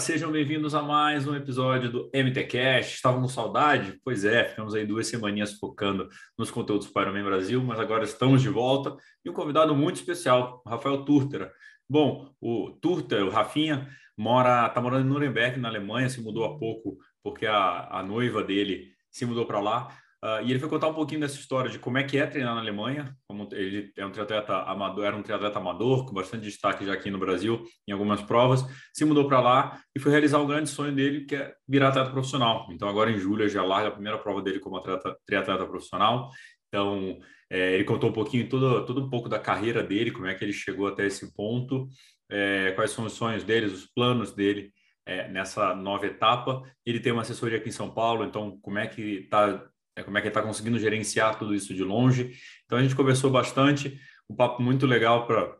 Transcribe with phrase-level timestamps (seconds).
[0.00, 2.94] Sejam bem-vindos a mais um episódio do MTCast.
[2.94, 4.00] Estavam com saudade?
[4.02, 8.02] Pois é, ficamos aí duas semaninhas focando nos conteúdos para o Ironman Brasil, mas agora
[8.02, 11.52] estamos de volta e um convidado muito especial, Rafael Turtera.
[11.86, 16.58] Bom, o Turter, o Rafinha, mora, tá morando em Nuremberg, na Alemanha, se mudou há
[16.58, 19.94] pouco porque a, a noiva dele se mudou para lá.
[20.22, 22.54] Uh, e ele foi contar um pouquinho dessa história de como é que é treinar
[22.54, 23.16] na Alemanha.
[23.26, 27.10] Como ele é um triatleta amador, era um triatleta amador com bastante destaque já aqui
[27.10, 28.62] no Brasil em algumas provas.
[28.92, 32.10] Se mudou para lá e foi realizar o grande sonho dele, que é virar atleta
[32.10, 32.68] profissional.
[32.70, 36.28] Então agora em julho já larga a primeira prova dele como atleta, triatleta profissional.
[36.68, 40.34] Então é, ele contou um pouquinho todo, todo um pouco da carreira dele, como é
[40.34, 41.88] que ele chegou até esse ponto,
[42.30, 44.70] é, quais são os sonhos dele, os planos dele
[45.06, 46.62] é, nessa nova etapa.
[46.84, 49.66] Ele tem uma assessoria aqui em São Paulo, então como é que está
[50.00, 52.32] é, como é que ele está conseguindo gerenciar tudo isso de longe.
[52.64, 55.56] Então a gente conversou bastante, um papo muito legal para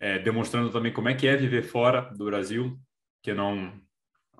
[0.00, 2.76] é, demonstrando também como é que é viver fora do Brasil,
[3.22, 3.72] que não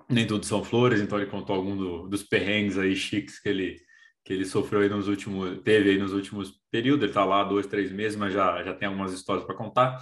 [0.09, 0.99] nem tudo são flores.
[0.99, 3.81] Então ele contou algum do, dos perrengues aí chiques que ele
[4.25, 7.03] que ele sofreu aí nos últimos teve aí nos últimos períodos.
[7.03, 10.01] Ele está lá dois três meses, mas já já tem algumas histórias para contar.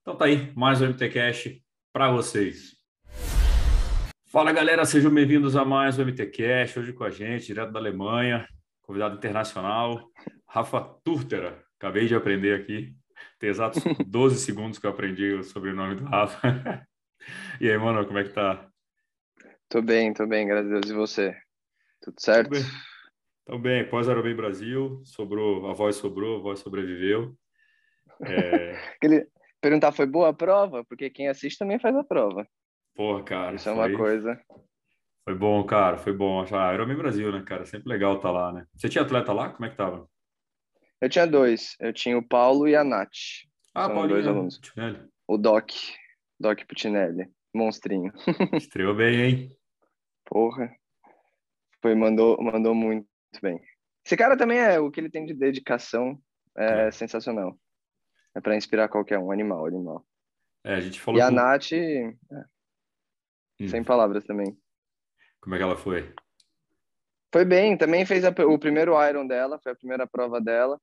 [0.00, 1.48] Então tá aí mais um MT Cash
[1.92, 2.78] para vocês.
[4.26, 6.76] Fala galera, sejam bem-vindos a mais um MT Cash.
[6.76, 8.46] Hoje com a gente, direto da Alemanha,
[8.90, 10.10] convidado internacional,
[10.48, 11.62] Rafa Turtera.
[11.78, 12.92] Acabei de aprender aqui,
[13.38, 16.40] tem exatos 12 segundos que eu aprendi o sobrenome do Rafa.
[17.60, 18.68] e aí, mano, como é que tá?
[19.68, 20.90] Tô bem, tô bem, graças a Deus.
[20.90, 21.36] E você?
[22.02, 22.50] Tudo certo?
[23.46, 23.88] Tô bem, bem.
[23.88, 27.32] pós Aerobem Brasil, sobrou, a voz sobrou, a voz sobreviveu.
[28.24, 28.74] É...
[29.00, 29.24] Ele
[29.60, 30.84] perguntar, foi boa a prova?
[30.84, 32.44] Porque quem assiste também faz a prova.
[32.96, 33.54] Porra, cara.
[33.54, 33.72] Isso foi...
[33.72, 34.40] é uma coisa.
[35.24, 36.44] Foi bom, cara, foi bom.
[36.52, 37.64] Ah, Ironman Brasil, né, cara?
[37.64, 38.66] Sempre legal estar tá lá, né?
[38.74, 39.50] Você tinha atleta lá?
[39.50, 40.08] Como é que tava?
[41.00, 41.76] Eu tinha dois.
[41.80, 43.08] Eu tinha o Paulo e a Nath.
[43.74, 44.58] Ah, São Paulinho, dois alunos.
[44.58, 45.08] Putinelli.
[45.26, 45.70] O Doc.
[46.38, 47.30] Doc Putinelli.
[47.54, 48.12] Monstrinho.
[48.54, 49.56] Estreou bem, hein?
[50.24, 50.70] Porra.
[51.80, 53.06] Foi, mandou, mandou muito
[53.42, 53.60] bem.
[54.04, 56.20] Esse cara também é o que ele tem de dedicação
[56.56, 56.90] é, é.
[56.90, 57.58] sensacional.
[58.34, 60.06] É para inspirar qualquer um, animal, animal.
[60.64, 61.18] É, a gente falou.
[61.18, 62.14] E a Nath, é,
[63.60, 63.68] hum.
[63.68, 64.56] sem palavras também.
[65.40, 66.12] Como é que ela foi?
[67.32, 70.80] Foi bem, também fez a, o primeiro Iron dela, foi a primeira prova dela.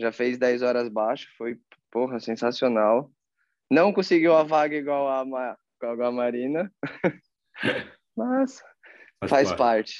[0.00, 1.58] Já fez 10 horas baixo, foi,
[1.90, 3.10] porra, sensacional.
[3.70, 6.72] Não conseguiu a vaga igual a, igual a Marina,
[8.16, 8.62] mas
[9.18, 9.58] faz, faz parte.
[9.58, 9.94] parte.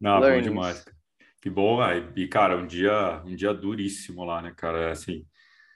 [0.00, 0.46] Não, Learnings.
[0.46, 0.84] bom demais.
[1.42, 2.12] Que bom, véio.
[2.16, 4.92] e cara, um dia, um dia duríssimo lá, né, cara?
[4.92, 5.26] Assim,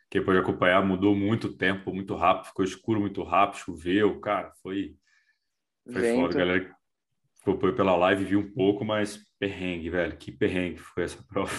[0.08, 4.94] quem pode acompanhar mudou muito tempo, muito rápido, ficou escuro muito rápido, choveu, cara, foi,
[5.90, 6.20] foi Vento.
[6.20, 6.76] foda, galera
[7.44, 10.16] acompanhou pela live, vi um pouco, mas perrengue, velho.
[10.16, 11.52] Que perrengue foi essa prova.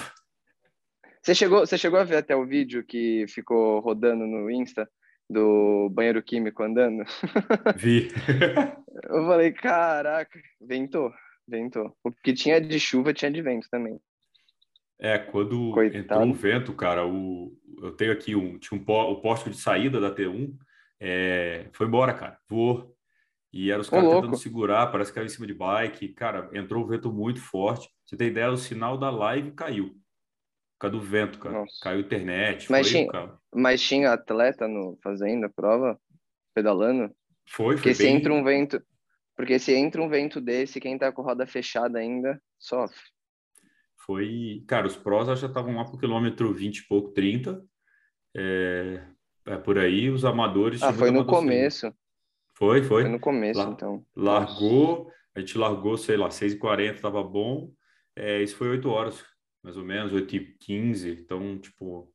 [1.22, 4.90] Você chegou, você chegou a ver até o vídeo que ficou rodando no Insta
[5.29, 7.03] do banheiro químico andando?
[7.78, 8.09] Vi.
[9.03, 11.12] Eu falei, caraca, ventou,
[11.47, 11.96] ventou.
[12.03, 14.00] O que tinha de chuva tinha de vento também.
[15.00, 16.03] É, quando Coitado.
[16.03, 20.00] entrou o vento, cara, o, eu tenho aqui um, tinha um, o poste de saída
[20.00, 20.56] da T1,
[21.00, 22.94] é, foi embora, cara, voou.
[23.55, 26.09] E eram os caras tentando segurar, parece que era em cima de bike.
[26.09, 27.89] Cara, entrou um vento muito forte.
[28.05, 29.91] Você tem ideia, o sinal da live caiu.
[30.73, 31.59] Por causa do vento, cara.
[31.59, 31.77] Nossa.
[31.81, 32.69] Caiu a internet.
[32.69, 35.97] Mas, foi, tinha, mas tinha atleta no, fazendo a prova?
[36.53, 37.16] Pedalando?
[37.47, 37.95] Foi, foi Porque bem...
[37.95, 38.83] se entra um vento...
[39.38, 42.99] Porque se entra um vento desse, quem tá com a roda fechada ainda, sofre.
[44.05, 44.66] Foi...
[44.67, 47.63] Cara, os prós já estavam lá pro quilômetro 20 e pouco, 30.
[48.35, 49.01] É,
[49.45, 50.83] é por aí, os amadores...
[50.83, 51.93] Ah, foi no começo.
[52.55, 53.03] Foi, foi.
[53.03, 54.05] Foi no começo, La então.
[54.16, 57.71] Largou, a gente largou, sei lá, 6h40, tava bom.
[58.16, 59.23] É, isso foi 8 horas,
[59.61, 61.19] mais ou menos, 8h15.
[61.19, 62.09] Então, tipo,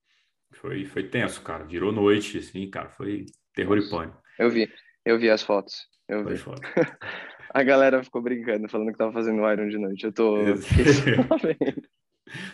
[0.52, 1.64] foi, foi tenso, cara.
[1.64, 2.88] Virou noite, assim, cara.
[2.88, 4.18] Foi terror e pânico.
[4.38, 4.72] Eu vi,
[5.04, 5.74] eu vi as fotos.
[6.08, 6.34] Eu vi.
[7.52, 10.04] a galera ficou brincando, falando que tava fazendo Iron de noite.
[10.04, 10.36] Eu tô.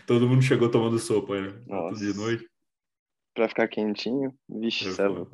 [0.07, 1.55] Todo mundo chegou tomando sopa, né?
[1.67, 2.05] Nossa.
[2.05, 2.49] de noite.
[3.35, 4.35] Pra ficar quentinho.
[4.49, 5.31] Vixe, céu.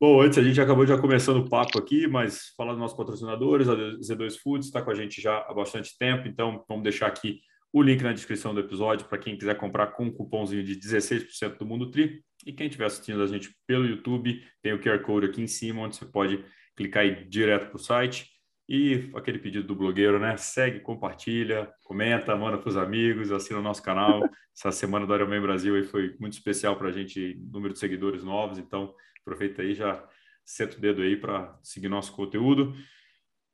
[0.00, 3.68] Bom, antes a gente acabou já começando o papo aqui, mas falar dos nossos patrocinadores,
[3.68, 7.40] a Z2 Foods está com a gente já há bastante tempo, então vamos deixar aqui
[7.70, 11.58] o link na descrição do episódio para quem quiser comprar com um cupomzinho de 16%
[11.58, 12.24] do Mundo Tri.
[12.46, 15.82] E quem estiver assistindo a gente pelo YouTube, tem o QR Code aqui em cima,
[15.82, 16.42] onde você pode
[16.74, 18.26] clicar aí direto para o site.
[18.66, 20.34] E aquele pedido do blogueiro, né?
[20.38, 24.22] Segue, compartilha, comenta, manda para os amigos, assina o nosso canal.
[24.56, 28.24] Essa semana do Ironman Brasil aí foi muito especial para a gente, número de seguidores
[28.24, 28.58] novos.
[28.58, 30.06] Então, aproveita aí, já
[30.44, 32.74] senta o dedo aí para seguir nosso conteúdo.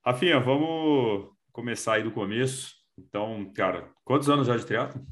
[0.05, 2.75] Rafinha, vamos começar aí do começo.
[2.99, 5.05] Então, cara, quantos anos já de triatlo?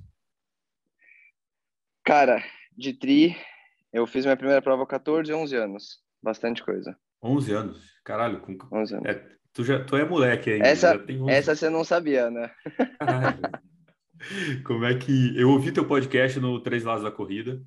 [2.04, 2.42] Cara,
[2.76, 3.36] de tri,
[3.92, 5.98] eu fiz minha primeira prova com 14, 11 anos.
[6.22, 6.96] Bastante coisa.
[7.22, 7.94] 11 anos?
[8.04, 8.56] Caralho, com...
[8.72, 9.06] 11 anos.
[9.06, 10.66] É, tu, já, tu é moleque ainda.
[10.66, 12.50] Essa, essa você não sabia, né?
[12.98, 13.40] Caralho.
[14.64, 15.38] Como é que...
[15.38, 17.60] Eu ouvi teu podcast no Três Lados da Corrida,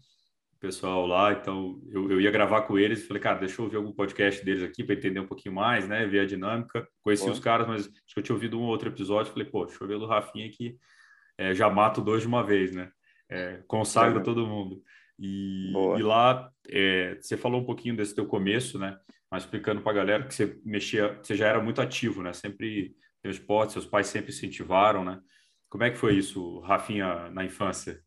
[0.59, 3.92] pessoal lá, então eu, eu ia gravar com eles, falei, cara, deixa eu ouvir algum
[3.92, 6.88] podcast deles aqui para entender um pouquinho mais, né, ver a dinâmica.
[7.01, 9.83] Conheci os caras, mas acho que eu tinha ouvido um outro episódio, falei, pô, deixa
[9.83, 10.77] eu ver o do Rafinha aqui,
[11.38, 12.92] é, já mato dois de uma vez, né?
[13.30, 14.81] É, consagra todo mundo.
[15.19, 18.98] E, e lá, é, você falou um pouquinho desse teu começo, né?
[19.30, 22.33] Mas explicando para a galera que você mexia, você já era muito ativo, né?
[22.33, 25.19] Sempre no esporte, seus pais sempre incentivaram, né?
[25.69, 28.01] Como é que foi isso, Rafinha, na infância?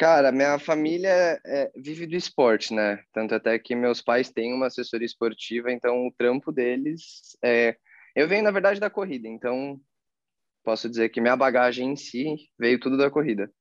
[0.00, 3.04] Cara, minha família é, vive do esporte, né?
[3.12, 7.76] Tanto até que meus pais têm uma assessoria esportiva, então o trampo deles é...
[8.16, 9.78] Eu venho, na verdade, da corrida, então
[10.64, 13.52] posso dizer que minha bagagem em si veio tudo da corrida.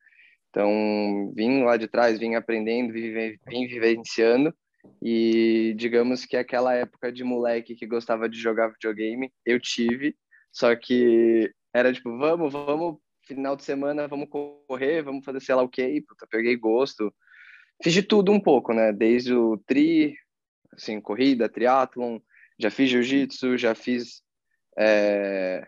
[0.50, 3.12] Então, vim lá de trás, vim aprendendo, vim,
[3.45, 4.56] vim vivenciando.
[5.03, 10.15] E digamos que aquela época de moleque que gostava de jogar videogame, eu tive.
[10.53, 12.97] Só que era tipo, vamos, vamos,
[13.29, 15.69] final de semana, vamos correr, vamos fazer sei lá o.
[15.69, 17.13] Puta, peguei gosto.
[17.81, 18.91] Fiz de tudo um pouco, né?
[18.91, 20.15] Desde o tri,
[20.73, 22.19] assim, corrida, triatlon,
[22.59, 24.21] já fiz jiu-jitsu, já fiz
[24.77, 25.65] é,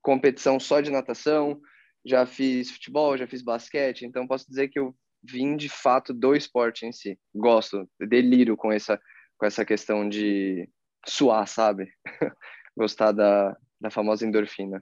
[0.00, 1.60] competição só de natação,
[2.04, 6.34] já fiz futebol, já fiz basquete, então posso dizer que eu vim de fato do
[6.34, 7.16] esporte em si.
[7.34, 9.00] Gosto, deliro com essa
[9.38, 10.68] com essa questão de
[11.04, 11.92] suar, sabe?
[12.76, 14.80] Gostar da, da famosa endorfina.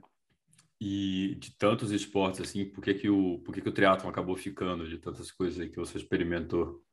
[0.83, 4.35] E de tantos esportes assim, por que que o por que que o triatlon acabou
[4.35, 6.83] ficando de tantas coisas aí que você experimentou?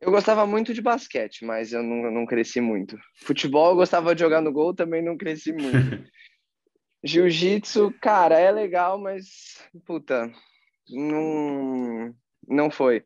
[0.00, 2.98] Eu gostava muito de basquete, mas eu não, não cresci muito.
[3.16, 5.70] Futebol eu gostava de jogar no gol, também não cresci muito.
[7.04, 10.32] Jiu-jitsu, cara, é legal, mas puta,
[10.88, 12.14] não
[12.48, 13.04] não foi.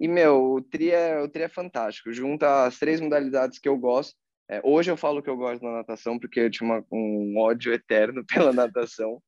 [0.00, 3.78] E meu, o tri é, o tri é fantástico, junta as três modalidades que eu
[3.78, 4.18] gosto.
[4.50, 7.72] É, hoje eu falo que eu gosto da natação porque eu tinha uma, um ódio
[7.72, 9.22] eterno pela natação.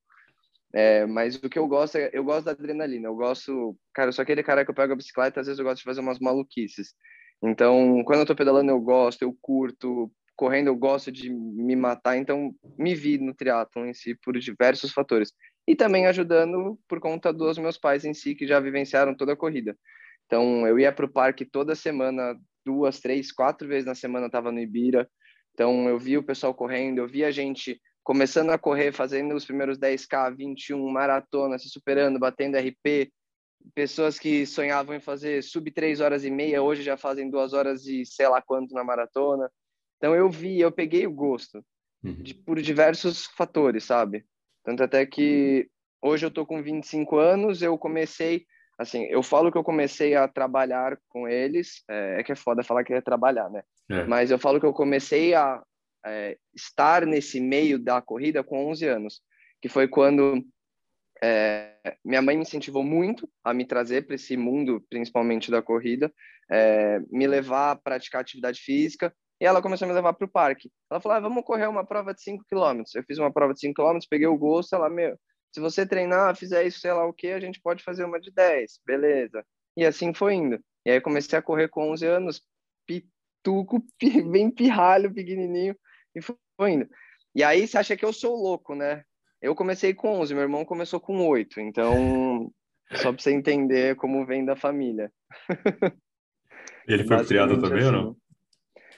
[0.74, 3.06] É, mas o que eu gosto é, eu gosto da adrenalina.
[3.06, 5.64] Eu gosto, cara, eu sou aquele cara que eu pego a bicicleta, às vezes eu
[5.64, 6.92] gosto de fazer umas maluquices.
[7.40, 12.16] Então, quando eu tô pedalando, eu gosto, eu curto, correndo eu gosto de me matar,
[12.16, 15.32] então me vi no triatlon em si por diversos fatores.
[15.68, 19.36] E também ajudando por conta dos meus pais em si, que já vivenciaram toda a
[19.36, 19.76] corrida.
[20.26, 24.52] Então, eu ia para o parque toda semana, duas, três, quatro vezes na semana estava
[24.52, 25.08] no Ibira.
[25.52, 29.44] Então, eu via o pessoal correndo, eu via a gente começando a correr, fazendo os
[29.44, 33.12] primeiros 10K, 21, maratona, se superando, batendo RP.
[33.74, 37.86] Pessoas que sonhavam em fazer sub 3 horas e meia, hoje já fazem duas horas
[37.86, 39.48] e sei lá quanto na maratona.
[39.98, 41.64] Então eu vi, eu peguei o gosto
[42.02, 42.14] uhum.
[42.14, 44.24] de, por diversos fatores, sabe?
[44.64, 45.68] Tanto até que
[46.00, 48.44] hoje eu tô com 25 anos, eu comecei,
[48.82, 52.62] assim, eu falo que eu comecei a trabalhar com eles, é, é que é foda
[52.62, 53.62] falar que é trabalhar, né?
[53.90, 54.04] É.
[54.04, 55.62] Mas eu falo que eu comecei a
[56.04, 59.22] é, estar nesse meio da corrida com 11 anos,
[59.60, 60.44] que foi quando
[61.22, 66.12] é, minha mãe me incentivou muito a me trazer para esse mundo, principalmente da corrida,
[66.50, 70.30] é, me levar a praticar atividade física e ela começou a me levar para o
[70.30, 70.70] parque.
[70.88, 72.82] Ela falou: ah, vamos correr uma prova de 5 km.
[72.94, 74.74] Eu fiz uma prova de 5 km, peguei o gosto.
[74.74, 75.18] Ela, meu,
[75.52, 78.30] se você treinar, fizer isso, sei lá o que, a gente pode fazer uma de
[78.30, 79.44] 10, beleza.
[79.76, 80.58] E assim foi indo.
[80.84, 82.42] E aí comecei a correr com 11 anos,
[82.86, 83.84] pituco,
[84.30, 85.76] bem pirralho, pequenininho,
[86.14, 86.88] e foi indo.
[87.34, 89.04] E aí você acha que eu sou louco, né?
[89.40, 92.50] Eu comecei com 11, meu irmão começou com 8, então
[92.94, 95.12] só para você entender como vem da família.
[96.86, 97.86] Ele foi criado também assim.
[97.86, 98.16] ou não?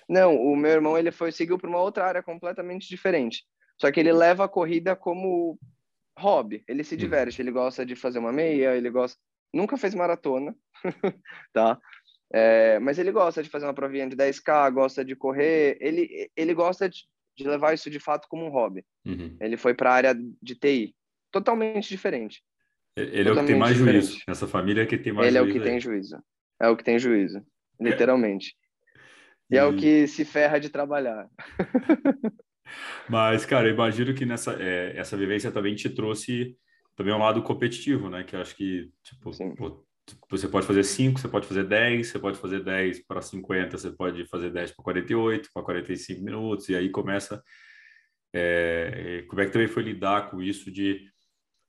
[0.09, 3.43] Não, o meu irmão ele foi seguiu para uma outra área completamente diferente.
[3.81, 5.59] Só que ele leva a corrida como
[6.19, 6.65] hobby.
[6.69, 9.19] Ele se diverte, ele gosta de fazer uma meia, ele gosta.
[9.53, 10.55] Nunca fez maratona,
[11.53, 11.79] tá?
[12.33, 15.77] É, mas ele gosta de fazer uma provinha de 10K, gosta de correr.
[15.81, 17.05] Ele, ele gosta de,
[17.37, 18.85] de levar isso de fato como um hobby.
[19.07, 19.37] Uhum.
[19.41, 20.95] Ele foi para a área de TI,
[21.31, 22.43] totalmente diferente.
[22.97, 24.07] Ele totalmente é o que tem mais diferente.
[24.07, 24.25] juízo.
[24.27, 25.51] Essa família é que tem mais ele juízo.
[25.51, 25.73] Ele é o que aí.
[25.73, 26.25] tem juízo.
[26.61, 27.45] É o que tem juízo,
[27.81, 28.55] literalmente.
[29.51, 31.29] E, é o que se ferra de trabalhar.
[33.09, 36.57] Mas, cara, imagino que nessa é, essa vivência também te trouxe
[36.97, 38.25] também um lado competitivo, né?
[38.25, 39.85] Que acho que, tipo, pô,
[40.31, 43.91] você pode fazer 5, você pode fazer 10, você pode fazer 10 para 50, você
[43.91, 47.43] pode fazer 10 para 48, para 45 minutos, e aí começa.
[48.33, 51.09] É, como é que também foi lidar com isso de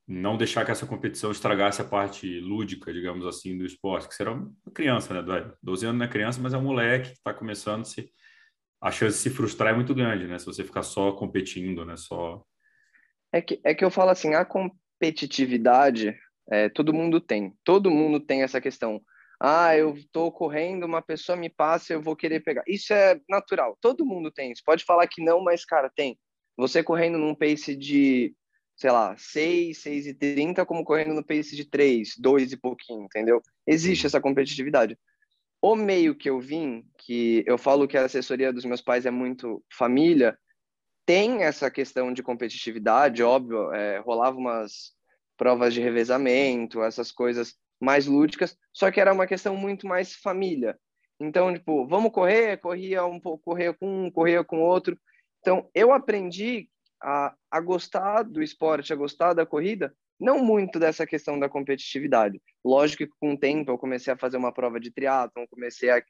[0.07, 4.07] não deixar que essa competição estragasse a parte lúdica, digamos assim, do esporte?
[4.07, 5.51] Que você era uma criança, né?
[5.61, 8.11] 12 anos não é criança, mas é um moleque que está começando a se.
[8.81, 10.37] A chance de se frustrar é muito grande, né?
[10.37, 11.95] Se você ficar só competindo, né?
[11.97, 12.43] Só.
[13.31, 16.15] É que, é que eu falo assim, a competitividade
[16.49, 17.53] é, todo mundo tem.
[17.63, 19.01] Todo mundo tem essa questão.
[19.39, 22.63] Ah, eu estou correndo, uma pessoa me passa, eu vou querer pegar.
[22.67, 23.77] Isso é natural.
[23.81, 24.55] Todo mundo tem.
[24.55, 26.17] Você pode falar que não, mas, cara, tem.
[26.57, 28.33] Você correndo num pace de,
[28.77, 33.03] sei lá, 6, 6 e 30, como correndo no pace de 3, 2 e pouquinho,
[33.03, 33.41] entendeu?
[33.67, 34.97] Existe essa competitividade.
[35.67, 39.09] O meio que eu vim, que eu falo que a assessoria dos meus pais é
[39.09, 40.37] muito família,
[41.07, 44.93] tem essa questão de competitividade, óbvio, é, rolava umas
[45.35, 50.77] provas de revezamento, essas coisas mais lúdicas, só que era uma questão muito mais família.
[51.19, 54.95] Então, tipo, vamos correr, corria um pouco, corria com um, corria com outro.
[55.39, 56.69] Então, eu aprendi
[57.01, 62.41] a, a gostar do esporte, a gostar da corrida, não muito dessa questão da competitividade.
[62.63, 66.03] Lógico que com o tempo eu comecei a fazer uma prova de triatlon, comecei a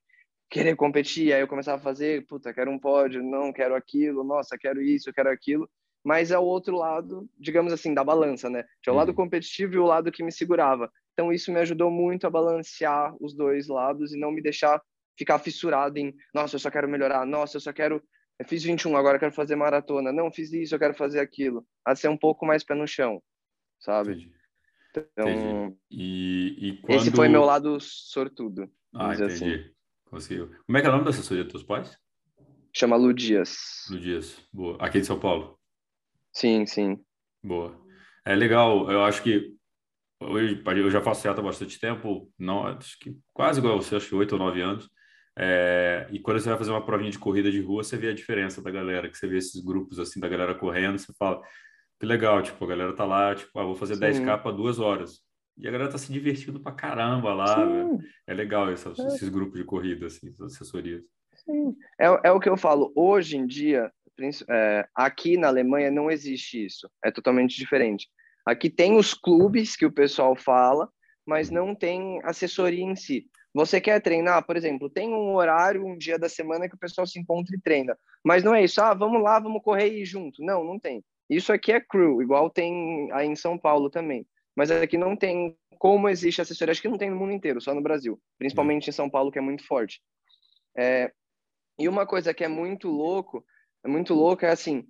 [0.49, 4.57] querer competir, aí eu começava a fazer, puta, quero um pódio, não quero aquilo, nossa,
[4.57, 5.69] quero isso, quero aquilo
[6.05, 8.63] mas é o outro lado, digamos assim, da balança, né?
[8.79, 9.15] Tinha o lado uhum.
[9.15, 10.91] competitivo e o lado que me segurava.
[11.13, 14.79] Então isso me ajudou muito a balancear os dois lados e não me deixar
[15.17, 18.03] ficar fissurado em, nossa, eu só quero melhorar, nossa, eu só quero,
[18.37, 21.65] eu fiz 21, agora quero fazer maratona, não, fiz isso, eu quero fazer aquilo.
[21.83, 23.19] A ser um pouco mais pé no chão,
[23.85, 24.11] sabe?
[24.13, 24.33] Entendi.
[24.91, 25.77] Então, entendi.
[25.91, 26.97] E, e quando...
[26.97, 28.69] esse foi meu lado sortudo.
[28.93, 29.33] Ah, entendi.
[29.33, 29.75] Assim.
[30.05, 30.51] Conseguiu.
[30.65, 31.97] Como é que é o nome da assessoria dos teus pais?
[32.73, 33.85] Chama Ludias.
[33.89, 34.77] Ludias, boa.
[34.79, 35.59] Aqui de São Paulo?
[36.33, 36.99] Sim, sim.
[37.43, 37.79] Boa.
[38.25, 39.53] É legal, eu acho que
[40.19, 44.09] hoje eu já faço teatro há bastante tempo, não, acho que quase igual você, acho
[44.09, 44.89] que oito ou nove anos.
[45.37, 48.13] É, e quando você vai fazer uma provinha de corrida de rua, você vê a
[48.13, 51.41] diferença da galera, que você vê esses grupos assim da galera correndo, você fala,
[52.05, 54.23] que legal, tipo, a galera tá lá, tipo, ah, vou fazer Sim.
[54.23, 55.21] 10k para duas horas.
[55.57, 57.57] E a galera tá se divertindo pra caramba lá,
[58.27, 59.07] É legal esses, é.
[59.07, 61.01] esses grupos de corrida, assim, essas assessorias.
[61.33, 61.75] Sim.
[61.99, 63.91] É, é o que eu falo, hoje em dia,
[64.49, 68.07] é, aqui na Alemanha não existe isso, é totalmente diferente.
[68.45, 70.89] Aqui tem os clubes que o pessoal fala,
[71.25, 73.27] mas não tem assessoria em si.
[73.53, 77.07] Você quer treinar, por exemplo, tem um horário, um dia da semana que o pessoal
[77.07, 80.05] se encontra e treina, mas não é isso, ah, vamos lá, vamos correr e ir
[80.05, 80.43] junto.
[80.43, 81.03] Não, não tem.
[81.29, 84.27] Isso aqui é crew, igual tem aí em São Paulo também.
[84.55, 87.73] Mas aqui não tem como existe assessoria, acho que não tem no mundo inteiro, só
[87.73, 90.01] no Brasil, principalmente em São Paulo, que é muito forte.
[90.77, 91.11] É,
[91.77, 93.45] e uma coisa que é muito louco
[93.85, 94.87] é muito louco, é assim,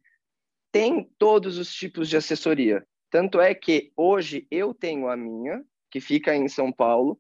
[0.72, 2.88] tem todos os tipos de assessoria.
[3.12, 5.62] Tanto é que hoje eu tenho a minha,
[5.92, 7.20] que fica em São Paulo,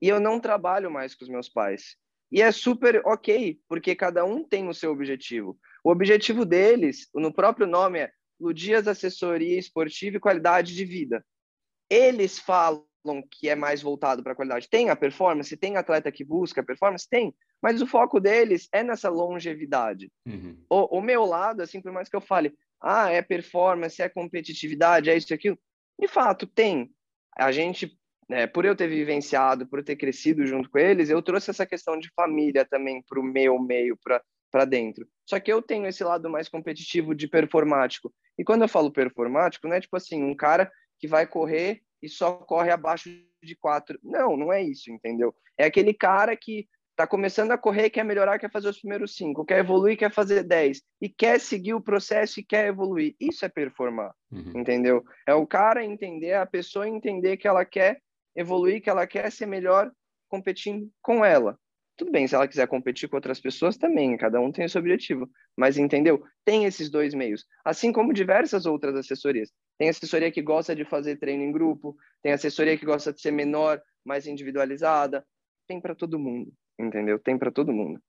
[0.00, 1.96] e eu não trabalho mais com os meus pais.
[2.30, 5.58] E é super ok, porque cada um tem o seu objetivo.
[5.84, 11.24] O objetivo deles, no próprio nome, é Ludias Assessoria Esportiva e Qualidade de Vida.
[11.88, 12.84] Eles falam
[13.30, 14.68] que é mais voltado para a qualidade.
[14.68, 19.08] Tem a performance, tem atleta que busca performance, tem, mas o foco deles é nessa
[19.08, 20.10] longevidade.
[20.26, 20.56] Uhum.
[20.68, 25.10] O, o, meu lado, assim, por mais que eu fale, ah, é performance, é competitividade,
[25.10, 25.58] é isso e aquilo,
[25.98, 26.90] de fato tem.
[27.36, 27.98] A gente,
[28.30, 31.66] é, por eu ter vivenciado, por eu ter crescido junto com eles, eu trouxe essa
[31.66, 33.98] questão de família também para o meu meio,
[34.50, 35.06] para dentro.
[35.30, 38.12] Só que eu tenho esse lado mais competitivo de performático.
[38.36, 40.68] E quando eu falo performático, não é tipo assim, um cara
[40.98, 43.08] que vai correr e só corre abaixo
[43.40, 43.96] de quatro.
[44.02, 45.32] Não, não é isso, entendeu?
[45.56, 49.44] É aquele cara que está começando a correr, quer melhorar, quer fazer os primeiros cinco,
[49.44, 53.14] quer evoluir, quer fazer dez, e quer seguir o processo e quer evoluir.
[53.20, 54.52] Isso é performar, uhum.
[54.56, 55.04] entendeu?
[55.28, 58.02] É o cara entender, a pessoa entender que ela quer
[58.34, 59.92] evoluir, que ela quer ser melhor
[60.28, 61.56] competindo com ela.
[62.00, 65.28] Tudo bem, se ela quiser competir com outras pessoas também, cada um tem esse objetivo.
[65.54, 66.24] Mas entendeu?
[66.44, 67.44] Tem esses dois meios.
[67.62, 69.52] Assim como diversas outras assessorias.
[69.78, 73.32] Tem assessoria que gosta de fazer treino em grupo, tem assessoria que gosta de ser
[73.32, 75.26] menor, mais individualizada.
[75.68, 76.52] Tem para todo mundo
[76.86, 77.18] entendeu?
[77.18, 78.00] Tem para todo mundo.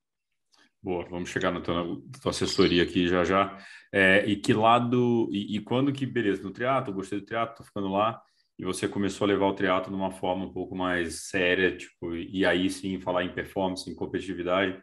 [0.81, 1.83] Boa, vamos chegar na tua,
[2.21, 3.57] tua assessoria aqui já já.
[3.91, 7.63] É, e que lado, e, e, quando que, beleza, no triatlo, gostei do triatlo, tô
[7.63, 8.21] ficando lá,
[8.61, 12.15] e você começou a levar o triatlo de uma forma um pouco mais séria, tipo,
[12.15, 14.79] e aí sim falar em performance, em competitividade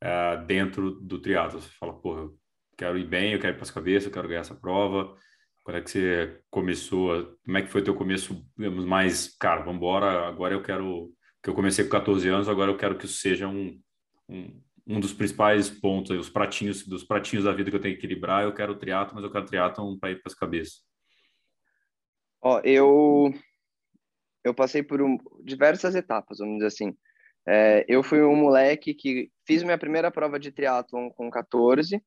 [0.00, 1.60] é, dentro do triatlo.
[1.60, 2.38] Você fala, porra, eu
[2.74, 5.14] quero ir bem, eu quero ir para as cabeças, eu quero ganhar essa prova.
[5.62, 7.36] Quando é que você começou?
[7.44, 11.50] Como é que foi teu começo, digamos, mais, cara, vamos embora, agora eu quero que
[11.50, 13.78] eu comecei com 14 anos, agora eu quero que isso seja um,
[14.26, 18.06] um, um dos principais pontos, os pratinhos dos pratinhos da vida que eu tenho que
[18.06, 18.44] equilibrar.
[18.44, 20.87] Eu quero triatlo, mas eu quero triatlo para ir para as cabeças.
[22.40, 23.32] Ó, eu
[24.44, 26.96] eu passei por um, diversas etapas, vamos dizer assim.
[27.46, 32.02] É, eu fui um moleque que fiz minha primeira prova de triatlon com 14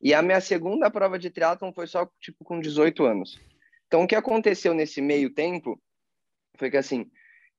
[0.00, 3.38] e a minha segunda prova de triatlon foi só tipo com 18 anos.
[3.86, 5.80] Então o que aconteceu nesse meio tempo
[6.56, 7.10] foi que assim,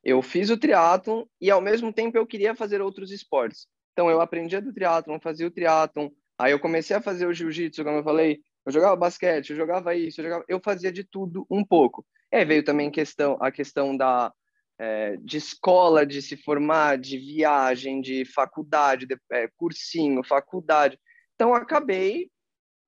[0.03, 3.67] eu fiz o triatlon e ao mesmo tempo eu queria fazer outros esportes.
[3.93, 7.83] Então eu aprendia do triatlon, fazia o triatlon, aí eu comecei a fazer o jiu-jitsu,
[7.83, 10.45] como eu falei, eu jogava basquete, eu jogava isso, eu, jogava...
[10.47, 12.05] eu fazia de tudo um pouco.
[12.31, 14.33] É, veio também questão, a questão da,
[14.79, 20.99] é, de escola, de se formar, de viagem, de faculdade, de, é, cursinho, faculdade.
[21.35, 22.29] Então, acabei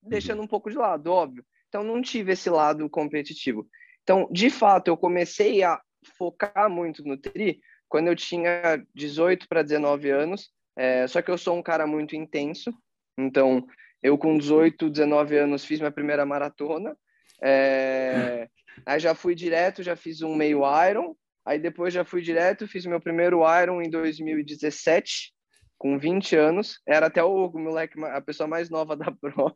[0.01, 1.45] deixando um pouco de lado, óbvio.
[1.67, 3.67] Então, não tive esse lado competitivo.
[4.03, 5.79] Então, de fato, eu comecei a
[6.17, 11.37] focar muito no tri quando eu tinha 18 para 19 anos, é, só que eu
[11.37, 12.71] sou um cara muito intenso,
[13.17, 13.65] então
[14.01, 16.95] eu com 18, 19 anos fiz minha primeira maratona,
[17.41, 18.47] é,
[18.85, 21.15] aí já fui direto, já fiz um meio Iron,
[21.49, 25.33] Aí depois já fui direto, fiz meu primeiro Iron em 2017,
[25.79, 26.79] com 20 anos.
[26.87, 29.55] Era até o moleque, a pessoa mais nova da prova.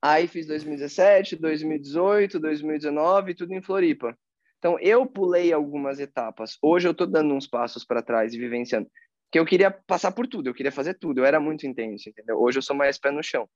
[0.00, 4.16] Aí fiz 2017, 2018, 2019, tudo em Floripa.
[4.58, 6.56] Então eu pulei algumas etapas.
[6.62, 8.88] Hoje eu tô dando uns passos para trás e vivenciando.
[9.30, 11.18] Que eu queria passar por tudo, eu queria fazer tudo.
[11.18, 12.40] Eu era muito intenso, entendeu?
[12.40, 13.46] Hoje eu sou mais pé no chão.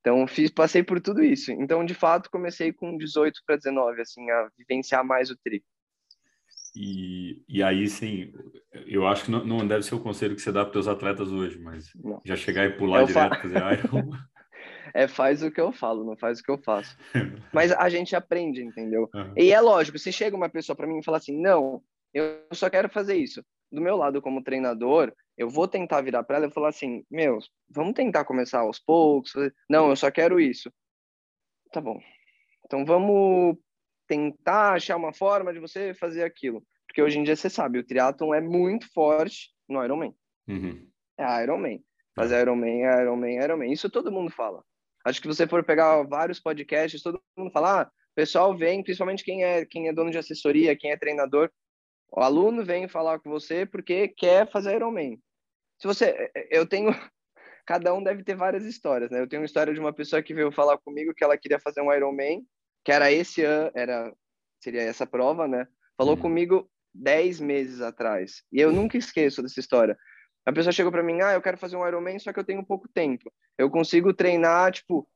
[0.00, 1.52] Então fiz, passei por tudo isso.
[1.52, 5.62] Então de fato comecei com 18 para 19 assim a vivenciar mais o tri.
[6.74, 8.32] E, e aí, sim,
[8.86, 11.32] eu acho que não, não deve ser o conselho que você dá para os atletas
[11.32, 12.20] hoje, mas não.
[12.24, 13.42] já chegar e pular eu direto, fa...
[13.42, 14.10] fazer Iron...
[14.94, 16.96] É, faz o que eu falo, não faz o que eu faço.
[17.52, 19.08] Mas a gente aprende, entendeu?
[19.14, 19.34] Uhum.
[19.36, 21.80] E é lógico, se chega uma pessoa para mim e fala assim, não,
[22.12, 23.44] eu só quero fazer isso.
[23.70, 27.38] Do meu lado, como treinador, eu vou tentar virar para ela e falar assim, meu,
[27.66, 29.32] vamos tentar começar aos poucos.
[29.70, 30.70] Não, eu só quero isso.
[31.72, 31.98] Tá bom.
[32.66, 33.56] Então vamos
[34.06, 36.62] tentar achar uma forma de você fazer aquilo.
[36.86, 40.14] Porque hoje em dia você sabe, o triatlon é muito forte no Ironman.
[40.46, 40.86] Uhum.
[41.16, 41.82] É Ironman.
[42.14, 42.42] Fazer é.
[42.42, 43.72] Ironman, Ironman, Ironman.
[43.72, 44.62] Isso todo mundo fala.
[45.06, 49.24] Acho que você for pegar vários podcasts, todo mundo fala, ah, o pessoal vem, principalmente
[49.24, 51.50] quem é, quem é dono de assessoria, quem é treinador,
[52.12, 55.18] o aluno vem falar com você porque quer fazer Ironman.
[55.80, 56.90] Se você, eu tenho,
[57.66, 59.20] cada um deve ter várias histórias, né?
[59.20, 61.80] Eu tenho uma história de uma pessoa que veio falar comigo que ela queria fazer
[61.80, 62.44] um Ironman
[62.84, 64.12] que era esse ano, era
[64.60, 65.66] seria essa prova, né?
[65.96, 66.20] Falou uhum.
[66.20, 68.42] comigo dez meses atrás.
[68.52, 69.96] E eu nunca esqueço dessa história.
[70.44, 72.64] A pessoa chegou para mim, ah, eu quero fazer um Ironman, só que eu tenho
[72.64, 73.32] pouco tempo.
[73.58, 75.08] Eu consigo treinar, tipo,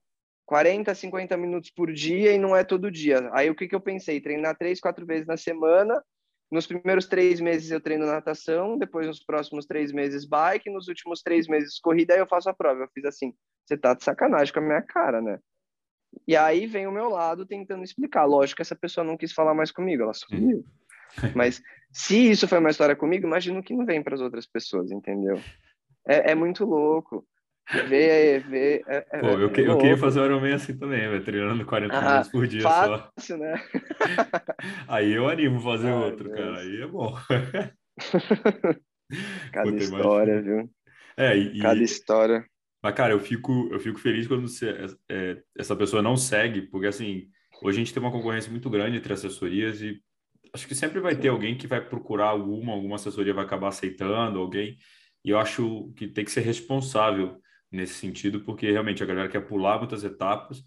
[0.47, 3.31] 40, 50 minutos por dia e não é todo dia.
[3.33, 4.21] Aí o que, que eu pensei?
[4.21, 6.03] Treinar três, quatro vezes na semana.
[6.51, 11.23] Nos primeiros três meses eu treino natação, depois nos próximos três meses bike, nos últimos
[11.23, 12.83] três meses corrida, aí eu faço a prova.
[12.83, 15.39] Eu fiz assim, você tá de sacanagem com a minha cara, né?
[16.29, 18.25] E aí vem o meu lado tentando explicar.
[18.25, 20.65] Lógico que essa pessoa não quis falar mais comigo, ela sumiu.
[21.35, 24.91] Mas se isso foi uma história comigo, imagino que não vem para as outras pessoas,
[24.91, 25.41] entendeu?
[26.07, 27.27] É, é muito louco.
[27.89, 28.83] Ver, ver.
[28.87, 31.97] É, é Pô, eu, que, eu queria fazer o Ironman assim também, véio, treinando 40
[31.97, 33.37] ah, minutos por dia fácil, só.
[33.39, 33.55] né?
[34.87, 36.37] aí eu animo fazer Ai, outro, Deus.
[36.37, 36.59] cara.
[36.59, 37.17] Aí é bom.
[39.53, 40.71] Cada Pô, história, viu?
[41.17, 42.45] É, e, Cada história.
[42.83, 44.77] Mas, cara, eu fico, eu fico feliz quando você,
[45.09, 47.29] é, essa pessoa não segue, porque, assim,
[47.63, 50.03] hoje a gente tem uma concorrência muito grande entre assessorias e
[50.53, 54.39] acho que sempre vai ter alguém que vai procurar alguma, alguma assessoria vai acabar aceitando
[54.39, 54.77] alguém,
[55.25, 57.41] e eu acho que tem que ser responsável
[57.75, 60.63] nesse sentido, porque realmente a galera quer pular muitas etapas,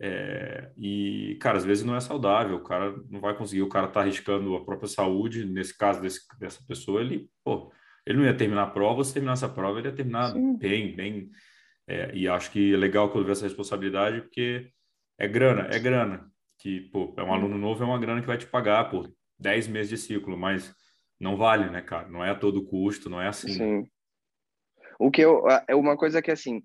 [0.00, 3.88] é, e, cara, às vezes não é saudável, o cara não vai conseguir, o cara
[3.88, 7.72] tá arriscando a própria saúde, nesse caso desse, dessa pessoa, ele, pô,
[8.06, 10.56] ele não ia terminar a prova, se terminasse a prova, ele ia terminar Sim.
[10.56, 11.30] bem, bem
[11.88, 14.70] é, e acho que é legal quando vê essa responsabilidade, porque
[15.18, 16.30] é grana, é grana.
[16.58, 19.68] Que, pô, é um aluno novo, é uma grana que vai te pagar por 10
[19.68, 20.74] meses de ciclo, mas
[21.18, 22.08] não vale, né, cara?
[22.08, 23.52] Não é a todo custo, não é assim.
[23.52, 23.90] Sim.
[24.98, 26.62] O que eu, é uma coisa que, assim,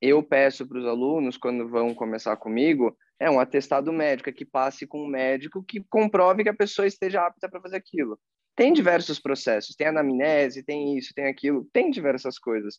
[0.00, 4.44] eu peço para os alunos, quando vão começar comigo, é um atestado médico, é que
[4.44, 8.18] passe com um médico que comprove que a pessoa esteja apta para fazer aquilo.
[8.54, 12.78] Tem diversos processos, tem anamnese, tem isso, tem aquilo, tem diversas coisas.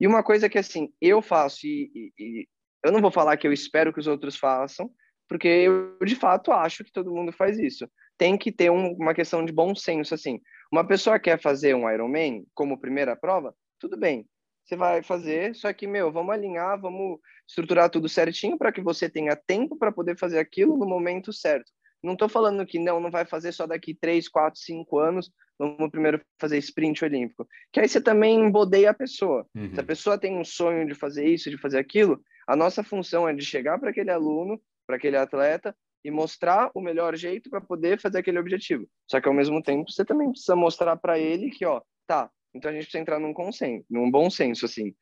[0.00, 2.48] E uma coisa que, assim, eu faço, e, e, e,
[2.84, 4.90] eu não vou falar que eu espero que os outros façam,
[5.28, 7.88] porque eu, de fato, acho que todo mundo faz isso.
[8.16, 10.40] Tem que ter um, uma questão de bom senso, assim.
[10.72, 14.26] Uma pessoa quer fazer um Ironman como primeira prova, tudo bem,
[14.64, 19.08] você vai fazer, só que, meu, vamos alinhar, vamos estruturar tudo certinho para que você
[19.08, 21.72] tenha tempo para poder fazer aquilo no momento certo.
[22.02, 25.90] Não estou falando que não, não vai fazer só daqui 3, 4, 5 anos, vamos
[25.90, 27.48] primeiro fazer sprint olímpico.
[27.72, 29.46] Que aí você também embodeia a pessoa.
[29.54, 29.74] Uhum.
[29.74, 33.28] Se a pessoa tem um sonho de fazer isso, de fazer aquilo, a nossa função
[33.28, 37.60] é de chegar para aquele aluno, para aquele atleta, e mostrar o melhor jeito para
[37.60, 38.86] poder fazer aquele objetivo.
[39.10, 42.70] Só que ao mesmo tempo você também precisa mostrar para ele que, ó, tá, então
[42.70, 44.94] a gente precisa entrar num consenso, num bom senso, assim,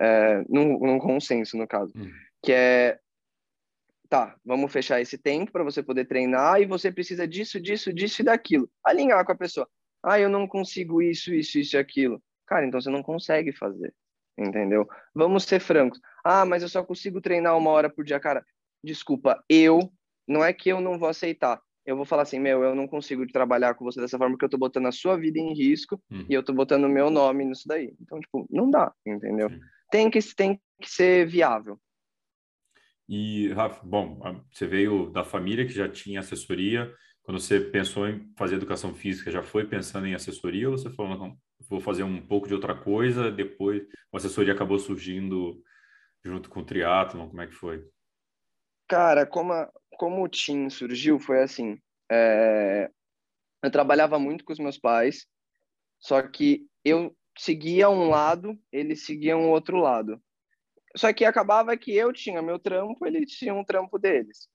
[0.00, 2.10] é, num, num, consenso, no caso, hum.
[2.42, 2.98] que é,
[4.08, 8.22] tá, vamos fechar esse tempo para você poder treinar e você precisa disso, disso, disso
[8.22, 8.70] e daquilo.
[8.84, 9.68] Alinhar com a pessoa.
[10.02, 12.22] Ah, eu não consigo isso, isso, isso e aquilo.
[12.46, 13.94] Cara, então você não consegue fazer,
[14.36, 14.86] entendeu?
[15.14, 16.00] Vamos ser francos.
[16.24, 18.20] Ah, mas eu só consigo treinar uma hora por dia.
[18.20, 18.44] Cara,
[18.84, 19.90] desculpa, eu,
[20.28, 21.60] não é que eu não vou aceitar.
[21.84, 24.50] Eu vou falar assim, meu, eu não consigo trabalhar com você dessa forma porque eu
[24.50, 26.24] tô botando a sua vida em risco hum.
[26.28, 27.94] e eu tô botando o meu nome nisso daí.
[28.00, 29.50] Então, tipo, não dá, entendeu?
[29.90, 31.78] Tem que, tem que ser viável.
[33.08, 36.92] E, Rafa, bom, você veio da família que já tinha assessoria.
[37.22, 41.18] Quando você pensou em fazer educação física, já foi pensando em assessoria ou você falou,
[41.18, 41.36] não,
[41.68, 45.62] vou fazer um pouco de outra coisa, depois a assessoria acabou surgindo
[46.24, 47.84] junto com o triatlon, como é que foi?
[48.88, 49.70] Cara, como, a,
[50.02, 51.78] como o Team surgiu, foi assim,
[52.10, 52.90] é,
[53.62, 55.28] eu trabalhava muito com os meus pais,
[56.00, 60.20] só que eu seguia um lado, eles seguiam o outro lado.
[60.96, 64.48] Só que acabava que eu tinha meu trampo, eles tinham um trampo deles.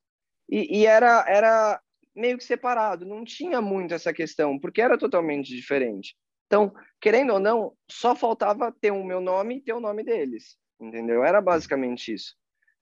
[0.49, 1.81] E, e era, era
[2.13, 6.13] meio que separado, não tinha muito essa questão, porque era totalmente diferente.
[6.47, 10.57] Então, querendo ou não, só faltava ter o meu nome e ter o nome deles,
[10.77, 11.23] entendeu?
[11.23, 12.35] Era basicamente isso.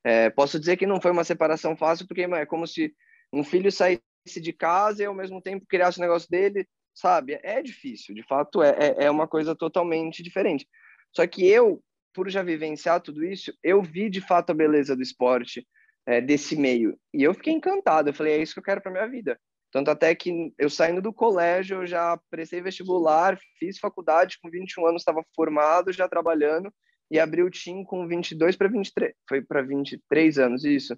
[0.05, 2.93] É, posso dizer que não foi uma separação fácil, porque é como se
[3.33, 4.01] um filho saísse
[4.39, 7.39] de casa e ao mesmo tempo criasse o negócio dele, sabe?
[7.41, 10.67] É difícil, de fato é, é, é uma coisa totalmente diferente.
[11.11, 11.81] Só que eu,
[12.13, 15.65] por já vivenciar tudo isso, eu vi de fato a beleza do esporte,
[16.05, 16.97] é, desse meio.
[17.13, 18.09] E eu fiquei encantado.
[18.09, 19.39] Eu falei, é isso que eu quero para minha vida.
[19.71, 24.85] Tanto até que eu saindo do colégio, eu já prestei vestibular, fiz faculdade com 21
[24.85, 26.71] anos, estava formado, já trabalhando,
[27.09, 30.97] e abri o TIM com 22 para 23, foi para 23 anos isso,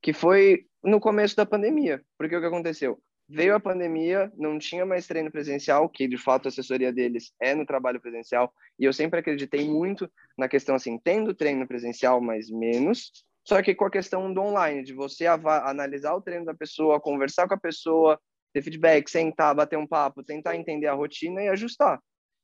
[0.00, 2.02] que foi no começo da pandemia.
[2.18, 3.00] Porque o que aconteceu?
[3.28, 7.54] Veio a pandemia, não tinha mais treino presencial, que de fato a assessoria deles é
[7.54, 12.50] no trabalho presencial, e eu sempre acreditei muito na questão assim, tendo treino presencial, mas
[12.50, 13.10] menos,
[13.44, 17.48] só que com a questão do online, de você analisar o treino da pessoa, conversar
[17.48, 18.20] com a pessoa,
[18.52, 22.00] ter feedback, sentar, bater um papo, tentar entender a rotina e ajustar.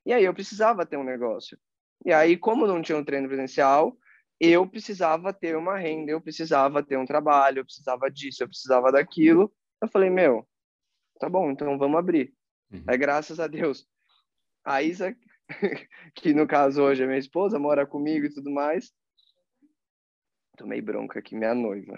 [0.06, 1.58] E aí eu precisava ter um negócio.
[2.04, 3.96] E aí, como não tinha um treino presencial,
[4.40, 8.92] eu precisava ter uma renda, eu precisava ter um trabalho, eu precisava disso, eu precisava
[8.92, 9.52] daquilo.
[9.82, 10.46] Eu falei, meu,
[11.18, 12.32] tá bom, então vamos abrir.
[12.72, 12.84] Uhum.
[12.86, 13.86] Aí, graças a Deus,
[14.64, 15.16] a Isa,
[16.14, 18.92] que no caso hoje é minha esposa, mora comigo e tudo mais,
[20.58, 21.96] Tomei bronca aqui, minha noiva.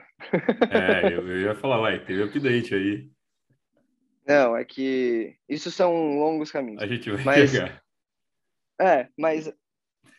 [0.71, 3.11] É, eu, eu ia falar, uai, teve update aí.
[4.27, 6.83] Não, é que isso são longos caminhos.
[6.83, 7.83] A gente vai mas, chegar.
[8.79, 9.51] É, mas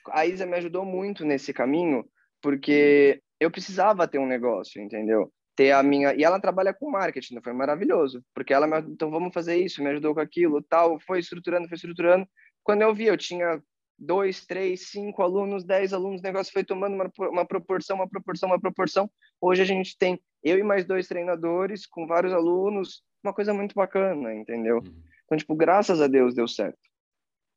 [0.10, 2.06] a Isa me ajudou muito nesse caminho,
[2.42, 5.32] porque eu precisava ter um negócio, entendeu?
[5.56, 6.14] Ter a minha.
[6.14, 8.92] E ela trabalha com marketing, foi maravilhoso, porque ela me.
[8.92, 12.28] Então vamos fazer isso, me ajudou com aquilo, tal, foi estruturando, foi estruturando.
[12.64, 13.62] Quando eu vi, eu tinha
[13.98, 18.50] dois, três, cinco alunos, dez alunos, o negócio foi tomando uma, uma proporção, uma proporção,
[18.50, 19.10] uma proporção.
[19.40, 23.76] Hoje a gente tem eu e mais dois treinadores com vários alunos, uma coisa muito
[23.76, 24.78] bacana, entendeu?
[24.78, 25.04] Uhum.
[25.26, 26.80] Então, tipo, graças a Deus deu certo.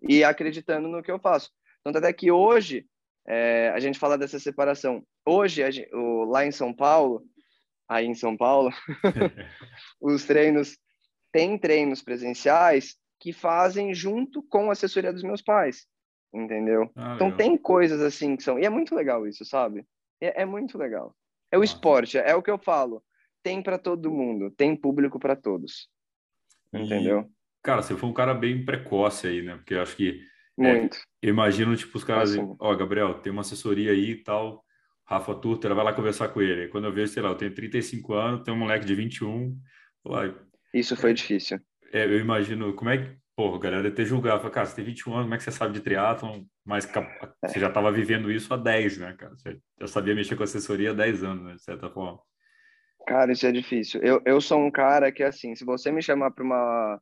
[0.03, 1.51] E acreditando no que eu faço.
[1.85, 2.87] Tanto até que hoje,
[3.27, 5.05] é, a gente fala dessa separação.
[5.25, 7.23] Hoje, gente, o, lá em São Paulo,
[7.89, 8.71] aí em São Paulo,
[10.01, 10.77] os treinos,
[11.31, 15.87] tem treinos presenciais que fazem junto com a assessoria dos meus pais
[16.35, 16.91] entendeu?
[16.97, 18.59] Ah, então tem coisas assim que são.
[18.59, 19.87] E é muito legal isso, sabe?
[20.21, 21.15] É, é muito legal.
[21.51, 21.73] É o Nossa.
[21.73, 23.03] esporte, é o que eu falo.
[23.43, 25.89] Tem para todo mundo, tem público para todos.
[26.73, 27.21] Entendeu?
[27.21, 29.57] E, cara, você foi um cara bem precoce aí, né?
[29.57, 30.21] Porque eu acho que.
[30.59, 30.97] É, muito.
[30.97, 32.37] É, eu imagino, tipo, os caras.
[32.37, 34.65] Ó, oh, Gabriel, tem uma assessoria aí e tal.
[35.07, 36.69] Rafa Turter, vai lá conversar com ele.
[36.69, 39.55] Quando eu vejo, sei lá, eu tenho 35 anos, tenho um moleque de 21.
[40.05, 40.35] Lá,
[40.73, 41.59] Isso foi difícil.
[41.93, 44.39] É, eu imagino, como é que Pô, a galera julgado.
[44.39, 46.45] Falei, cara, você tem 21 anos, como é que você sabe de triatlon?
[46.65, 46.87] Mas
[47.45, 49.35] você já estava vivendo isso há 10, né, cara?
[49.37, 52.21] Você já sabia mexer com assessoria há 10 anos, né, de certa forma.
[53.07, 54.01] Cara, isso é difícil.
[54.03, 57.01] Eu, eu sou um cara que, assim, se você me chamar para uma,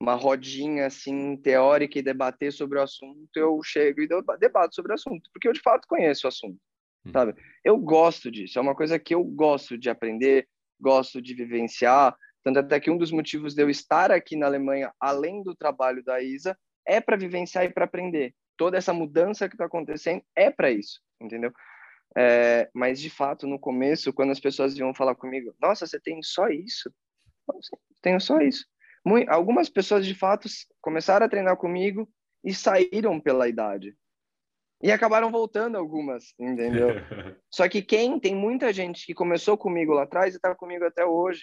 [0.00, 4.94] uma rodinha, assim, teórica e debater sobre o assunto, eu chego e debato sobre o
[4.94, 6.58] assunto, porque eu, de fato, conheço o assunto,
[7.06, 7.12] hum.
[7.12, 7.34] sabe?
[7.64, 10.48] Eu gosto disso, é uma coisa que eu gosto de aprender,
[10.80, 14.92] gosto de vivenciar, tanto até que um dos motivos de eu estar aqui na Alemanha,
[15.00, 18.34] além do trabalho da Isa, é para vivenciar e para aprender.
[18.56, 21.50] Toda essa mudança que está acontecendo é para isso, entendeu?
[22.16, 26.22] É, mas de fato, no começo, quando as pessoas iam falar comigo, nossa, você tem
[26.22, 26.92] só isso?
[27.48, 27.60] Eu,
[28.00, 28.64] tenho só isso.
[29.04, 30.48] Muito, algumas pessoas de fato
[30.80, 32.08] começaram a treinar comigo
[32.42, 33.94] e saíram pela idade.
[34.82, 36.88] E acabaram voltando algumas, entendeu?
[37.50, 41.04] Só que quem tem muita gente que começou comigo lá atrás e está comigo até
[41.04, 41.42] hoje.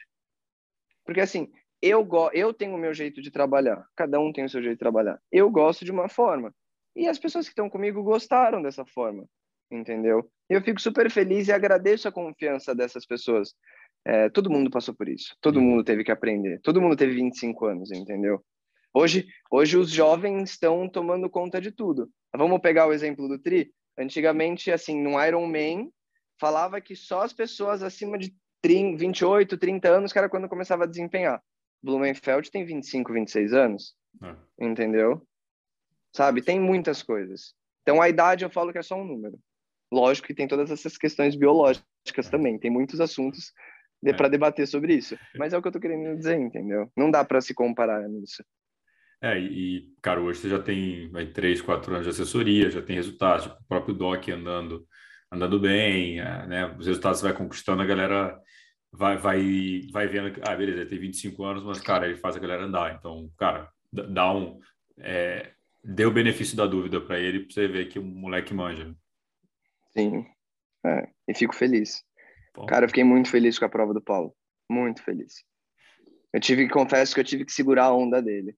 [1.06, 4.50] Porque assim, eu, go eu tenho o meu jeito de trabalhar, cada um tem o
[4.50, 5.20] seu jeito de trabalhar.
[5.32, 6.54] Eu gosto de uma forma.
[6.96, 9.26] E as pessoas que estão comigo gostaram dessa forma,
[9.72, 10.30] entendeu?
[10.50, 13.56] Eu fico super feliz e agradeço a confiança dessas pessoas.
[14.06, 15.64] É, todo mundo passou por isso, todo uhum.
[15.64, 18.44] mundo teve que aprender, todo mundo teve 25 anos, entendeu?
[18.94, 22.10] Hoje, hoje os jovens estão tomando conta de tudo.
[22.36, 23.72] Vamos pegar o exemplo do Tri?
[23.98, 25.90] Antigamente, assim, no Iron Man,
[26.40, 30.84] falava que só as pessoas acima de 30, 28, 30 anos que era quando começava
[30.84, 31.42] a desempenhar.
[31.82, 34.66] Blumenfeld tem 25, 26 anos, é.
[34.66, 35.26] entendeu?
[36.16, 37.54] Sabe, tem muitas coisas.
[37.82, 39.40] Então, a idade eu falo que é só um número.
[39.92, 43.52] Lógico que tem todas essas questões biológicas também, tem muitos assuntos
[44.10, 44.14] é.
[44.14, 45.18] para debater sobre isso.
[45.38, 46.92] Mas é o que eu tô querendo dizer, entendeu?
[46.98, 48.44] Não dá para se comparar nisso.
[49.22, 52.96] É, e, cara, hoje você já tem vai, três, quatro anos de assessoria, já tem
[52.96, 54.88] resultados, tipo, o próprio DOC andando,
[55.32, 56.76] andando bem, é, né?
[56.78, 58.40] Os resultados você vai conquistando, a galera
[58.92, 62.36] vai, vai, vai vendo que, ah, beleza, ele tem 25 anos, mas, cara, ele faz
[62.36, 62.96] a galera andar.
[62.96, 64.60] Então, cara, dá um.
[64.98, 65.52] É,
[65.84, 68.96] dê o benefício da dúvida para ele, para você ver que o moleque manja.
[69.92, 70.26] Sim,
[70.86, 72.04] é, e fico feliz.
[72.54, 72.66] Bom.
[72.66, 74.36] Cara, eu fiquei muito feliz com a prova do Paulo.
[74.70, 75.44] Muito feliz.
[76.34, 78.56] Eu tive que, confesso que eu tive que segurar a onda dele.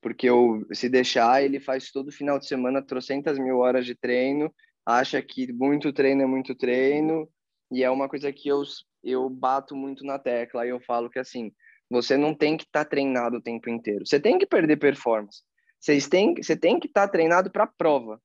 [0.00, 4.52] Porque eu, se deixar, ele faz todo final de semana trocentas mil horas de treino,
[4.84, 7.28] acha que muito treino é muito treino,
[7.72, 8.62] e é uma coisa que eu,
[9.02, 11.52] eu bato muito na tecla, e eu falo que assim,
[11.90, 14.06] você não tem que estar tá treinado o tempo inteiro.
[14.06, 15.42] Você tem que perder performance.
[15.80, 18.20] Vocês têm, você tem que estar tá treinado para a prova.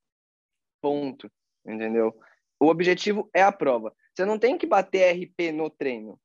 [0.81, 1.31] Ponto.
[1.65, 2.13] Entendeu?
[2.60, 3.93] O objetivo é a prova.
[4.21, 6.19] Você não tem que bater RP no treino.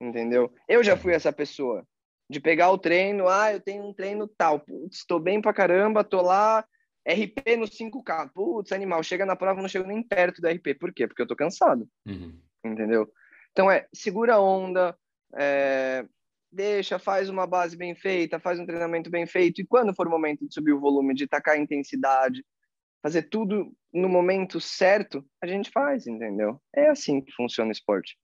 [0.00, 0.50] Entendeu?
[0.66, 1.86] Eu já fui essa pessoa
[2.30, 6.02] de pegar o treino, ah, eu tenho um treino tal, putz, tô bem pra caramba,
[6.02, 6.64] tô lá,
[7.06, 10.78] RP no 5K, putz, animal, chega na prova, não chego nem perto do RP.
[10.78, 11.06] Por quê?
[11.06, 11.86] Porque eu tô cansado.
[12.06, 12.40] Uhum.
[12.64, 13.10] Entendeu?
[13.52, 14.96] Então é, segura a onda,
[15.36, 16.06] é,
[16.50, 20.10] deixa, faz uma base bem feita, faz um treinamento bem feito, e quando for o
[20.10, 22.42] momento de subir o volume, de tacar a intensidade,
[23.02, 26.60] fazer tudo no momento certo, a gente faz, entendeu?
[26.74, 28.18] É assim que funciona o esporte.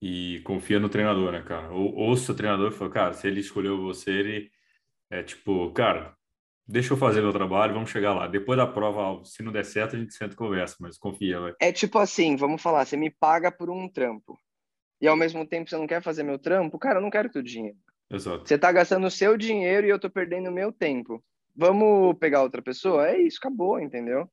[0.00, 1.72] E confia no treinador, né, cara?
[1.72, 4.50] Ou, ouça o treinador e fala, cara, se ele escolheu você, ele
[5.10, 6.16] é tipo, cara,
[6.66, 8.26] deixa eu fazer meu trabalho, vamos chegar lá.
[8.26, 11.54] Depois da prova, se não der certo, a gente senta e conversa, mas confia, vai.
[11.60, 14.38] É tipo assim, vamos falar, você me paga por um trampo.
[15.00, 17.42] E ao mesmo tempo você não quer fazer meu trampo, cara, eu não quero teu
[17.42, 17.78] dinheiro.
[18.10, 18.46] Exato.
[18.46, 21.22] Você tá gastando o seu dinheiro e eu tô perdendo o meu tempo
[21.56, 23.08] vamos pegar outra pessoa?
[23.08, 24.30] É isso, acabou, entendeu?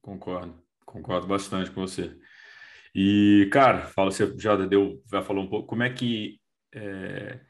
[0.00, 0.54] Concordo,
[0.84, 2.16] concordo bastante com você.
[2.94, 6.40] E, cara, fala, você já deu, já falou um pouco, como é que
[6.74, 7.40] é,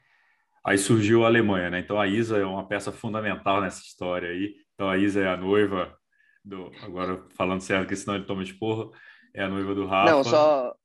[0.65, 1.79] aí surgiu a Alemanha, né?
[1.79, 4.55] Então a Isa é uma peça fundamental nessa história aí.
[4.73, 5.95] Então a Isa é a noiva
[6.43, 8.91] do, agora falando certo, que senão ele toma esporro,
[9.33, 10.11] é a noiva do Rafa.
[10.11, 10.75] Não, só,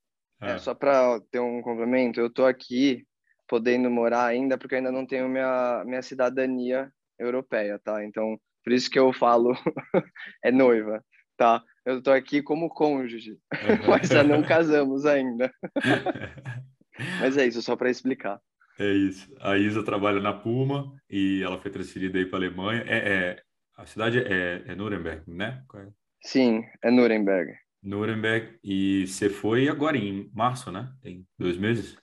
[0.40, 0.52] é.
[0.52, 3.06] É, só para ter um complemento, eu tô aqui
[3.46, 8.04] podendo morar ainda porque ainda não tenho minha, minha cidadania europeia, tá?
[8.04, 9.54] Então, por isso que eu falo
[10.44, 11.04] é noiva,
[11.36, 11.62] tá?
[11.84, 13.38] Eu tô aqui como cônjuge,
[13.88, 15.52] mas já não casamos ainda.
[17.20, 18.40] mas é isso, só para explicar.
[18.78, 19.34] É isso.
[19.40, 22.84] A Isa trabalha na Puma e ela foi transferida aí para a Alemanha.
[22.86, 23.42] É, é,
[23.76, 25.62] a cidade é, é Nuremberg, né?
[25.74, 25.86] É?
[26.22, 27.54] Sim, é Nuremberg.
[27.82, 28.58] Nuremberg.
[28.62, 30.92] E você foi agora em março, né?
[31.00, 31.96] Tem dois meses?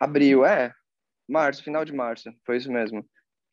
[0.00, 0.72] Abril, é.
[1.28, 2.32] Março, final de março.
[2.44, 3.06] Foi isso mesmo.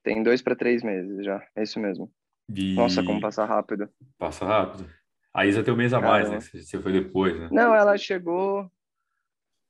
[0.04, 2.12] Tem dois para três meses já, é isso mesmo.
[2.50, 2.74] E...
[2.74, 3.90] Nossa, como passa rápido.
[4.18, 4.90] Passa rápido.
[5.34, 6.40] A Isa tem um mês a mais, né?
[6.40, 7.50] Você foi depois, né?
[7.52, 8.70] Não, ela chegou.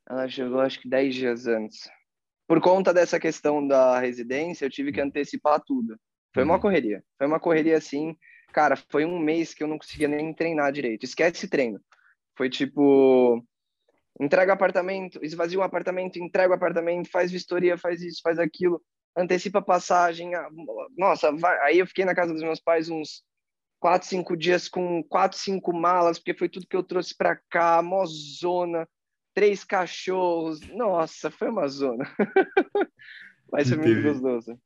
[0.09, 1.89] Ela chegou acho que dez dias antes.
[2.47, 5.05] Por conta dessa questão da residência, eu tive que hum.
[5.05, 5.95] antecipar tudo.
[6.33, 6.61] Foi uma uhum.
[6.61, 7.03] correria.
[7.17, 8.15] Foi uma correria assim.
[8.51, 11.03] Cara, foi um mês que eu não conseguia nem treinar direito.
[11.03, 11.79] Esquece treino.
[12.35, 13.45] Foi tipo.
[14.19, 18.81] Entrega apartamento, esvazia um apartamento, entrega o apartamento, faz vistoria, faz isso, faz aquilo
[19.15, 20.33] antecipa a passagem.
[20.35, 20.47] Ah,
[20.97, 21.57] nossa, vai...
[21.59, 23.23] aí eu fiquei na casa dos meus pais uns
[23.79, 27.81] quatro, cinco dias com quatro, cinco malas, porque foi tudo que eu trouxe para cá,
[27.81, 28.87] mó zona,
[29.33, 30.61] três cachorros.
[30.69, 32.05] Nossa, foi uma zona.
[33.51, 34.57] Mas foi muito gostoso.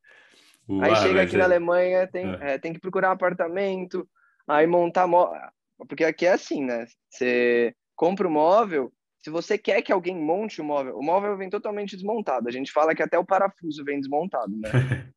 [0.67, 1.39] Uau, aí chega aqui é...
[1.39, 2.53] na Alemanha, tem, é.
[2.53, 4.07] É, tem que procurar um apartamento,
[4.47, 5.39] aí montar móvel.
[5.87, 6.85] Porque aqui é assim, né?
[7.09, 8.91] Você compra o móvel,
[9.25, 12.47] se você quer que alguém monte o móvel, o móvel vem totalmente desmontado.
[12.47, 14.69] A gente fala que até o parafuso vem desmontado, né?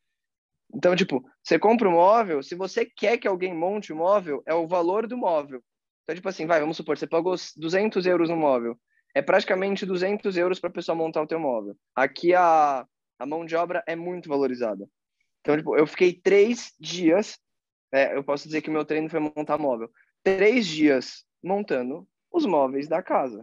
[0.75, 4.53] Então, tipo, você compra o móvel, se você quer que alguém monte o móvel, é
[4.53, 5.63] o valor do móvel.
[6.03, 8.79] Então, tipo assim, vai, vamos supor, você pagou 200 euros no móvel.
[9.15, 11.75] É praticamente 200 euros para a pessoa montar o teu móvel.
[11.95, 12.87] Aqui a,
[13.19, 14.87] a mão de obra é muito valorizada.
[15.41, 17.39] Então, tipo, eu fiquei três dias,
[17.91, 19.91] é, eu posso dizer que meu treino foi montar móvel,
[20.23, 23.43] três dias montando os móveis da casa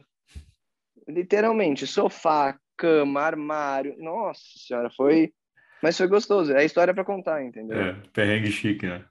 [1.07, 3.95] literalmente, sofá, cama, armário.
[3.97, 5.33] Nossa senhora, foi.
[5.81, 6.53] Mas foi gostoso.
[6.53, 7.79] É a história para contar, entendeu?
[7.79, 9.05] É, perrengue chique, né?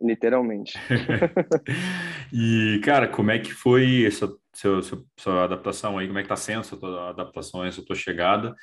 [0.00, 0.78] Literalmente.
[2.32, 6.06] e, cara, como é que foi essa seu, seu, sua adaptação aí?
[6.06, 8.54] Como é que tá sendo essa tua adaptação, essa tua chegada?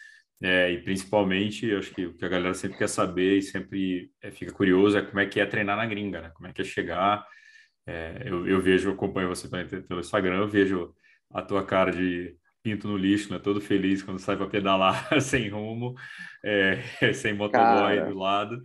[0.42, 4.30] É, e principalmente, acho que o que a galera sempre quer saber e sempre é,
[4.32, 6.32] fica curioso é como é que é treinar na gringa, né?
[6.34, 7.26] Como é que é chegar.
[7.86, 10.94] É, eu, eu vejo, eu acompanho você pelo Instagram, eu vejo
[11.32, 12.36] a tua cara de
[12.68, 13.40] pinto no lixo, né?
[13.40, 15.96] Todo feliz quando sai para pedalar sem rumo,
[16.44, 16.82] é,
[17.16, 18.06] sem motoboy cara.
[18.06, 18.62] do lado.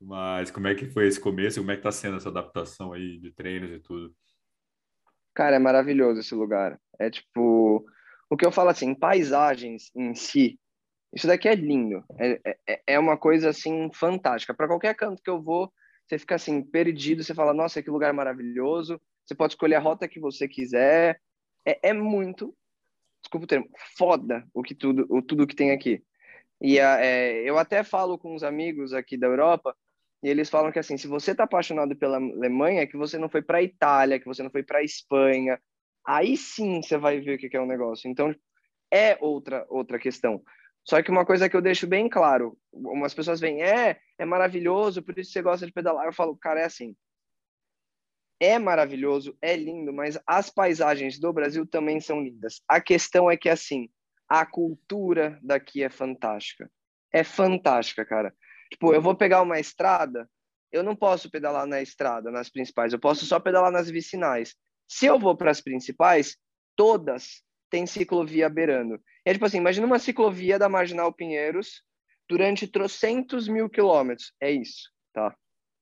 [0.00, 1.60] Mas como é que foi esse começo?
[1.60, 4.12] Como é que tá sendo essa adaptação aí de treinos e tudo?
[5.32, 6.76] Cara, é maravilhoso esse lugar.
[6.98, 7.86] É tipo,
[8.28, 10.58] o que eu falo assim, paisagens em si,
[11.14, 12.04] isso daqui é lindo.
[12.18, 14.52] É, é, é uma coisa assim fantástica.
[14.52, 15.72] Para qualquer canto que eu vou,
[16.06, 19.00] você fica assim perdido, você fala, nossa, que lugar maravilhoso.
[19.24, 21.20] Você pode escolher a rota que você quiser.
[21.64, 22.54] É, é muito,
[23.36, 26.02] desculpa o termo, foda o que tudo, o tudo que tem aqui.
[26.60, 29.76] E é, eu até falo com uns amigos aqui da Europa
[30.22, 33.42] e eles falam que assim, se você está apaixonado pela Alemanha, que você não foi
[33.42, 35.60] para a Itália, que você não foi para a Espanha,
[36.06, 38.10] aí sim você vai ver o que é um negócio.
[38.10, 38.34] Então
[38.92, 40.42] é outra outra questão.
[40.84, 45.02] Só que uma coisa que eu deixo bem claro, umas pessoas vêm, é, é maravilhoso,
[45.02, 46.06] por isso você gosta de pedalar.
[46.06, 46.94] Eu falo, cara, é assim.
[48.38, 52.60] É maravilhoso, é lindo, mas as paisagens do Brasil também são lindas.
[52.68, 53.88] A questão é que assim,
[54.28, 56.70] a cultura daqui é fantástica.
[57.12, 58.34] É fantástica, cara.
[58.70, 60.28] Tipo, eu vou pegar uma estrada,
[60.70, 64.54] eu não posso pedalar na estrada, nas principais, eu posso só pedalar nas vicinais.
[64.88, 66.36] Se eu vou para as principais,
[66.76, 69.00] todas têm ciclovia beirando.
[69.24, 71.82] É tipo assim, imagina uma ciclovia da Marginal Pinheiros
[72.28, 74.32] durante trocentos mil quilômetros.
[74.40, 75.34] É isso, tá?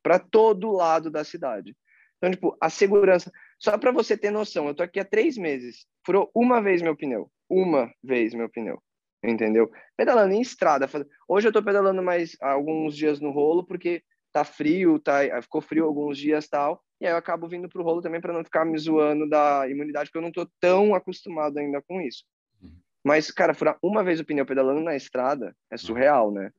[0.03, 1.77] Para todo lado da cidade.
[2.25, 3.31] Então, tipo, a segurança.
[3.59, 5.87] Só para você ter noção, eu tô aqui há três meses.
[6.05, 7.31] Furou uma vez meu pneu.
[7.49, 8.83] Uma vez meu pneu
[9.27, 9.71] entendeu?
[9.97, 10.89] Pedalando em estrada.
[11.27, 15.85] Hoje eu tô pedalando mais alguns dias no rolo, porque tá frio, tá, ficou frio
[15.85, 18.77] alguns dias tal, e aí eu acabo vindo pro rolo também para não ficar me
[18.79, 22.25] zoando da imunidade, porque eu não tô tão acostumado ainda com isso.
[22.61, 22.77] Uhum.
[23.05, 26.51] Mas, cara, furar uma vez o pneu pedalando na estrada é surreal, né?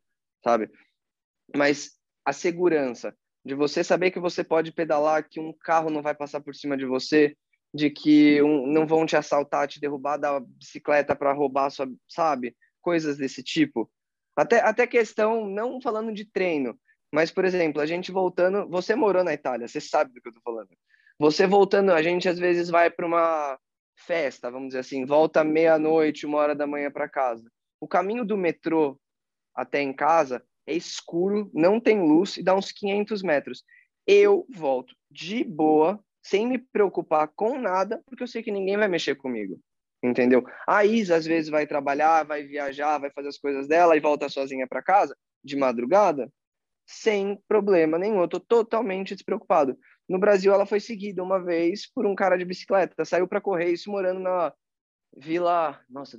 [0.44, 0.70] Sabe?
[1.56, 6.16] Mas a segurança de você saber que você pode pedalar, que um carro não vai
[6.16, 7.38] passar por cima de você,
[7.72, 12.56] de que um, não vão te assaltar, te derrubar da bicicleta para roubar sua, sabe?
[12.82, 13.90] Coisas desse tipo.
[14.36, 16.78] Até, até questão, não falando de treino,
[17.14, 18.68] mas, por exemplo, a gente voltando.
[18.70, 20.70] Você morou na Itália, você sabe do que eu tô falando.
[21.20, 23.60] Você voltando, a gente às vezes vai para uma
[23.96, 27.50] festa, vamos dizer assim, volta meia-noite, uma hora da manhã para casa.
[27.80, 29.00] O caminho do metrô
[29.54, 33.64] até em casa é escuro, não tem luz e dá uns 500 metros.
[34.08, 38.88] Eu volto de boa sem me preocupar com nada, porque eu sei que ninguém vai
[38.88, 39.60] mexer comigo.
[40.04, 40.44] Entendeu?
[40.68, 44.30] A Isa às vezes vai trabalhar, vai viajar, vai fazer as coisas dela e volta
[44.30, 46.32] sozinha para casa de madrugada,
[46.86, 48.22] sem problema nenhum.
[48.22, 49.78] Eu tô totalmente despreocupado.
[50.08, 53.72] No Brasil, ela foi seguida uma vez por um cara de bicicleta, saiu para correr,
[53.72, 54.54] isso morando na
[55.18, 55.80] Vila.
[55.90, 56.18] Nossa.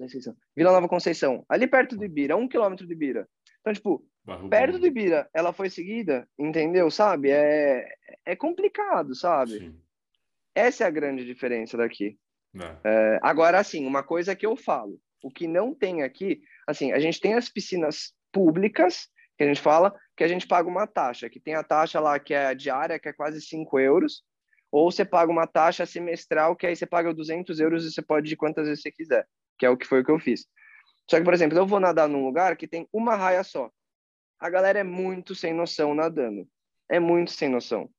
[0.56, 3.28] Vila Nova Conceição, ali perto do Ibira, um quilômetro do Ibira.
[3.60, 6.90] Então, tipo, Barro perto do Ibira, ela foi seguida, entendeu?
[6.90, 7.30] Sabe?
[7.30, 7.86] É,
[8.24, 9.58] é complicado, sabe?
[9.58, 9.80] Sim.
[10.52, 12.18] Essa é a grande diferença daqui.
[12.60, 12.76] É.
[12.84, 16.98] É, agora, assim, uma coisa que eu falo, o que não tem aqui, assim, a
[16.98, 19.08] gente tem as piscinas públicas,
[19.38, 22.18] que a gente fala, que a gente paga uma taxa, que tem a taxa lá
[22.18, 24.22] que é diária, que é quase 5 euros,
[24.72, 28.32] ou você paga uma taxa semestral, que aí você paga 200 euros e você pode
[28.32, 29.24] ir quantas vezes você quiser,
[29.56, 30.46] que é o que foi o que eu fiz.
[31.08, 33.70] Só que, por exemplo, eu vou nadar num lugar que tem uma raia só.
[34.38, 36.46] A galera é muito sem noção nadando.
[36.88, 37.90] É muito sem noção.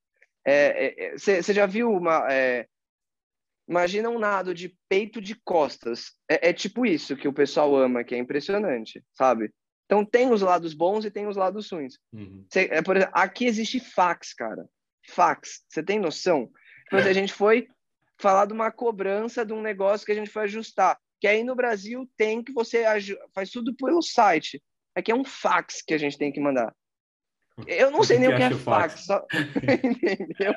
[0.45, 2.32] Você é, é, é já viu uma.
[2.32, 2.67] É,
[3.67, 6.13] imagina um nado de peito de costas.
[6.30, 9.52] É, é, tipo isso que o pessoal ama, que é impressionante, sabe?
[9.86, 11.97] Então tem os lados bons e tem os lados ruins.
[12.13, 12.45] Uhum.
[12.52, 14.67] Cê, é, por exemplo, aqui existe fax, cara.
[15.10, 15.63] Fax.
[15.69, 16.50] Você tem noção?
[16.84, 17.67] Tipo, a gente foi
[18.19, 20.97] falar de uma cobrança de um negócio que a gente foi ajustar.
[21.19, 22.84] Que aí no Brasil tem que você
[23.34, 24.62] faz tudo pelo site.
[24.97, 26.73] Aqui é um fax que a gente tem que mandar.
[27.67, 29.23] Eu não sei nem o que é fax, só...
[29.62, 30.55] entendeu?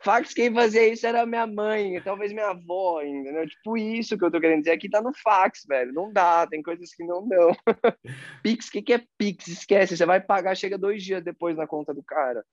[0.00, 3.44] Fax, quem fazia isso era minha mãe, talvez minha avó, entendeu?
[3.48, 4.70] Tipo isso que eu tô querendo dizer.
[4.70, 5.92] Aqui tá no fax, velho.
[5.92, 7.50] Não dá, tem coisas que não dão.
[8.40, 9.48] Pix, o que, que é Pix?
[9.48, 12.44] Esquece, você vai pagar, chega dois dias depois na conta do cara.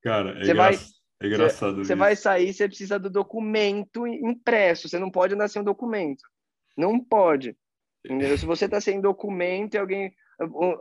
[0.00, 0.74] Cara, é, você vai...
[1.20, 1.76] é engraçado.
[1.78, 4.88] Você, você vai sair, você precisa do documento impresso.
[4.88, 6.22] Você não pode andar sem um documento.
[6.76, 7.56] Não pode.
[8.04, 8.36] Entendeu?
[8.36, 10.12] Se você tá sem documento e alguém.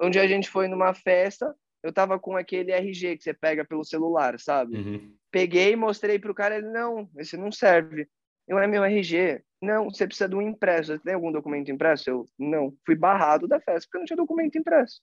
[0.01, 3.63] Um dia a gente foi numa festa, eu tava com aquele RG que você pega
[3.63, 4.77] pelo celular, sabe?
[4.77, 5.15] Uhum.
[5.31, 8.07] Peguei, mostrei pro cara, ele, não, esse não serve.
[8.47, 9.41] Eu, é meu RG.
[9.61, 10.93] não, você precisa de um impresso.
[10.93, 12.09] Você tem algum documento impresso?
[12.09, 12.73] Eu, não.
[12.85, 15.01] Fui barrado da festa porque eu não tinha documento impresso.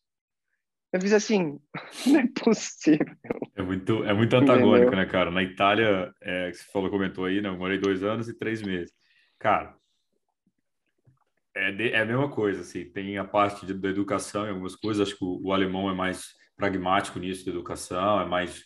[0.92, 1.60] Eu fiz assim,
[2.06, 3.16] não é possível.
[3.54, 4.96] É muito, é muito antagônico, Entendeu?
[4.96, 5.30] né, cara?
[5.30, 7.48] Na Itália, é, que você falou, comentou aí, né?
[7.48, 8.92] Eu morei dois anos e três meses.
[9.38, 9.74] Cara,
[11.54, 12.84] é, de, é a mesma coisa, assim.
[12.90, 15.06] Tem a parte de, da educação e algumas coisas.
[15.06, 18.64] Acho que o, o, alemão é mais pragmático nisso de educação, é mais...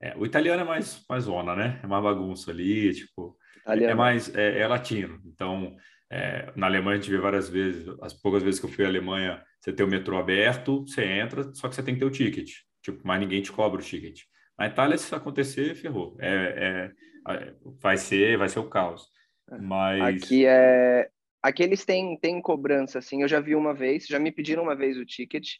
[0.00, 1.80] É, o italiano é mais, mais zona, né?
[1.82, 3.36] É mais bagunça ali, tipo...
[3.66, 4.34] É mais...
[4.34, 5.20] É, é latino.
[5.26, 5.76] Então,
[6.10, 8.88] é, na Alemanha a gente vê várias vezes, as poucas vezes que eu fui à
[8.88, 12.10] Alemanha, você tem o metrô aberto, você entra, só que você tem que ter o
[12.10, 12.50] ticket.
[12.82, 14.20] Tipo, mas ninguém te cobra o ticket.
[14.58, 16.16] Na Itália, se isso acontecer, ferrou.
[16.20, 16.90] É,
[17.26, 19.06] é, vai ser, vai ser o caos.
[19.50, 19.58] É.
[19.58, 21.08] Mas aqui é,
[21.42, 23.22] aqui eles têm, têm cobrança, assim.
[23.22, 25.56] Eu já vi uma vez, já me pediram uma vez o ticket.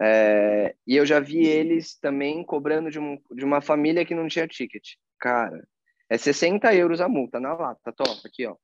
[0.00, 4.28] É, e eu já vi eles também cobrando de, um, de uma família que não
[4.28, 4.94] tinha ticket.
[5.18, 5.66] Cara,
[6.08, 8.56] é 60 euros a multa na lata, top, aqui, ó.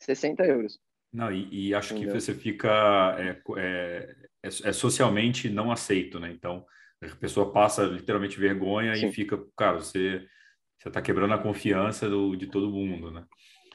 [0.00, 0.78] 60 euros.
[1.12, 2.14] Não, e, e acho Entendeu?
[2.14, 6.30] que você fica é, é, é, é, socialmente não aceito, né?
[6.30, 6.64] Então
[7.02, 9.08] a pessoa passa literalmente vergonha Sim.
[9.08, 10.26] e fica, cara, você
[10.76, 13.24] você está quebrando a confiança do, de todo mundo, né?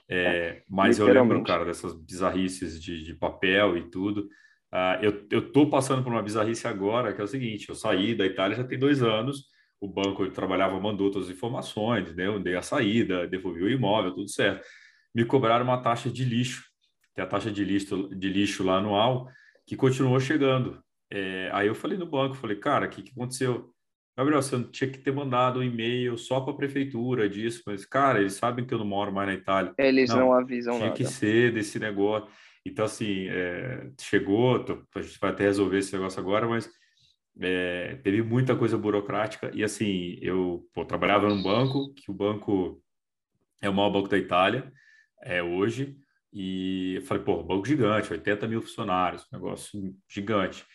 [0.10, 4.28] É, é mas eu lembro, cara, dessas bizarrices de, de papel e tudo.
[4.72, 8.16] Uh, eu, eu tô passando por uma bizarrice agora, que é o seguinte: eu saí
[8.16, 9.46] da Itália já tem dois anos,
[9.80, 12.28] o banco onde trabalhava mandou todas as informações, né?
[12.28, 14.66] eu dei a saída, devolvi o imóvel, tudo certo
[15.14, 16.66] me cobraram uma taxa de lixo,
[17.14, 19.30] que é a taxa de lixo, de lixo lá anual,
[19.66, 20.84] que continuou chegando.
[21.12, 23.74] É, aí eu falei no banco, falei, cara, o que, que aconteceu?
[24.20, 28.20] Gabriel, você tinha que ter mandado um e-mail só para a prefeitura disso, mas, cara,
[28.20, 29.74] eles sabem que eu não moro mais na Itália.
[29.78, 30.98] Eles não, não avisam tinha nada.
[30.98, 32.30] Tinha que ser desse negócio.
[32.66, 36.70] Então, assim, é, chegou, tô, a gente vai até resolver esse negócio agora, mas
[37.40, 39.52] é, teve muita coisa burocrática.
[39.54, 42.84] E, assim, eu pô, trabalhava num banco, que o banco
[43.62, 44.70] é o maior banco da Itália,
[45.24, 45.96] é hoje.
[46.34, 50.66] E eu falei, pô, banco gigante, 80 mil funcionários, negócio gigante.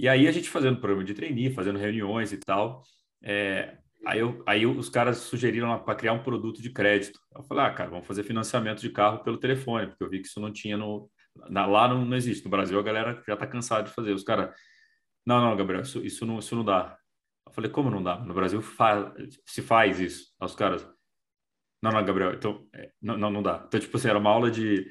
[0.00, 2.82] E aí a gente fazendo programa de trainee, fazendo reuniões e tal.
[3.22, 3.76] É,
[4.06, 7.20] aí, eu, aí os caras sugeriram para criar um produto de crédito.
[7.36, 10.26] Eu falei, ah, cara, vamos fazer financiamento de carro pelo telefone, porque eu vi que
[10.26, 11.10] isso não tinha no.
[11.50, 12.42] Na, lá não, não, existe.
[12.46, 14.12] No Brasil a galera já está cansada de fazer.
[14.12, 14.54] Os caras,
[15.26, 16.96] não, não, Gabriel, isso, isso, não, isso não dá.
[17.46, 18.16] Eu falei, como não dá?
[18.20, 19.12] No Brasil fa
[19.44, 20.32] se faz isso.
[20.40, 20.88] Os caras,
[21.82, 23.64] não, não, Gabriel, então, é, não, não, não dá.
[23.66, 24.82] Então, tipo assim, era uma aula de,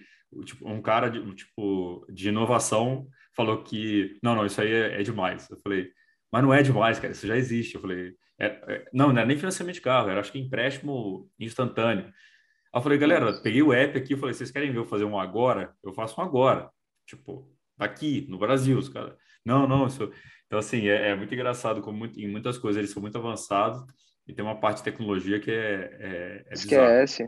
[0.46, 5.04] tipo, um cara de, tipo, de inovação falou que, não, não, isso aí é, é
[5.04, 5.50] demais.
[5.50, 5.90] Eu falei,
[6.32, 7.76] mas não é demais, cara, isso já existe.
[7.76, 11.30] Eu falei, é, é, não, não é nem financiamento de carro, era acho que empréstimo
[11.40, 12.06] instantâneo.
[12.06, 15.06] Aí eu falei, galera, peguei o app aqui, eu falei, vocês querem ver eu fazer
[15.06, 15.74] um agora?
[15.84, 16.70] Eu faço um agora.
[17.06, 19.16] Tipo, aqui, no Brasil, os caras.
[19.44, 20.12] Não, não, isso...
[20.46, 23.84] Então, assim, é, é muito engraçado, como muito, em muitas coisas eles são muito avançados,
[24.28, 27.28] e tem uma parte de tecnologia que é, é, é Esquece.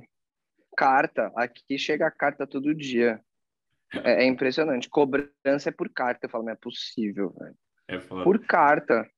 [0.78, 1.32] Carta.
[1.36, 3.20] Aqui chega a carta todo dia.
[3.93, 4.89] É, é, impressionante.
[4.89, 6.25] Cobrança é por carta.
[6.25, 7.55] Eu falo, não é possível, velho.
[7.87, 9.09] É por carta.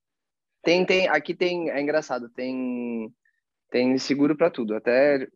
[0.64, 3.14] Tem, tem, aqui tem, é engraçado, tem,
[3.70, 4.74] tem seguro para tudo.
[4.76, 5.28] Até,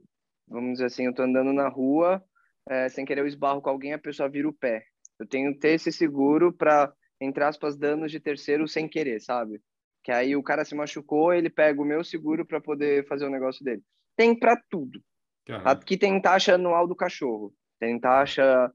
[0.48, 2.24] vamos dizer assim, eu tô andando na rua,
[2.70, 4.86] é, sem querer eu esbarro com alguém, a pessoa vira o pé.
[5.20, 9.62] Eu tenho que ter esse seguro para, entre aspas, danos de terceiro sem querer, sabe?
[10.04, 13.30] Que aí o cara se machucou, ele pega o meu seguro para poder fazer o
[13.30, 13.84] negócio dele.
[14.16, 15.02] Tem para tudo.
[15.50, 15.62] Uhum.
[15.66, 17.54] Aqui tem taxa anual do cachorro.
[17.80, 18.72] Tem taxa.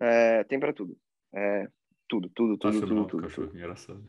[0.00, 0.96] É, tem para tudo.
[1.34, 1.68] É,
[2.08, 3.06] tudo, tudo, tudo, taxa tudo.
[3.06, 3.58] tudo, cachorro, tudo.
[3.58, 4.04] engraçado.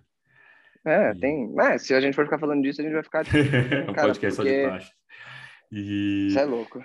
[0.86, 1.20] É, e...
[1.20, 1.54] tem.
[1.60, 3.26] É, se a gente for ficar falando disso, a gente vai ficar.
[3.36, 4.92] é um cara, podcast só de taxa.
[5.72, 6.28] E...
[6.28, 6.84] Isso é louco.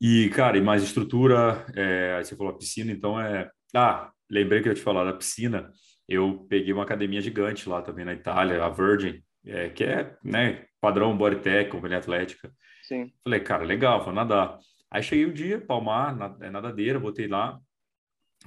[0.00, 3.50] E, cara, e mais estrutura, é, aí você falou piscina, então é.
[3.74, 5.72] Ah, lembrei que eu ia te falar da piscina.
[6.08, 10.64] Eu peguei uma academia gigante lá também na Itália, a Virgin, é, que é né,
[10.80, 12.50] padrão Bodytech, companhia atlética.
[12.82, 13.12] Sim.
[13.22, 14.58] Falei, cara, legal, vou nadar.
[14.90, 17.58] Aí cheguei um dia, palmar, é nadadeira, botei lá.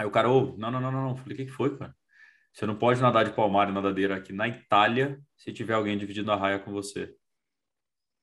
[0.02, 1.16] Aí o cara, ô, oh, não, não, não, não.
[1.16, 1.96] Falei, o que, que foi, cara?
[2.54, 6.32] Você não pode nadar de palmar e nadadeira aqui na Itália se tiver alguém dividindo
[6.32, 7.16] a raia com você.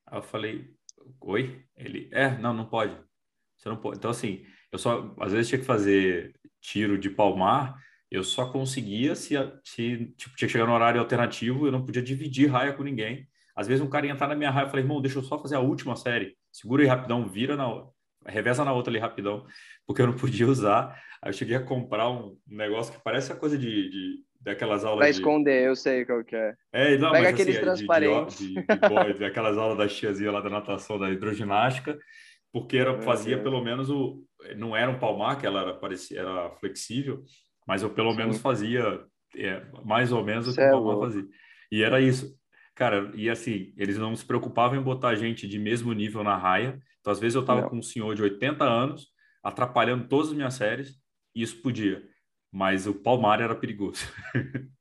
[0.07, 0.73] Aí eu falei,
[1.21, 1.65] oi?
[1.75, 2.95] Ele, é, não, não pode.
[3.57, 3.97] Você não pode.
[3.97, 7.75] Então, assim, eu só, às vezes tinha que fazer tiro de palmar
[8.11, 12.01] eu só conseguia se, se tipo, tinha que chegar no horário alternativo, eu não podia
[12.01, 13.27] dividir raia com ninguém.
[13.55, 15.39] Às vezes um cara ia entrar na minha raia, eu falei, irmão, deixa eu só
[15.39, 16.35] fazer a última série.
[16.51, 17.67] Segura aí rapidão, vira na
[18.29, 19.45] reveza na outra ali rapidão,
[19.85, 20.99] porque eu não podia usar.
[21.21, 24.99] Aí eu cheguei a comprar um negócio que parece a coisa de, de daquelas aulas
[24.99, 26.53] Pra esconder, eu sei qual que é.
[26.71, 28.37] É, não, Pega mas, aqueles assim, transparentes.
[28.37, 31.97] De, de, de, de, aquelas aulas da tiazinha lá da natação, da hidroginástica,
[32.53, 34.23] porque era, fazia pelo menos o...
[34.55, 37.23] Não era um palmar, que ela era, parecia, era flexível,
[37.67, 38.17] mas eu pelo Sim.
[38.17, 39.03] menos fazia
[39.35, 41.25] é, mais ou menos o que o Palmar fazia.
[41.71, 42.35] E era isso.
[42.75, 46.79] Cara, e assim, eles não se preocupavam em botar gente de mesmo nível na raia.
[47.09, 47.69] Então, às vezes, eu tava não.
[47.69, 49.07] com um senhor de 80 anos,
[49.43, 50.95] atrapalhando todas as minhas séries,
[51.33, 52.07] e isso podia.
[52.51, 54.05] Mas o Palmar era perigoso.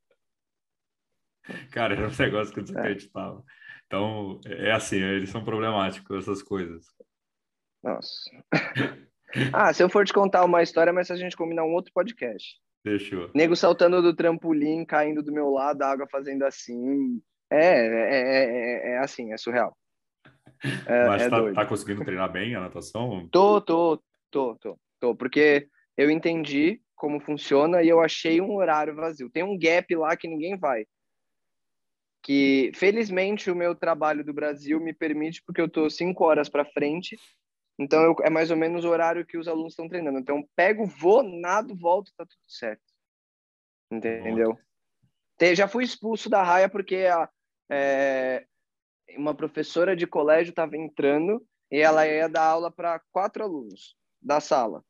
[1.73, 3.43] Cara, era um negócio que eu desacreditava.
[3.87, 6.85] Então, é assim, eles são problemáticos, essas coisas.
[7.83, 8.31] Nossa.
[9.55, 11.93] ah, se eu for te contar uma história, mas se a gente combinar um outro
[11.95, 12.61] podcast.
[12.83, 13.31] Fechou.
[13.35, 17.23] Nego saltando do trampolim, caindo do meu lado, a água fazendo assim.
[17.51, 19.75] É, é, é, é assim, é surreal.
[20.87, 23.29] É, mas é tá, tá, conseguindo treinar bem a natação?
[23.31, 25.15] Tô, tô, tô, tô, tô.
[25.15, 29.31] Porque eu entendi como funciona e eu achei um horário vazio.
[29.31, 30.87] Tem um gap lá que ninguém vai.
[32.23, 36.65] Que felizmente o meu trabalho do Brasil me permite, porque eu tô cinco horas para
[36.65, 37.17] frente.
[37.79, 40.19] Então eu, é mais ou menos o horário que os alunos estão treinando.
[40.19, 42.83] Então pego, vou, nado, volto, tá tudo certo.
[43.91, 44.59] Entendeu?
[45.55, 47.29] Já fui expulso da raia porque a,
[47.71, 48.45] é,
[49.17, 54.41] uma professora de colégio estava entrando e ela ia dar aula para quatro alunos da
[54.41, 54.85] sala.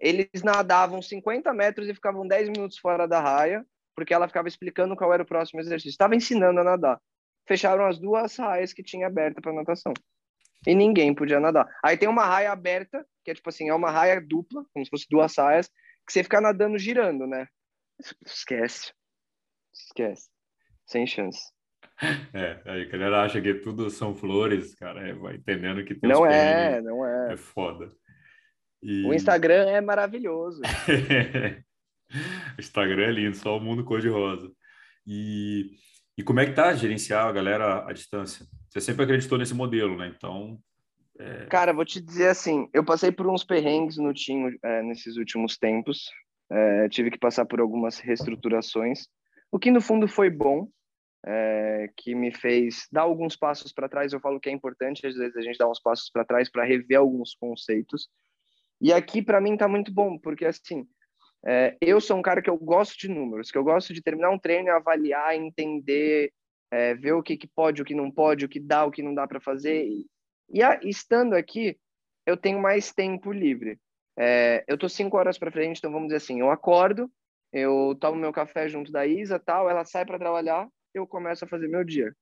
[0.00, 4.96] Eles nadavam 50 metros e ficavam 10 minutos fora da raia, porque ela ficava explicando
[4.96, 5.90] qual era o próximo exercício.
[5.90, 7.00] Estava ensinando a nadar.
[7.46, 9.92] Fecharam as duas raias que tinha aberta para natação.
[10.66, 11.66] E ninguém podia nadar.
[11.84, 14.90] Aí tem uma raia aberta, que é tipo assim, é uma raia dupla, como se
[14.90, 15.68] fosse duas raias,
[16.06, 17.48] que você fica nadando girando, né?
[18.24, 18.92] Esquece.
[19.72, 20.28] Esquece.
[20.86, 21.52] Sem chance.
[22.32, 26.08] É, aí a galera acha que tudo são flores, cara, é, vai entendendo que tem
[26.08, 27.32] Não é, não é.
[27.32, 27.90] É foda.
[28.80, 29.04] E...
[29.04, 30.62] O Instagram é maravilhoso.
[32.56, 34.48] o Instagram é lindo, só o mundo cor-de-rosa.
[35.04, 35.72] E,
[36.16, 38.46] e como é que tá gerenciar a galera à distância?
[38.68, 40.12] Você sempre acreditou nesse modelo, né?
[40.14, 40.58] Então.
[41.18, 41.46] É...
[41.46, 45.56] Cara, vou te dizer assim, eu passei por uns perrengues no time é, nesses últimos
[45.56, 46.10] tempos.
[46.50, 49.06] É, tive que passar por algumas reestruturações,
[49.50, 50.68] o que no fundo foi bom,
[51.26, 54.12] é, que me fez dar alguns passos para trás.
[54.12, 56.64] Eu falo que é importante, às vezes, a gente dar uns passos para trás para
[56.64, 58.08] rever alguns conceitos.
[58.80, 60.86] E aqui, para mim, está muito bom, porque assim,
[61.46, 64.30] é, eu sou um cara que eu gosto de números, que eu gosto de terminar
[64.30, 66.32] um treino avaliar, entender,
[66.70, 69.02] é, ver o que, que pode, o que não pode, o que dá, o que
[69.02, 69.86] não dá para fazer.
[69.86, 70.06] E,
[70.50, 71.76] e a, estando aqui,
[72.26, 73.78] eu tenho mais tempo livre.
[74.18, 77.10] É, eu tô cinco horas para frente, então vamos dizer assim, eu acordo,
[77.52, 81.48] eu tomo meu café junto da Isa, tal, ela sai para trabalhar, eu começo a
[81.48, 82.14] fazer meu dia.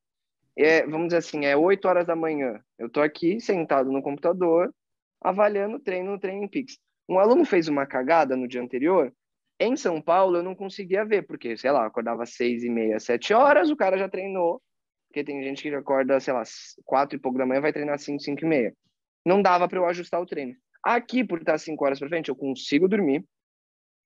[0.57, 2.61] É, vamos dizer assim, é 8 horas da manhã.
[2.79, 4.75] Eu tô aqui sentado no computador,
[5.21, 6.79] avaliando o treino no Training Peaks.
[7.09, 9.13] Um aluno fez uma cagada no dia anterior,
[9.59, 13.33] em São Paulo eu não conseguia ver, porque, sei lá, acordava seis e meia, sete
[13.33, 14.61] horas, o cara já treinou,
[15.09, 16.43] porque tem gente que acorda, sei lá,
[16.85, 18.75] quatro e pouco da manhã, vai treinar cinco, cinco e meia.
[19.25, 20.55] Não dava para eu ajustar o treino.
[20.83, 23.25] Aqui, por estar cinco horas para frente, eu consigo dormir,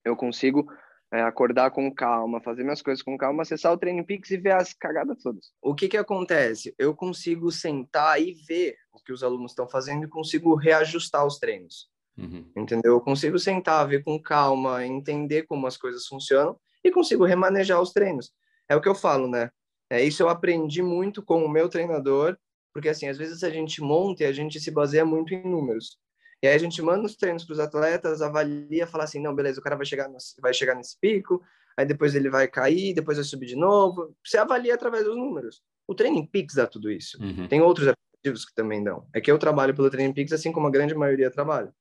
[0.04, 0.66] eu consigo
[1.12, 4.52] é, acordar com calma, fazer minhas coisas com calma, acessar o Training Peaks e ver
[4.52, 5.50] as cagadas todas.
[5.60, 6.74] O que que acontece?
[6.78, 11.38] Eu consigo sentar e ver o que os alunos estão fazendo e consigo reajustar os
[11.38, 11.88] treinos.
[12.16, 12.44] Uhum.
[12.56, 12.94] Entendeu?
[12.94, 17.92] Eu consigo sentar, ver com calma, entender como as coisas funcionam e consigo remanejar os
[17.92, 18.32] treinos.
[18.68, 19.50] É o que eu falo, né?
[19.90, 22.36] É isso eu aprendi muito com o meu treinador,
[22.72, 25.98] porque assim, às vezes a gente monta e a gente se baseia muito em números.
[26.42, 29.60] E aí a gente manda os treinos para os atletas, avalia, fala assim, não, beleza,
[29.60, 31.42] o cara vai chegar, no, vai chegar nesse pico,
[31.76, 34.16] aí depois ele vai cair, depois vai subir de novo.
[34.24, 35.62] Você avalia através dos números.
[35.86, 37.22] O Training Peaks dá tudo isso.
[37.22, 37.46] Uhum.
[37.46, 39.06] Tem outros aplicativos que também dão.
[39.14, 41.74] É que eu trabalho pelo Training Peaks, assim como a grande maioria trabalha.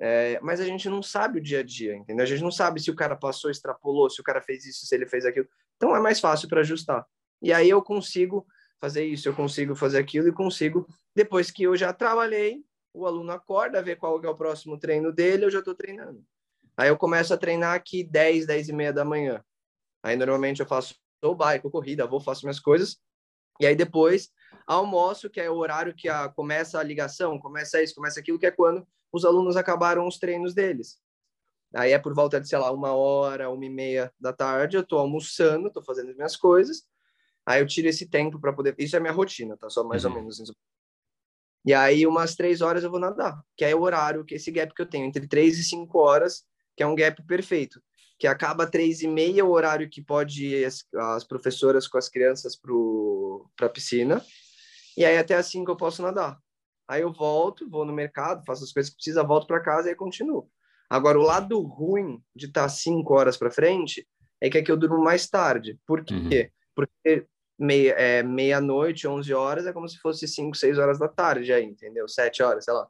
[0.00, 2.22] É, mas a gente não sabe o dia a dia, entendeu?
[2.22, 4.94] A gente não sabe se o cara passou, extrapolou, se o cara fez isso, se
[4.94, 5.48] ele fez aquilo.
[5.76, 7.04] Então é mais fácil para ajustar.
[7.42, 8.46] E aí eu consigo
[8.80, 12.62] fazer isso, eu consigo fazer aquilo e consigo, depois que eu já trabalhei,
[12.92, 16.24] o aluno acorda, vê qual é o próximo treino dele, eu já estou treinando.
[16.76, 19.44] Aí eu começo a treinar aqui 10, 10 e meia da manhã.
[20.02, 22.98] Aí normalmente eu faço ou bike, corrida, vou, faço minhas coisas.
[23.60, 24.30] E aí depois
[24.66, 28.46] almoço, que é o horário que a, começa a ligação, começa isso, começa aquilo, que
[28.46, 30.98] é quando os alunos acabaram os treinos deles.
[31.74, 34.82] Aí é por volta de, sei lá, uma hora, uma e meia da tarde, eu
[34.82, 36.82] estou almoçando, estou fazendo as minhas coisas.
[37.44, 38.74] Aí eu tiro esse tempo para poder.
[38.78, 39.68] Isso é minha rotina, tá?
[39.70, 40.12] Só mais uhum.
[40.12, 40.52] ou menos.
[41.64, 44.72] E aí, umas três horas eu vou nadar, que é o horário, que esse gap
[44.74, 46.44] que eu tenho, entre três e cinco horas,
[46.76, 47.82] que é um gap perfeito.
[48.18, 52.08] Que acaba três e meia, o horário que pode ir as, as professoras com as
[52.08, 52.58] crianças
[53.56, 54.24] para a piscina.
[54.96, 56.38] E aí, até assim que eu posso nadar.
[56.88, 59.90] Aí eu volto, vou no mercado, faço as coisas que precisa, volto para casa e
[59.90, 60.50] aí continuo.
[60.88, 64.08] Agora, o lado ruim de estar tá cinco horas para frente
[64.40, 65.78] é que aqui eu durmo mais tarde.
[65.86, 66.14] Por quê?
[66.14, 66.50] Uhum.
[66.74, 67.26] Porque
[67.58, 71.64] meia, é, meia-noite, 11 horas, é como se fosse 5, 6 horas da tarde aí,
[71.64, 72.08] entendeu?
[72.08, 72.86] 7 horas, sei lá.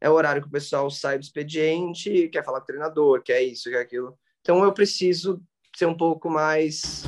[0.00, 3.42] É o horário que o pessoal sai do expediente, quer falar com o treinador, quer
[3.42, 4.18] isso, quer aquilo.
[4.40, 5.42] Então eu preciso
[5.76, 7.06] ser um pouco mais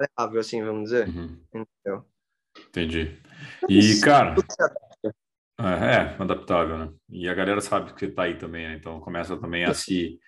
[0.00, 1.08] leável, assim, vamos dizer.
[1.08, 1.38] Uhum.
[1.54, 2.04] Entendeu?
[2.68, 3.18] Entendi.
[3.68, 4.34] E, cara,
[5.58, 6.92] É, é, adaptável, né?
[7.08, 8.74] E a galera sabe que você tá aí também, né?
[8.74, 10.18] Então começa também a se,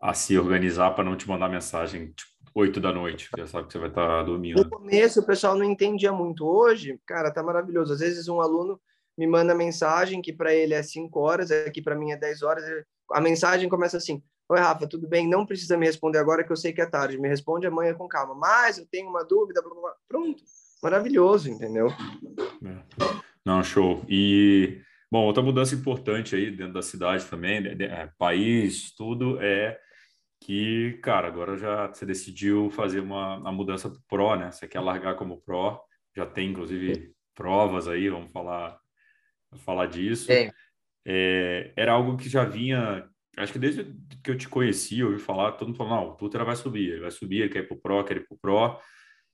[0.00, 3.72] a se organizar para não te mandar mensagem tipo, 8 da noite, já sabe que
[3.72, 4.62] você vai estar tá dormindo.
[4.62, 6.46] No começo o pessoal não entendia muito.
[6.46, 7.92] Hoje, cara, tá maravilhoso.
[7.92, 8.80] Às vezes um aluno
[9.18, 12.64] me manda mensagem que para ele é 5 horas, aqui para mim é 10 horas.
[13.10, 15.28] A mensagem começa assim: Oi, Rafa, tudo bem?
[15.28, 17.18] Não precisa me responder agora que eu sei que é tarde.
[17.18, 18.34] Me responde amanhã com calma.
[18.34, 19.60] Mas eu tenho uma dúvida.
[19.60, 19.94] Blá, blá, blá.
[20.06, 20.42] Pronto.
[20.82, 21.88] Maravilhoso, entendeu?
[21.88, 23.24] É.
[23.44, 24.04] Não, show.
[24.08, 24.80] E,
[25.10, 29.78] bom, outra mudança importante aí dentro da cidade também, é, país, tudo, é
[30.44, 34.52] que, cara, agora já você decidiu fazer uma, uma mudança para Pro, né?
[34.52, 35.80] Você quer largar como Pro,
[36.14, 38.78] já tem, inclusive, provas aí, vamos falar,
[39.64, 40.30] falar disso.
[40.30, 40.50] É.
[41.06, 45.18] É, era algo que já vinha, acho que desde que eu te conheci, eu ouvi
[45.18, 47.68] falar, todo mundo falou, não, o Tutra vai subir, ele vai subir, ele quer ir
[47.68, 48.78] pro Pro, quer ir pro Pro.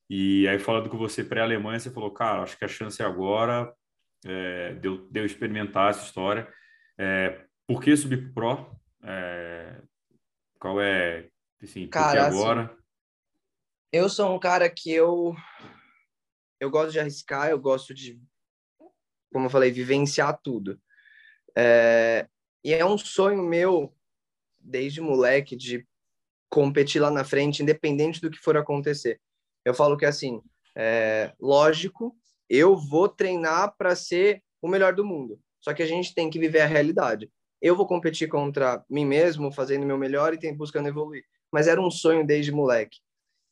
[0.09, 3.73] E aí, falando com você pré-Alemanha, você falou, cara, acho que a chance é agora,
[4.25, 6.49] é, deu, deu experimentar essa história.
[6.97, 8.81] É, por que subir para o Pro?
[9.03, 9.83] É,
[10.61, 11.29] qual é,
[11.63, 12.65] assim, cara, que agora?
[12.65, 12.75] Assim,
[13.93, 15.35] eu sou um cara que eu,
[16.61, 18.21] eu gosto de arriscar, eu gosto de,
[19.33, 20.81] como eu falei, vivenciar tudo.
[21.57, 22.29] É,
[22.63, 23.93] e é um sonho meu,
[24.59, 25.85] desde moleque, de
[26.49, 29.21] competir lá na frente, independente do que for acontecer.
[29.65, 30.41] Eu falo que, assim,
[30.77, 32.17] é, lógico
[32.51, 35.41] eu vou treinar para ser o melhor do mundo.
[35.61, 37.31] Só que a gente tem que viver a realidade.
[37.61, 41.25] Eu vou competir contra mim mesmo, fazendo o meu melhor e tem, buscando evoluir.
[41.53, 42.99] Mas era um sonho desde moleque.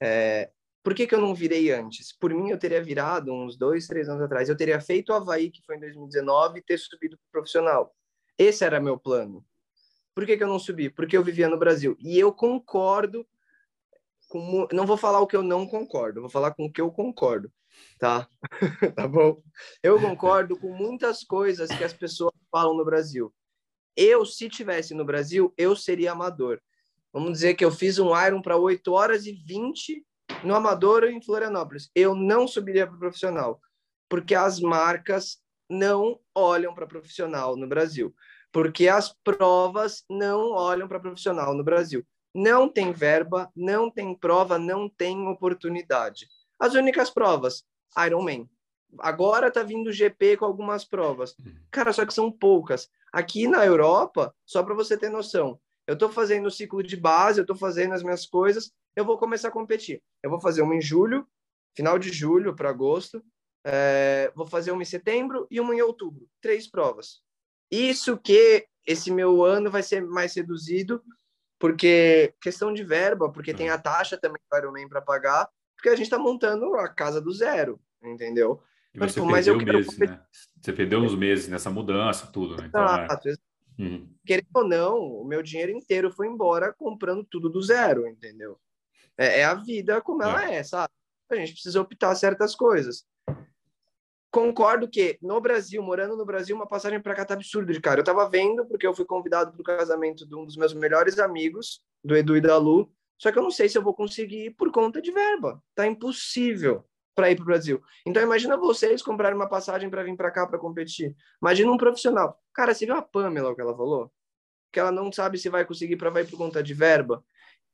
[0.01, 0.51] É,
[0.83, 2.17] por que, que eu não virei antes?
[2.17, 4.49] Por mim, eu teria virado uns dois, três anos atrás.
[4.49, 7.95] Eu teria feito o Havaí, que foi em 2019, e ter subido para profissional.
[8.39, 9.45] Esse era meu plano.
[10.15, 10.89] Por que, que eu não subi?
[10.89, 11.97] Porque eu vivia no Brasil.
[12.01, 13.27] E eu concordo
[14.29, 14.67] com...
[14.73, 17.53] Não vou falar o que eu não concordo, vou falar com o que eu concordo
[17.99, 18.29] tá?
[18.95, 19.43] tá bom?
[19.83, 23.33] Eu concordo com muitas coisas que as pessoas falam no Brasil.
[24.01, 26.61] Eu, se tivesse no Brasil, eu seria amador.
[27.13, 30.07] Vamos dizer que eu fiz um Iron para 8 horas e 20
[30.45, 31.91] no amador em Florianópolis.
[31.97, 33.61] Eu não subiria para profissional,
[34.09, 35.39] porque as marcas
[35.69, 38.15] não olham para profissional no Brasil,
[38.53, 42.07] porque as provas não olham para profissional no Brasil.
[42.33, 46.29] Não tem verba, não tem prova, não tem oportunidade.
[46.57, 47.65] As únicas provas,
[48.07, 48.49] Ironman.
[49.01, 51.35] Agora tá vindo GP com algumas provas.
[51.39, 51.53] Uhum.
[51.69, 52.89] Cara, só que são poucas.
[53.13, 57.39] Aqui na Europa, só para você ter noção, eu estou fazendo o ciclo de base,
[57.39, 60.03] eu estou fazendo as minhas coisas, eu vou começar a competir.
[60.23, 61.27] Eu vou fazer uma em julho,
[61.75, 63.25] final de julho para agosto,
[63.65, 66.29] é, vou fazer uma em setembro e uma em outubro.
[66.41, 67.23] Três provas.
[67.71, 71.03] Isso que esse meu ano vai ser mais reduzido,
[71.59, 73.75] porque questão de verba, porque tem uhum.
[73.75, 77.33] a taxa também do Ironman para pagar, porque a gente está montando a casa do
[77.33, 78.63] zero, entendeu?
[78.99, 80.21] E você mas, perdeu mas meses, né?
[80.61, 82.67] Você perdeu uns meses nessa mudança, tudo, né?
[82.67, 83.29] Então, Exato.
[83.29, 83.35] É...
[83.79, 84.13] Uhum.
[84.27, 88.59] Querendo ou não, o meu dinheiro inteiro foi embora comprando tudo do zero, entendeu?
[89.17, 90.57] É, é a vida como ela é.
[90.57, 90.93] é, sabe?
[91.31, 93.05] A gente precisa optar certas coisas.
[94.31, 98.01] Concordo que no Brasil, morando no Brasil, uma passagem para cá tá absurdo de cara.
[98.01, 101.19] Eu tava vendo, porque eu fui convidado para o casamento de um dos meus melhores
[101.19, 104.51] amigos, do Edu e da Lu, só que eu não sei se eu vou conseguir
[104.51, 105.63] por conta de verba.
[105.75, 106.85] Tá impossível
[107.19, 107.83] para ir para o Brasil.
[108.07, 111.17] Então imagina vocês comprarem uma passagem para vir para cá para competir.
[111.43, 112.41] Imagina um profissional.
[112.55, 114.13] Cara, você viu a Pamela o que ela falou?
[114.71, 117.25] Que ela não sabe se vai conseguir para vai por conta de verba.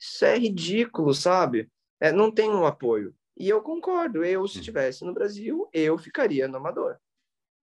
[0.00, 1.70] Isso é ridículo, sabe?
[2.00, 3.14] É, não tem um apoio.
[3.36, 4.24] E eu concordo.
[4.24, 6.96] Eu, se estivesse no Brasil, eu ficaria no amador.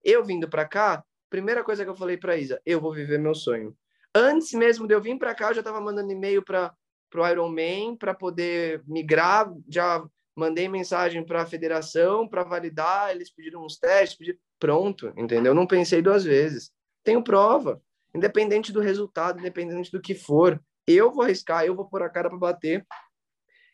[0.03, 3.33] Eu vindo para cá, primeira coisa que eu falei para Isa, eu vou viver meu
[3.33, 3.75] sonho.
[4.13, 6.75] Antes mesmo de eu vir para cá, eu já estava mandando e-mail para
[7.15, 9.51] o Ironman para poder migrar.
[9.67, 10.05] Já
[10.41, 13.11] mandei mensagem para a federação para validar.
[13.11, 14.39] Eles pediram uns testes, pediram...
[14.59, 15.53] pronto, entendeu?
[15.53, 16.71] Não pensei duas vezes.
[17.03, 17.81] Tenho prova,
[18.13, 20.59] independente do resultado, independente do que for.
[20.87, 22.85] Eu vou arriscar, eu vou pôr a cara para bater.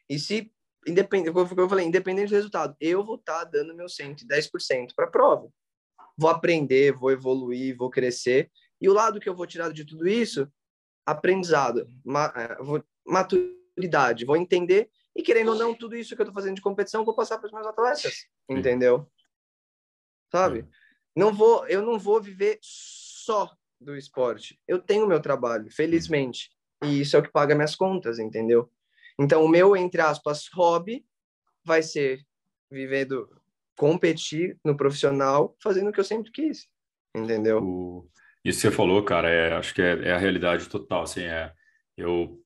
[0.10, 0.52] E se
[0.86, 5.10] independente, eu falei, independente do resultado, eu vou estar tá dando meu 110% para a
[5.10, 5.50] prova.
[6.18, 8.52] Vou aprender, vou evoluir, vou crescer.
[8.82, 10.48] E o lado que eu vou tirar de tudo isso,
[11.06, 11.88] aprendizado.
[12.60, 16.62] Vou maturidade, vou entender e querendo ou não, tudo isso que eu tô fazendo de
[16.62, 19.10] competição, vou passar para os meus atletas, entendeu?
[20.32, 20.70] Sabe?
[21.16, 23.52] Não vou, eu não vou viver só
[23.82, 24.60] do esporte.
[24.68, 26.52] Eu tenho meu trabalho, felizmente,
[26.84, 28.72] e isso é o que paga minhas contas, entendeu?
[29.20, 31.04] Então, o meu, entre aspas, hobby
[31.66, 32.24] vai ser
[32.70, 33.28] viver do
[33.76, 36.68] competir no profissional, fazendo o que eu sempre quis,
[37.16, 37.64] entendeu?
[37.64, 38.10] O...
[38.46, 41.52] Isso que você falou, cara, é, acho que é, é a realidade total, assim, é,
[41.96, 42.40] eu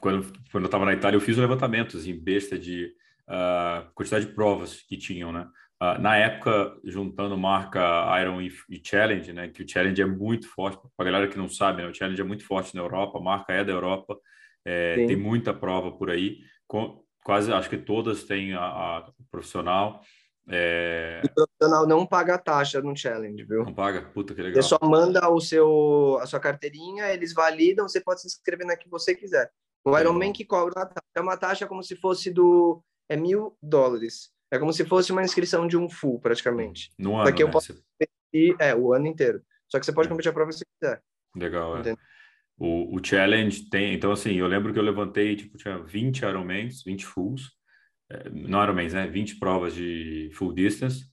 [0.00, 2.92] quando, quando eu estava na Itália, eu fiz um levantamento assim, besta de
[3.28, 5.48] uh, quantidade de provas que tinham, né?
[5.82, 7.80] uh, na época, juntando marca
[8.20, 9.48] Iron e, e, Challenge, né?
[9.48, 11.88] Que o Challenge é muito forte, para a galera que não sabe, né?
[11.88, 14.18] O Challenge é muito forte na Europa, a marca é da Europa,
[14.64, 20.02] é, tem muita prova por aí, com, quase, acho que todas têm a, a profissional.
[20.48, 21.22] É...
[21.58, 23.64] Profissional não paga taxa no challenge, viu?
[23.64, 24.02] Não paga?
[24.02, 24.62] Puta que legal.
[24.62, 28.76] Você só manda o seu, a sua carteirinha, eles validam, você pode se inscrever na
[28.76, 29.50] que você quiser.
[29.84, 32.82] O Ironman que cobra taxa, é uma taxa como se fosse do...
[33.08, 34.30] é mil dólares.
[34.50, 36.90] É como se fosse uma inscrição de um full, praticamente.
[36.98, 37.36] No ano, né?
[37.38, 39.42] eu posso competir, é, o ano inteiro.
[39.68, 40.10] Só que você pode é.
[40.10, 41.02] competir a prova se quiser.
[41.36, 41.94] Legal, é.
[42.56, 43.94] O, o challenge tem...
[43.94, 47.58] Então, assim, eu lembro que eu levantei, tipo, tinha 20 Ironmans, 20 fulls
[48.32, 49.06] não Ironmans, né?
[49.06, 51.04] 20 provas de full distance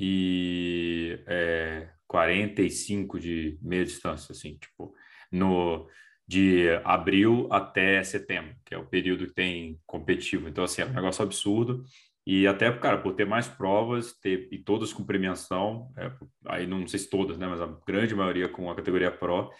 [0.00, 4.94] e é, 45 de meia distância, assim, tipo,
[5.32, 5.88] no
[6.26, 10.48] de abril até setembro, que é o período que tem competitivo.
[10.48, 11.82] Então, assim, é um negócio absurdo.
[12.24, 16.12] E até, cara, por ter mais provas ter, e todas com premiação, é,
[16.46, 19.50] aí não sei se todas, né, mas a grande maioria com a categoria Pro,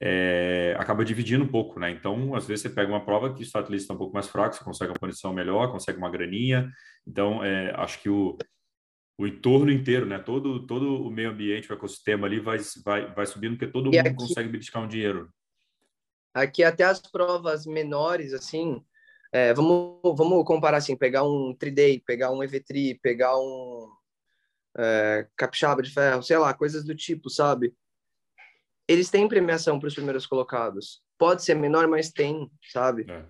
[0.00, 1.90] é, acaba dividindo um pouco, né?
[1.90, 4.54] Então, às vezes você pega uma prova que o status está um pouco mais fraco,
[4.54, 6.70] você consegue uma condição melhor, consegue uma graninha.
[7.06, 8.36] Então, é, acho que o,
[9.18, 10.18] o entorno inteiro, né?
[10.18, 13.96] Todo, todo o meio ambiente, o ecossistema ali vai, vai, vai subindo, porque todo e
[13.96, 15.28] mundo aqui, consegue beliscar um dinheiro.
[16.32, 18.82] Aqui até as provas menores, assim,
[19.32, 23.90] é, vamos, vamos comparar assim, pegar um 3-day, pegar um EV3, pegar um
[24.78, 27.74] é, capixaba de ferro, sei lá, coisas do tipo, sabe?
[28.88, 31.02] eles têm premiação para os primeiros colocados.
[31.18, 33.04] Pode ser menor, mas tem, sabe?
[33.08, 33.22] É.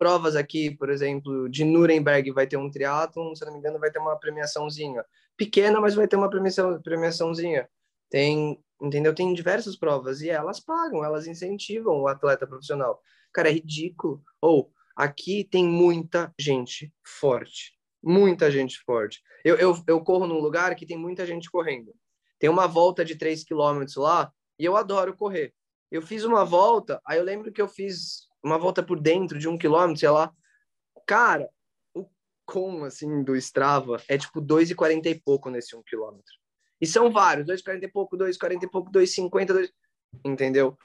[0.00, 3.90] Provas aqui, por exemplo, de Nuremberg vai ter um triatlon, se não me engano, vai
[3.90, 5.04] ter uma premiaçãozinha.
[5.36, 7.68] Pequena, mas vai ter uma premiação, premiaçãozinha.
[8.08, 9.14] Tem, entendeu?
[9.14, 12.98] Tem diversas provas e elas pagam, elas incentivam o atleta profissional.
[13.30, 14.22] Cara, é ridículo.
[14.40, 17.78] Ou, aqui tem muita gente forte.
[18.02, 19.20] Muita gente forte.
[19.44, 21.92] Eu, eu, eu corro num lugar que tem muita gente correndo.
[22.38, 25.52] Tem uma volta de 3 quilômetros lá, e eu adoro correr.
[25.90, 29.48] Eu fiz uma volta, aí eu lembro que eu fiz uma volta por dentro de
[29.48, 30.32] um quilômetro, sei lá.
[31.06, 31.48] Cara,
[31.94, 32.06] o
[32.46, 36.32] com, assim, do Strava é tipo 2,40 e pouco nesse um quilômetro.
[36.80, 39.72] E são vários, 2,40 e pouco, 2,40 e pouco, 2,50, 2...
[40.24, 40.78] entendeu?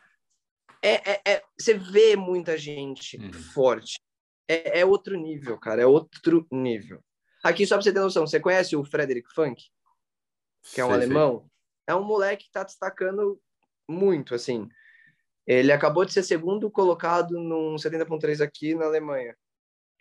[0.82, 3.34] É, é, é, você vê muita gente uhum.
[3.34, 4.00] forte.
[4.48, 7.04] É, é, outro nível, cara, é outro nível.
[7.44, 9.64] Aqui, só pra você ter noção, você conhece o Frederick Funk?
[10.74, 11.40] Que é um sei, alemão?
[11.40, 11.50] Sei.
[11.88, 13.40] É um moleque que tá destacando
[13.88, 14.68] muito, assim.
[15.46, 19.36] Ele acabou de ser segundo colocado num 70.3 aqui na Alemanha.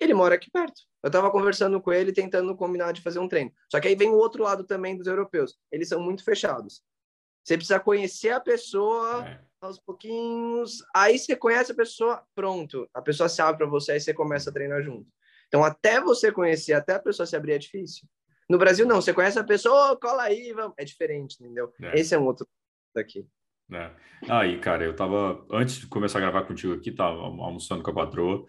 [0.00, 0.82] Ele mora aqui perto.
[1.02, 3.52] Eu estava conversando com ele, tentando combinar de fazer um treino.
[3.70, 5.56] Só que aí vem o outro lado também dos europeus.
[5.70, 6.82] Eles são muito fechados.
[7.44, 9.40] Você precisa conhecer a pessoa é.
[9.60, 10.82] aos pouquinhos.
[10.94, 12.88] Aí você conhece a pessoa, pronto.
[12.94, 15.06] A pessoa se abre para você, aí você começa a treinar junto.
[15.46, 18.08] Então, até você conhecer, até a pessoa se abrir é difícil.
[18.48, 19.00] No Brasil, não.
[19.00, 20.74] Você conhece a pessoa, oh, cola aí, vamos.
[20.78, 21.72] É diferente, entendeu?
[21.82, 22.00] É.
[22.00, 22.48] Esse é um outro
[22.94, 23.28] daqui.
[23.72, 23.90] É.
[24.28, 27.94] Aí, cara, eu tava, antes de começar a gravar contigo aqui, tava almoçando com a
[27.94, 28.44] patroa,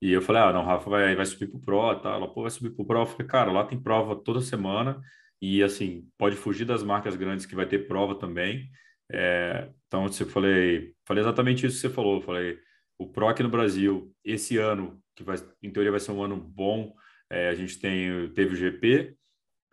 [0.00, 2.10] e eu falei, ah, não, Rafa vai, vai subir pro Pro, tá?
[2.10, 3.00] Ela, pô, vai subir pro Pro.
[3.00, 5.00] Eu falei, cara, lá tem prova toda semana,
[5.40, 8.68] e assim, pode fugir das marcas grandes que vai ter prova também.
[9.12, 12.16] É, então, eu falei, falei exatamente isso que você falou.
[12.16, 12.58] Eu falei,
[12.98, 16.36] o Pro aqui no Brasil, esse ano, que vai, em teoria vai ser um ano
[16.36, 16.94] bom,
[17.30, 19.16] é, a gente tem, teve o GP,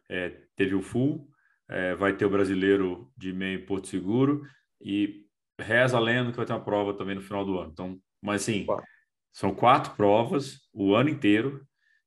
[0.09, 1.27] é, teve o Full,
[1.69, 4.43] é, vai ter o brasileiro de meio Porto Seguro,
[4.81, 5.25] e
[5.59, 7.71] reza lendo que vai ter uma prova também no final do ano.
[7.71, 8.65] Então, mas assim,
[9.33, 11.65] são quatro provas o ano inteiro,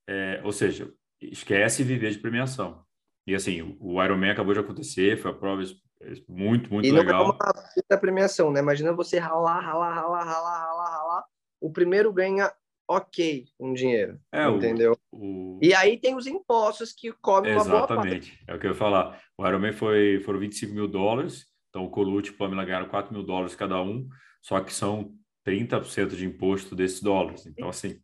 [0.08, 2.84] é, ou seja, esquece viver de premiação.
[3.26, 5.62] E assim, o Ironman acabou de acontecer, foi a prova
[6.28, 7.24] muito, muito e legal.
[7.24, 8.60] E não é uma premiação, né?
[8.60, 11.24] Imagina você ralar, ralar, ralar, ralar, ralar, ralar.
[11.60, 12.50] O primeiro ganha
[12.88, 14.98] ok um dinheiro, é, entendeu?
[15.12, 15.58] O, o...
[15.62, 17.92] E aí tem os impostos que comem uma boa parte.
[17.92, 19.22] Exatamente, é o que eu ia falar.
[19.38, 23.22] O Ironman foi, foram 25 mil dólares, então, o Colucci e Pamela ganharam 4 mil
[23.22, 24.08] dólares cada um,
[24.42, 25.14] só que são
[25.46, 27.46] 30% de imposto desses dólares.
[27.46, 28.00] Então, assim,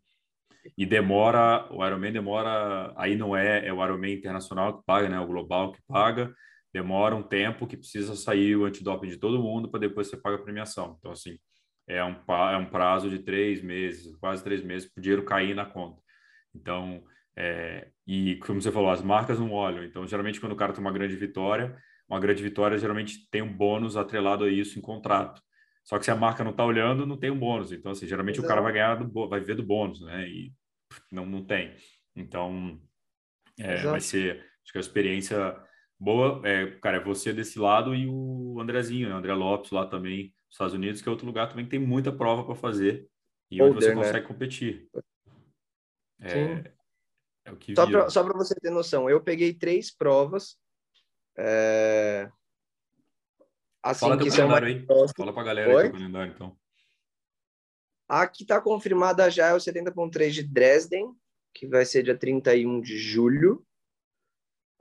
[0.76, 5.20] e demora, o Ironman demora, aí não é, é o Ironman internacional que paga, né?
[5.20, 6.32] O global que paga,
[6.72, 10.36] demora um tempo que precisa sair o antidoping de todo mundo para depois você paga
[10.36, 10.96] a premiação.
[10.98, 11.38] Então, assim,
[11.88, 12.16] é um,
[12.50, 16.00] é um prazo de três meses, quase três meses, para o dinheiro cair na conta.
[16.54, 17.02] Então,
[17.36, 19.84] é, e como você falou, as marcas não olham.
[19.84, 21.76] Então, geralmente, quando o cara tem uma grande vitória,
[22.08, 25.42] uma grande vitória geralmente tem um bônus atrelado a isso em contrato.
[25.84, 27.70] Só que se a marca não está olhando, não tem um bônus.
[27.72, 28.46] Então, assim, geralmente Exato.
[28.46, 30.28] o cara vai ganhar, do, vai ver do bônus, né?
[30.28, 30.52] E
[31.12, 31.76] não, não tem.
[32.14, 32.80] Então,
[33.58, 35.56] é, vai ser, acho que a experiência
[35.98, 39.14] boa, é, cara, é você desse lado e o Andrezinho, né?
[39.14, 42.12] André Lopes lá também, nos Estados Unidos, que é outro lugar também que tem muita
[42.12, 43.08] prova para fazer
[43.50, 43.94] e onde você né?
[43.94, 44.88] consegue competir.
[46.20, 46.72] É,
[47.44, 50.56] É o que só para você ter noção, eu peguei três provas.
[51.36, 52.30] É...
[53.82, 54.84] Assim, Fala que são aí.
[55.16, 56.56] Fala para a galera aí o calendário, então.
[58.08, 61.12] A que está confirmada já é o 70.3 de Dresden,
[61.54, 63.64] que vai ser dia 31 de julho.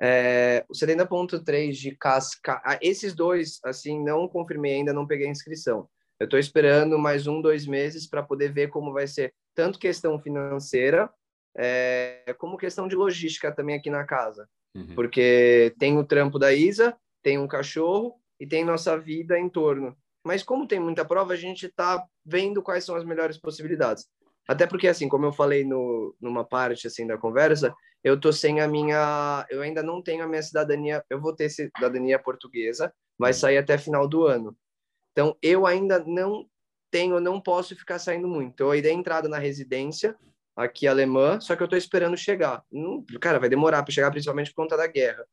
[0.02, 2.62] É, o 70.3 de Casca...
[2.66, 5.90] Ah, esses dois, assim, não confirmei ainda, não peguei a inscrição.
[6.20, 10.20] Eu estou esperando mais um, dois meses para poder ver como vai ser tanto questão
[10.20, 11.10] financeira
[11.58, 14.48] é, como questão de logística também aqui na casa.
[14.76, 14.94] Uhum.
[14.94, 19.96] Porque tem o trampo da Isa, tem um cachorro e tem nossa vida em torno.
[20.24, 24.06] Mas como tem muita prova, a gente está vendo quais são as melhores possibilidades.
[24.48, 27.74] Até porque, assim, como eu falei no, numa parte assim da conversa,
[28.04, 31.04] eu tô sem a minha, eu ainda não tenho a minha cidadania.
[31.10, 33.38] Eu vou ter cidadania portuguesa, vai uhum.
[33.38, 34.56] sair até final do ano.
[35.12, 36.46] Então, eu ainda não
[36.92, 38.62] tenho, não posso ficar saindo muito.
[38.62, 40.16] Eu ainda entrada na residência
[40.56, 42.64] aqui alemã, só que eu estou esperando chegar.
[42.72, 45.26] Não, cara, vai demorar para chegar, principalmente por conta da guerra.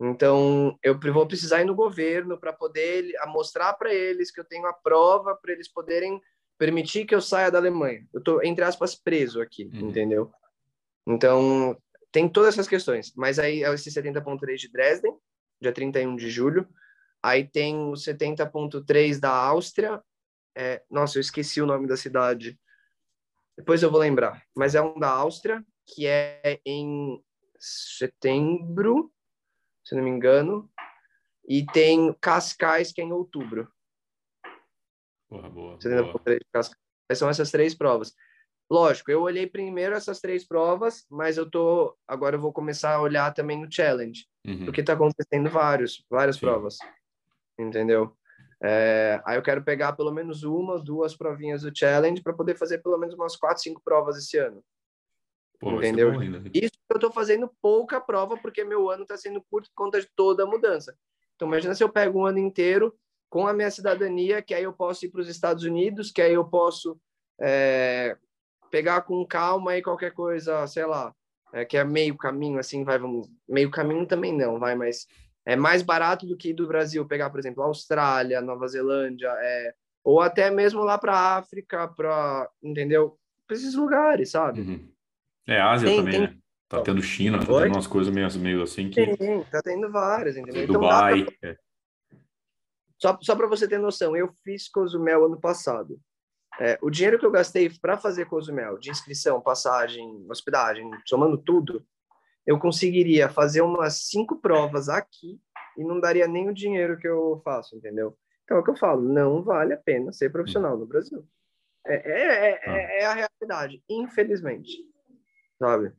[0.00, 4.66] Então, eu vou precisar ir no governo para poder mostrar para eles que eu tenho
[4.66, 6.20] a prova para eles poderem
[6.56, 8.06] permitir que eu saia da Alemanha.
[8.12, 9.90] Eu estou, entre aspas, preso aqui, uhum.
[9.90, 10.30] entendeu?
[11.06, 11.76] Então,
[12.10, 13.12] tem todas essas questões.
[13.14, 15.14] Mas aí é esse 70.3 de Dresden,
[15.60, 16.66] dia 31 de julho.
[17.22, 20.02] Aí tem o 70.3 da Áustria.
[20.56, 22.58] É, nossa, eu esqueci o nome da cidade.
[23.60, 24.42] Depois eu vou lembrar.
[24.56, 27.22] Mas é um da Áustria, que é em
[27.58, 29.12] setembro,
[29.84, 30.70] se não me engano.
[31.46, 33.70] E tem Cascais, que é em outubro.
[35.28, 35.78] Boa, boa.
[36.50, 36.80] Cascais.
[37.12, 38.14] São essas três provas.
[38.70, 43.02] Lógico, eu olhei primeiro essas três provas, mas eu tô agora eu vou começar a
[43.02, 44.64] olhar também no challenge, uhum.
[44.64, 46.42] porque tá acontecendo vários, várias Sim.
[46.42, 46.78] provas,
[47.58, 48.16] entendeu?
[48.62, 52.78] É, aí eu quero pegar pelo menos uma, duas provinhas do challenge para poder fazer
[52.78, 54.62] pelo menos umas quatro, cinco provas esse ano.
[55.58, 56.12] Pô, entendeu?
[56.54, 60.08] Isso eu estou fazendo pouca prova porque meu ano está sendo curto por conta de
[60.14, 60.96] toda a mudança.
[61.36, 62.94] Então imagina se eu pego um ano inteiro
[63.30, 66.34] com a minha cidadania, que aí eu posso ir para os Estados Unidos, que aí
[66.34, 66.98] eu posso
[67.40, 68.16] é,
[68.70, 71.14] pegar com calma e qualquer coisa, sei lá,
[71.52, 75.06] é, que é meio caminho, assim, vai, vamos, meio caminho também não, vai, mas
[75.46, 79.74] é mais barato do que do Brasil pegar, por exemplo, Austrália, Nova Zelândia, é,
[80.04, 83.18] ou até mesmo lá para África, para, entendeu?
[83.46, 84.60] Para esses lugares, sabe?
[84.60, 84.92] Uhum.
[85.46, 86.20] É, Ásia tem, também, tem...
[86.22, 86.36] né?
[86.68, 89.16] Tá tendo China, tá tendo umas coisas meio, meio assim que...
[89.16, 90.62] Tem, tá tendo várias, entendeu?
[90.62, 91.50] Então, Dubai, pra...
[91.50, 91.56] é.
[92.96, 95.98] Só, só para você ter noção, eu fiz Cozumel ano passado.
[96.60, 101.84] É, o dinheiro que eu gastei para fazer Cozumel, de inscrição, passagem, hospedagem, somando tudo,
[102.50, 105.40] eu conseguiria fazer umas cinco provas aqui
[105.78, 108.18] e não daria nem o dinheiro que eu faço, entendeu?
[108.42, 111.24] Então é o que eu falo, não vale a pena ser profissional no Brasil.
[111.86, 112.72] É, é, é, ah.
[112.72, 114.72] é a realidade, infelizmente,
[115.60, 115.92] sabe?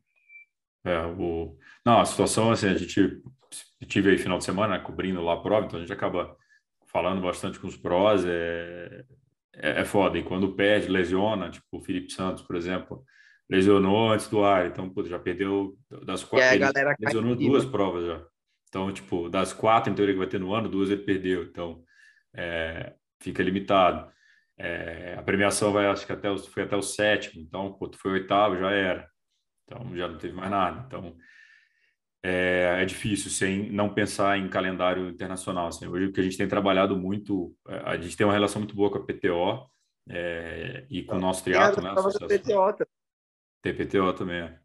[0.84, 1.58] É, o...
[1.86, 3.22] Não, a situação, assim, a gente
[3.88, 6.36] tive aí final de semana né, cobrindo lá a prova, então a gente acaba
[6.88, 9.06] falando bastante com os prós, é,
[9.54, 10.18] é, é foda.
[10.18, 13.06] E quando perde, lesiona, tipo o Felipe Santos, por exemplo,
[13.52, 16.47] lesionou antes do ar, então pô, já perdeu das quatro.
[16.47, 16.66] É, ele
[17.02, 18.26] lesionou duas provas já.
[18.70, 21.43] Então, tipo, das quatro, em teoria, que vai ter no ano, duas ele perdeu.
[21.43, 21.84] Então,
[22.34, 24.10] é, fica limitado.
[24.58, 27.41] É, a premiação vai, acho que até o, foi até o sétimo.
[27.41, 29.10] Então, pô, tu foi oitavo, já era.
[29.66, 30.86] Então, já não teve mais nada.
[30.88, 31.18] Então,
[32.24, 35.68] é, é, difícil sem não pensar em calendário internacional.
[35.68, 35.88] Assim.
[35.88, 38.76] Hoje o que a gente tem trabalhado muito, é, a gente tem uma relação muito
[38.76, 39.70] boa com a PTO
[40.10, 41.93] é, e com o nosso triatlo, né?
[41.93, 43.01] PTO.
[43.62, 44.41] Tem PTO também.
[44.41, 44.59] É.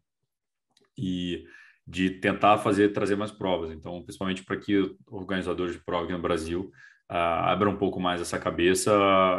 [0.97, 1.45] E
[1.87, 3.71] de tentar fazer trazer mais provas.
[3.71, 6.71] Então, principalmente para que organizadores de prova aqui no Brasil
[7.09, 7.13] uh,
[7.45, 8.91] abram um pouco mais essa cabeça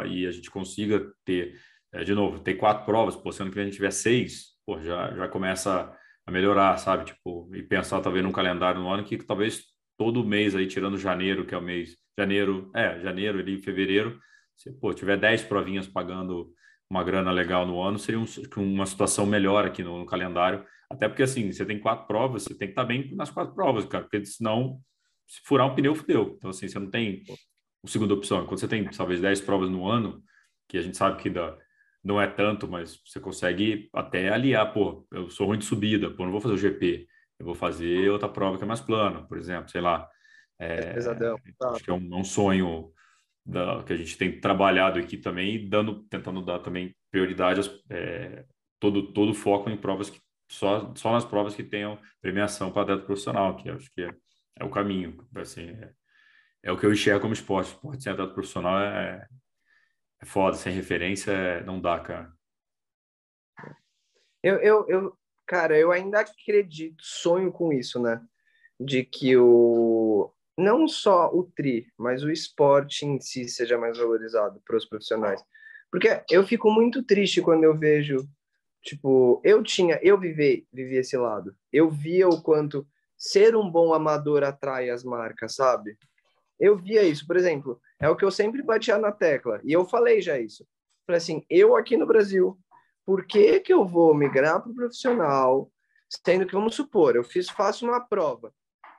[0.07, 1.59] e a gente consiga ter,
[1.93, 3.15] é, de novo, ter quatro provas.
[3.15, 5.95] Pô, se que a gente tiver seis, pô, já, já começa
[6.25, 7.05] a melhorar, sabe?
[7.05, 9.65] Tipo, e pensar talvez num calendário no ano que talvez
[9.97, 14.19] todo mês aí, tirando janeiro, que é o mês, janeiro, é, janeiro ali, fevereiro,
[14.55, 16.51] se, pô, tiver 10 provinhas pagando
[16.89, 18.25] uma grana legal no ano, seria um,
[18.57, 20.65] uma situação melhor aqui no, no, calendário.
[20.89, 23.85] Até porque, assim, você tem quatro provas, você tem que estar bem nas quatro provas,
[23.85, 24.81] cara, porque senão,
[25.27, 26.35] se furar um pneu, fudeu.
[26.37, 27.23] Então, assim, você não tem
[27.85, 28.45] a segunda opção.
[28.47, 30.23] Quando você tem, talvez, 10 provas no ano,
[30.67, 31.55] que a gente sabe que dá,
[32.03, 36.23] não é tanto, mas você consegue até aliar, pô, eu sou ruim de subida, pô,
[36.23, 39.37] não vou fazer o GP, eu vou fazer outra prova que é mais plana, por
[39.37, 40.09] exemplo, sei lá.
[40.57, 41.37] É, é pesadão.
[41.65, 42.91] Acho que é um, é um sonho
[43.49, 48.45] da, que a gente tem trabalhado aqui também, dando, tentando dar também prioridade, é,
[48.79, 50.19] todo todo foco em provas que
[50.49, 54.13] só só nas provas que tenham premiação para atleta profissional, que acho que é,
[54.59, 55.91] é o caminho, assim, é,
[56.63, 57.71] é, o que eu enxergo como esporte.
[57.71, 59.27] Esporte sem atleta profissional é,
[60.21, 62.31] é foda, sem referência não dá, cara.
[64.41, 65.19] Eu, eu, eu,
[65.49, 68.21] Cara, eu ainda acredito, sonho com isso, né?
[68.79, 69.98] De que o
[70.59, 75.41] não só o tri, mas o esporte em si seja mais valorizado para os profissionais.
[75.89, 78.27] Porque eu fico muito triste quando eu vejo,
[78.83, 81.55] tipo, eu tinha, eu vivi, vivi esse lado.
[81.71, 82.85] Eu via o quanto
[83.17, 85.97] ser um bom amador atrai as marcas, sabe?
[86.59, 89.85] Eu via isso, por exemplo, é o que eu sempre batia na tecla, e eu
[89.85, 90.67] falei já isso.
[91.07, 92.59] Falei assim, eu aqui no Brasil,
[93.05, 95.71] por que que eu vou migrar para o profissional,
[96.25, 98.53] sendo que, vamos supor, eu fiz, faço uma prova,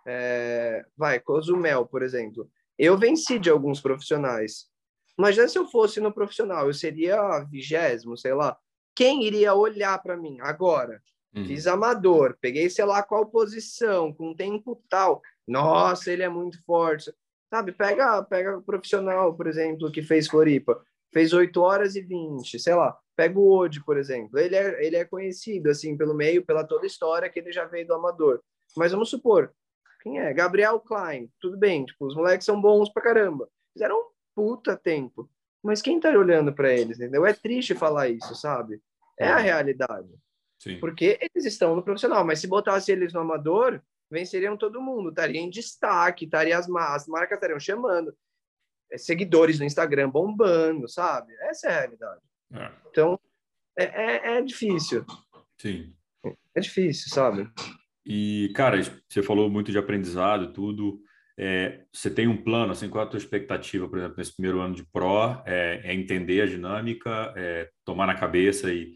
[0.07, 2.49] é, vai, Cozumel, por exemplo,
[2.79, 4.71] eu venci de alguns profissionais,
[5.21, 8.57] Imagina se eu fosse no profissional, eu seria vigésimo, sei lá.
[8.95, 11.03] Quem iria olhar para mim agora?
[11.37, 11.45] Uhum.
[11.45, 15.21] Fiz amador, peguei sei lá qual posição, com tempo tal.
[15.47, 17.13] Nossa, ele é muito forte.
[17.51, 20.83] Sabe, pega, pega o profissional, por exemplo, que fez Floripa,
[21.13, 22.97] fez 8 horas e 20, sei lá.
[23.15, 24.39] Pega o Ode, por exemplo.
[24.39, 27.67] Ele é, ele é conhecido, assim, pelo meio, pela toda a história que ele já
[27.67, 28.41] veio do amador.
[28.75, 29.53] Mas vamos supor,
[30.01, 30.33] quem é?
[30.33, 31.31] Gabriel Klein.
[31.41, 33.49] Tudo bem, tipo, os moleques são bons pra caramba.
[33.73, 35.31] Fizeram puta tempo.
[35.63, 37.27] Mas quem tá olhando para eles, entendeu?
[37.27, 38.81] É triste falar isso, sabe?
[39.19, 40.09] É a realidade.
[40.59, 40.79] Sim.
[40.79, 45.41] Porque eles estão no profissional, mas se botasse eles no amador, venceriam todo mundo, estaria
[45.41, 48.17] em destaque, estaria as, as marcas estariam chamando,
[48.91, 51.33] é, seguidores no Instagram bombando, sabe?
[51.43, 52.21] Essa é a realidade.
[52.53, 52.73] É.
[52.91, 53.21] Então,
[53.79, 55.05] é, é, é difícil.
[55.59, 55.95] Sim.
[56.55, 57.51] É difícil, sabe?
[58.05, 61.01] E, cara, você falou muito de aprendizado, tudo.
[61.39, 64.61] É, você tem um plano, assim, qual é a tua expectativa, por exemplo, nesse primeiro
[64.61, 65.43] ano de Pro?
[65.47, 68.95] É, é entender a dinâmica, é, tomar na cabeça e...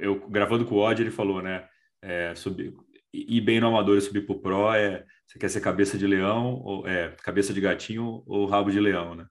[0.00, 1.66] Eu, gravando com o Odd, ele falou, né?
[2.02, 2.74] É, subir,
[3.14, 5.04] ir bem no amador e subir para o Pro é...
[5.26, 9.14] Você quer ser cabeça de leão, ou é, cabeça de gatinho ou rabo de leão,
[9.16, 9.26] né?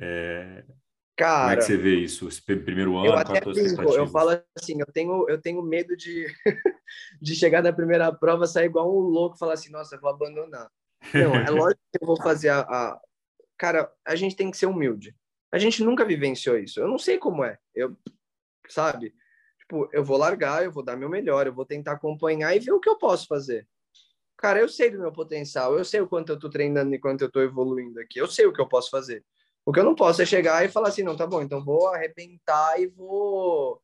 [0.00, 0.64] É,
[1.16, 2.28] Cara, como é que você vê isso?
[2.28, 6.26] Esse primeiro ano, eu até brinco, eu falo assim, eu tenho, eu tenho medo de,
[7.20, 10.70] de chegar na primeira prova, sair igual um louco e falar assim, nossa, vou abandonar.
[11.14, 13.00] Não, é lógico que eu vou fazer a, a,
[13.62, 15.14] Cara, a gente tem que ser humilde.
[15.52, 16.80] A gente nunca vivenciou isso.
[16.80, 17.58] Eu não sei como é.
[17.72, 17.96] Eu,
[18.68, 19.14] sabe?
[19.60, 22.72] Tipo, eu vou largar, eu vou dar meu melhor, eu vou tentar acompanhar e ver
[22.72, 23.68] o que eu posso fazer.
[24.36, 27.22] Cara, eu sei do meu potencial, eu sei o quanto eu tô treinando e quanto
[27.22, 28.18] eu tô evoluindo aqui.
[28.18, 29.24] Eu sei o que eu posso fazer.
[29.64, 31.86] O que eu não posso é chegar e falar assim, não, tá bom, então vou
[31.86, 33.80] arrebentar e vou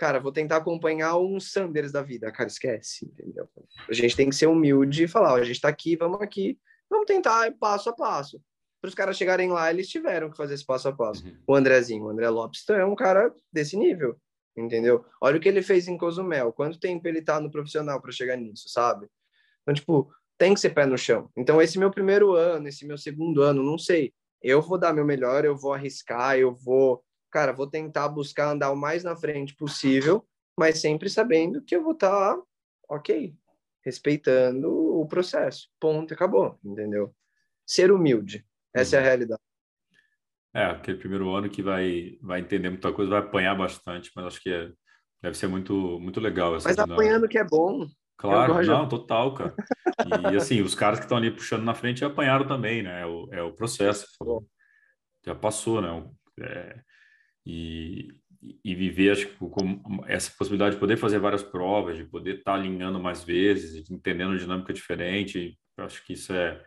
[0.00, 3.46] cara, vou tentar acompanhar um Sanders da vida, cara, esquece, entendeu?
[3.86, 6.58] A gente tem que ser humilde e falar, ó, a gente tá aqui, vamos aqui,
[6.88, 8.42] vamos tentar passo a passo.
[8.80, 11.22] Para os caras chegarem lá, eles tiveram que fazer esse passo a passo.
[11.22, 11.36] Uhum.
[11.46, 14.16] O Andrezinho, o André Lopes é um cara desse nível,
[14.56, 15.04] entendeu?
[15.20, 18.38] Olha o que ele fez em Cozumel, quanto tempo ele tá no profissional para chegar
[18.38, 19.06] nisso, sabe?
[19.60, 21.28] Então, tipo, tem que ser pé no chão.
[21.36, 24.14] Então, esse meu primeiro ano, esse meu segundo ano, não sei.
[24.42, 28.70] Eu vou dar meu melhor, eu vou arriscar, eu vou cara, vou tentar buscar andar
[28.70, 30.26] o mais na frente possível,
[30.58, 32.42] mas sempre sabendo que eu vou estar, tá,
[32.88, 33.34] ok,
[33.84, 35.68] respeitando o processo.
[35.78, 37.14] Ponto, acabou, entendeu?
[37.66, 38.98] Ser humilde, essa uhum.
[38.98, 39.08] é a uhum.
[39.08, 39.42] realidade.
[40.52, 44.42] É, aquele primeiro ano que vai, vai entender muita coisa, vai apanhar bastante, mas acho
[44.42, 44.70] que é,
[45.22, 46.56] deve ser muito, muito legal.
[46.56, 46.94] Essa mas dinâmica.
[46.94, 47.86] apanhando que é bom.
[48.16, 49.54] Claro, não, total, cara.
[50.30, 53.00] E assim, os caras que estão ali puxando na frente apanharam também, né?
[53.00, 54.06] É o, é o processo.
[55.24, 56.10] Já passou, né?
[56.40, 56.80] É,
[57.50, 62.38] e, e viver acho que com essa possibilidade de poder fazer várias provas, de poder
[62.38, 66.62] estar tá alinhando mais vezes, entendendo dinâmica diferente, acho que isso é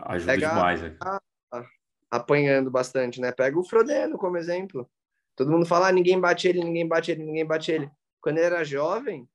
[0.00, 0.82] ajuda Pega, demais.
[0.82, 0.96] Né?
[2.10, 3.32] apanhando bastante, né?
[3.32, 4.90] Pega o Frodeno como exemplo.
[5.34, 7.90] Todo mundo fala, ah, ninguém bate ele, ninguém bate ele, ninguém bate ele.
[8.20, 9.26] Quando ele era jovem,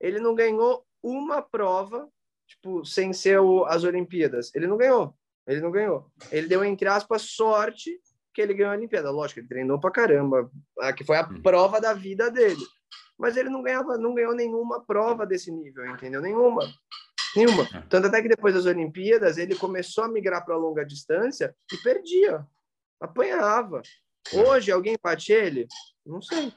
[0.00, 2.08] ele não ganhou uma prova,
[2.48, 4.52] tipo, sem ser o, as Olimpíadas.
[4.52, 5.14] Ele não ganhou.
[5.46, 6.10] Ele não ganhou.
[6.32, 8.00] Ele deu, entre aspas, sorte
[8.34, 9.10] que ele ganhou a Olimpíada.
[9.10, 10.50] Lógico, ele treinou pra caramba,
[10.96, 11.40] que foi a uhum.
[11.40, 12.62] prova da vida dele.
[13.16, 16.20] Mas ele não ganhava, não ganhou nenhuma prova desse nível, entendeu?
[16.20, 16.68] Nenhuma.
[17.36, 17.62] Nenhuma.
[17.72, 17.80] É.
[17.88, 22.44] Tanto até que depois das Olimpíadas, ele começou a migrar para longa distância e perdia.
[23.00, 23.82] Apanhava.
[24.32, 24.36] É.
[24.36, 25.68] Hoje, alguém bate ele?
[26.04, 26.52] Não sei.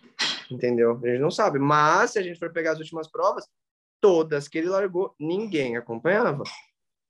[0.50, 1.00] Entendeu?
[1.04, 1.60] A gente não sabe.
[1.60, 3.48] Mas, se a gente for pegar as últimas provas,
[4.02, 6.44] todas que ele largou, ninguém acompanhava.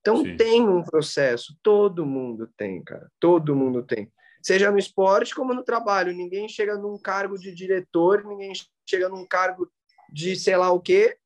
[0.01, 0.35] Então, Sim.
[0.35, 1.57] tem um processo.
[1.63, 3.09] Todo mundo tem, cara.
[3.19, 4.11] Todo mundo tem
[4.47, 6.13] seja no esporte como no trabalho.
[6.13, 8.53] Ninguém chega num cargo de diretor, ninguém
[8.89, 9.69] chega num cargo
[10.09, 11.17] de sei lá o quê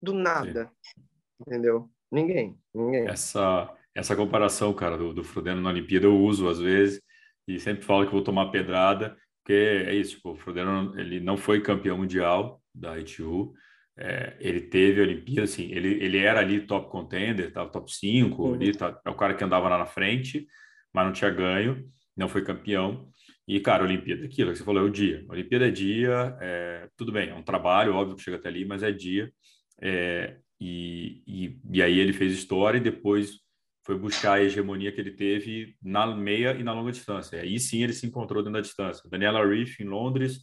[0.00, 0.70] do nada.
[0.82, 1.02] Sim.
[1.46, 1.90] Entendeu?
[2.10, 3.06] Ninguém, ninguém.
[3.06, 7.02] Essa essa comparação, cara, do, do Frodeno na Olimpíada eu uso às vezes
[7.46, 11.36] e sempre falo que vou tomar pedrada, porque é isso, tipo, o Frodeno ele não
[11.36, 13.52] foi campeão mundial da ITU,
[13.98, 18.42] é, ele teve a Olimpíada, assim, ele, ele era ali top contender, tava top 5,
[18.42, 18.54] uhum.
[18.54, 20.46] ali, tá, é o cara que andava lá na frente,
[20.90, 21.86] mas não tinha ganho
[22.16, 23.08] não foi campeão.
[23.46, 25.24] E, cara, Olimpíada é aquilo que você falou, é o dia.
[25.28, 28.82] Olimpíada é dia, é, tudo bem, é um trabalho, óbvio que chega até ali, mas
[28.82, 29.32] é dia.
[29.80, 33.40] É, e, e, e aí ele fez história e depois
[33.84, 37.40] foi buscar a hegemonia que ele teve na meia e na longa distância.
[37.40, 39.08] Aí sim ele se encontrou dentro da distância.
[39.10, 40.38] Daniela Riff, em Londres,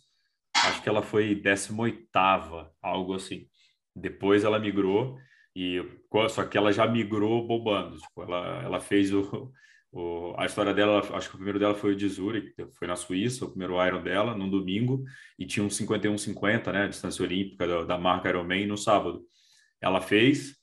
[0.54, 2.10] acho que ela foi 18
[2.82, 3.48] algo assim.
[3.96, 5.18] Depois ela migrou,
[5.56, 5.82] e
[6.30, 7.98] só que ela já migrou bombando.
[7.98, 9.52] Tipo, ela, ela fez o,
[9.92, 12.96] o, a história dela, acho que o primeiro dela foi o de Zurich, foi na
[12.96, 15.04] Suíça, o primeiro Iron dela, no domingo,
[15.38, 19.24] e tinha um 51-50, né, distância olímpica da, da marca Ironman no sábado.
[19.82, 20.56] Ela fez,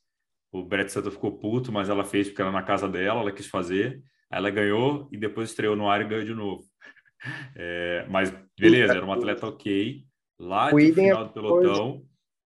[0.53, 3.47] o Brett Sutton ficou puto, mas ela fez porque era na casa dela, ela quis
[3.47, 4.01] fazer,
[4.31, 6.65] ela ganhou e depois estreou no Iron e ganhou de novo.
[7.57, 10.05] É, mas beleza, era uma atleta ok,
[10.39, 12.05] lá no final do pelotão,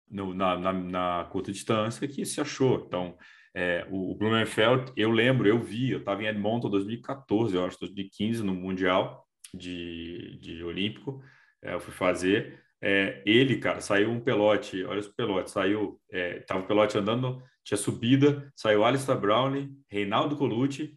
[0.08, 2.84] no, na, na, na curta distância, que se achou.
[2.86, 3.18] Então,
[3.54, 8.42] é, o, Blumenfeld, eu lembro, eu vi, eu estava em Edmonton 2014, eu acho, 2015,
[8.42, 11.22] no Mundial de, de Olímpico,
[11.62, 12.62] é, eu fui fazer.
[12.80, 17.42] É, ele, cara, saiu um pelote, olha os pelotes, saiu, é, tava o pelote andando,
[17.64, 20.94] tinha subida, saiu Alistair Brownlee, Reinaldo Colucci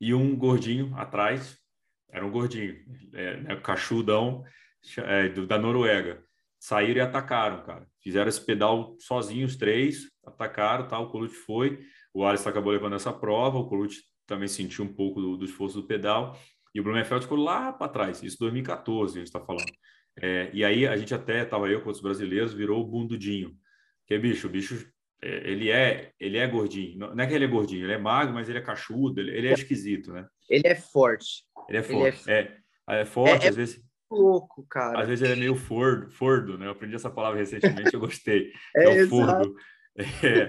[0.00, 1.58] e um gordinho atrás,
[2.10, 2.76] era um gordinho,
[3.14, 4.44] é, né, cachudão
[4.98, 6.22] é, da Noruega.
[6.60, 7.86] Saíram e atacaram, cara.
[8.00, 11.80] Fizeram esse pedal sozinhos, os três, atacaram, tal, o Colucci foi,
[12.12, 15.80] o Alisson acabou levando essa prova, o Colucci também sentiu um pouco do, do esforço
[15.80, 16.38] do pedal,
[16.74, 19.70] e o Blumenfeld ficou lá para trás, isso 2014 a gente está falando.
[20.20, 23.52] É, e aí a gente até, estava eu com os brasileiros, virou o bundudinho,
[24.06, 24.88] que é bicho, o bicho,
[25.22, 28.34] é, ele é ele é gordinho, não é que ele é gordinho, ele é magro,
[28.34, 30.26] mas ele é cachudo, ele, ele é esquisito, né?
[30.48, 31.44] Ele é forte.
[31.68, 32.58] Ele é forte, ele é...
[32.90, 35.00] é, é forte, é, às vezes louco, cara.
[35.00, 36.66] Às vezes ele é meio fordo, fordo, né?
[36.66, 38.52] Eu aprendi essa palavra recentemente, eu gostei.
[38.76, 39.56] é, é o fordo.
[39.96, 40.48] É,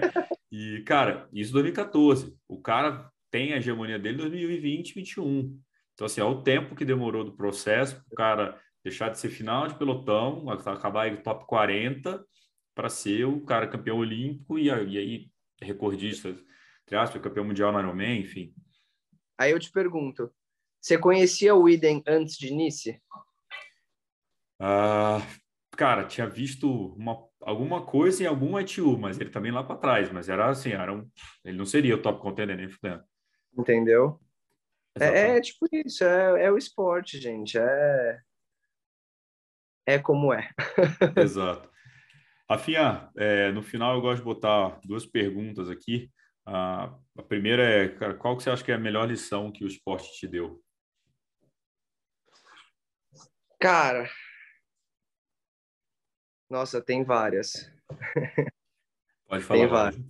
[0.50, 2.36] e, cara, isso 2014.
[2.48, 5.60] O cara tem a hegemonia dele em 2020, 2021.
[5.94, 9.66] Então, assim, é o tempo que demorou do processo o cara deixar de ser final
[9.66, 12.24] de pelotão, acabar em top 40
[12.74, 15.30] para ser o cara campeão olímpico e, e aí
[15.60, 16.28] recordista,
[16.82, 18.54] entre aspas, campeão mundial no Ironman, enfim.
[19.38, 20.30] Aí eu te pergunto,
[20.80, 23.02] você conhecia o Iden antes de Nice?
[24.60, 25.20] Ah,
[25.72, 30.10] cara, tinha visto uma, alguma coisa em algum ITU, mas ele também lá para trás,
[30.10, 31.08] mas era assim, era um,
[31.44, 33.04] ele não seria o top contender nem fudendo.
[33.56, 34.20] Entendeu?
[34.98, 38.20] É, é, tipo isso, é, é o esporte, gente, é
[39.86, 40.50] é como é.
[41.16, 41.70] Exato.
[42.50, 46.10] Rafinha, é, no final eu gosto de botar duas perguntas aqui.
[46.44, 46.92] a
[47.28, 50.12] primeira é, cara, qual que você acha que é a melhor lição que o esporte
[50.18, 50.60] te deu?
[53.60, 54.08] Cara,
[56.48, 57.70] nossa, tem várias.
[59.28, 59.60] Pode falar.
[59.60, 60.02] Tem várias.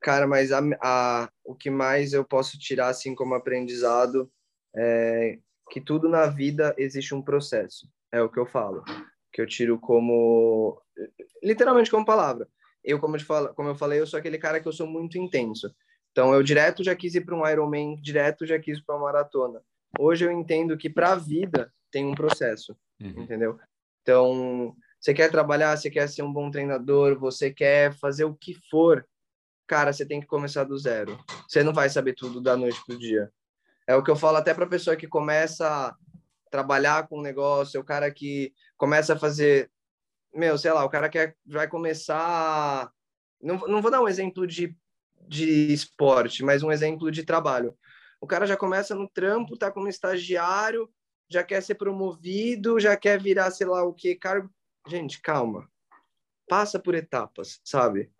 [0.00, 4.30] Cara, mas a, a, o que mais eu posso tirar assim como aprendizado
[4.76, 5.38] é
[5.70, 7.88] que tudo na vida existe um processo.
[8.12, 8.84] É o que eu falo.
[9.32, 10.80] Que eu tiro como
[11.42, 12.48] literalmente como palavra.
[12.84, 15.18] Eu como eu, falo, como eu falei, eu sou aquele cara que eu sou muito
[15.18, 15.74] intenso.
[16.12, 19.62] Então eu direto já quis ir para um Ironman, direto já quis para uma maratona.
[19.98, 23.22] Hoje eu entendo que para a vida tem um processo, uhum.
[23.22, 23.58] entendeu?
[24.02, 28.54] Então, você quer trabalhar, você quer ser um bom treinador, você quer fazer o que
[28.70, 29.06] for,
[29.66, 31.22] cara, você tem que começar do zero.
[31.46, 33.30] Você não vai saber tudo da noite pro dia.
[33.86, 35.94] É o que eu falo até para pessoa que começa a
[36.50, 39.70] trabalhar com o negócio, o cara que começa a fazer,
[40.34, 42.90] meu, sei lá, o cara que vai começar,
[43.42, 44.74] não, não vou dar um exemplo de,
[45.28, 47.76] de esporte, mas um exemplo de trabalho.
[48.22, 50.88] O cara já começa no trampo, tá como estagiário,
[51.28, 54.48] já quer ser promovido, já quer virar, sei lá o que, cargo
[54.88, 55.68] gente, calma.
[56.48, 58.10] Passa por etapas, sabe?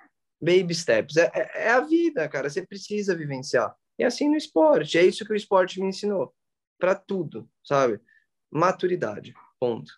[0.41, 1.17] Baby steps.
[1.17, 2.49] É, é, é a vida, cara.
[2.49, 3.75] Você precisa vivenciar.
[3.99, 4.99] E assim no esporte.
[4.99, 6.35] É isso que o esporte me ensinou.
[6.79, 8.01] Para tudo, sabe?
[8.51, 9.35] Maturidade.
[9.61, 9.93] Ponto.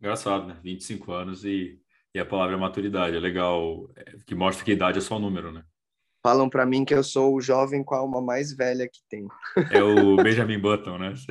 [0.00, 0.58] Engraçado, né?
[0.62, 1.80] 25 anos e,
[2.14, 3.16] e a palavra é maturidade.
[3.16, 3.88] É legal.
[3.96, 5.64] É, que mostra que idade é só um número, né?
[6.22, 9.28] Falam para mim que eu sou o jovem com a alma mais velha que tem.
[9.70, 11.14] É o Benjamin Button, né?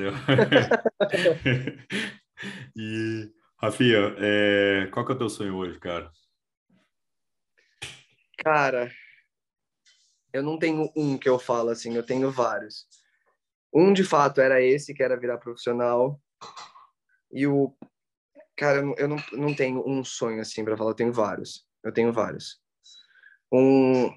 [2.76, 3.28] e
[3.64, 4.88] Rafinha, é...
[4.88, 6.12] qual que é o teu sonho hoje, cara?
[8.36, 8.92] Cara,
[10.34, 12.86] eu não tenho um que eu falo assim, eu tenho vários.
[13.72, 16.20] Um de fato era esse, que era virar profissional.
[17.32, 17.74] E o.
[18.54, 21.66] Cara, eu não, não tenho um sonho assim para falar, eu tenho vários.
[21.82, 22.60] Eu tenho vários.
[23.50, 24.14] Um.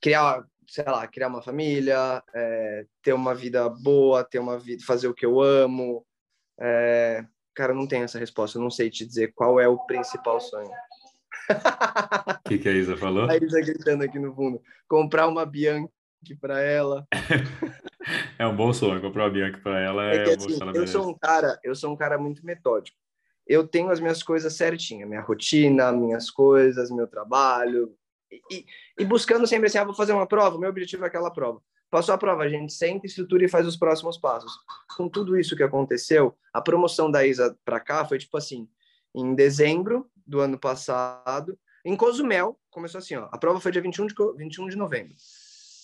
[0.00, 5.08] Criar, sei lá, criar uma família, é, ter uma vida boa, ter uma vida, fazer
[5.08, 6.06] o que eu amo,
[6.60, 8.58] é, Cara, não tenho essa resposta.
[8.58, 10.70] Eu não sei te dizer qual é o principal sonho.
[11.48, 13.24] O que, que a Isa falou?
[13.30, 14.60] A Isa gritando aqui no fundo.
[14.88, 15.90] Comprar uma Bianchi
[16.40, 17.06] para ela.
[18.38, 20.04] É um bom sonho, comprar a Bianca para ela.
[20.12, 22.96] É, é assim, eu sou um cara, eu sou um cara muito metódico.
[23.46, 27.94] Eu tenho as minhas coisas certinhas, minha rotina, minhas coisas, meu trabalho,
[28.50, 28.66] e,
[28.98, 31.60] e, buscando sempre assim, ah, vou fazer uma prova, meu objetivo é aquela prova.
[31.94, 34.52] Passou a prova, a gente senta, estrutura e faz os próximos passos.
[34.96, 38.68] Com tudo isso que aconteceu, a promoção da Isa para cá foi tipo assim,
[39.14, 44.08] em dezembro do ano passado, em Cozumel, começou assim, ó, a prova foi dia 21
[44.08, 45.14] de, 21 de novembro.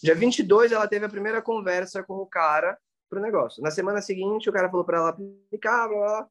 [0.02, 2.76] Dia 22, ela teve a primeira conversa com o cara
[3.08, 3.62] pro negócio.
[3.62, 6.28] Na semana seguinte, o cara falou para ela aplicar, blá, blá.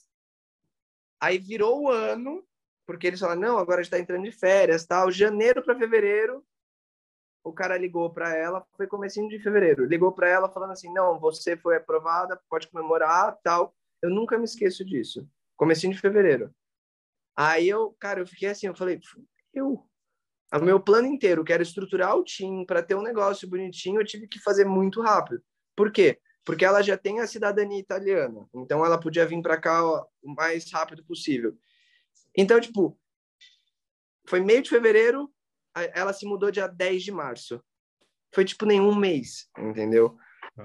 [1.21, 2.43] Aí virou o ano,
[2.85, 5.09] porque eles falaram, não, agora a gente tá entrando de férias, tal.
[5.09, 6.43] Janeiro para fevereiro,
[7.43, 11.19] o cara ligou para ela, foi comecinho de fevereiro, ligou para ela falando assim, não,
[11.19, 13.75] você foi aprovada, pode comemorar, tal.
[14.01, 15.27] Eu nunca me esqueço disso.
[15.55, 16.53] Comecinho de fevereiro.
[17.35, 18.99] Aí eu, cara, eu fiquei assim, eu falei,
[19.53, 19.85] eu,
[20.53, 24.27] o meu plano inteiro, quero estruturar o time para ter um negócio bonitinho, eu tive
[24.27, 25.41] que fazer muito rápido.
[25.75, 26.19] Por quê?
[26.43, 30.33] Porque ela já tem a cidadania italiana, então ela podia vir para cá ó, o
[30.33, 31.57] mais rápido possível.
[32.35, 32.99] Então, tipo,
[34.27, 35.31] foi meio de fevereiro,
[35.75, 37.61] ela se mudou dia 10 de março.
[38.33, 40.17] Foi tipo nenhum mês, entendeu?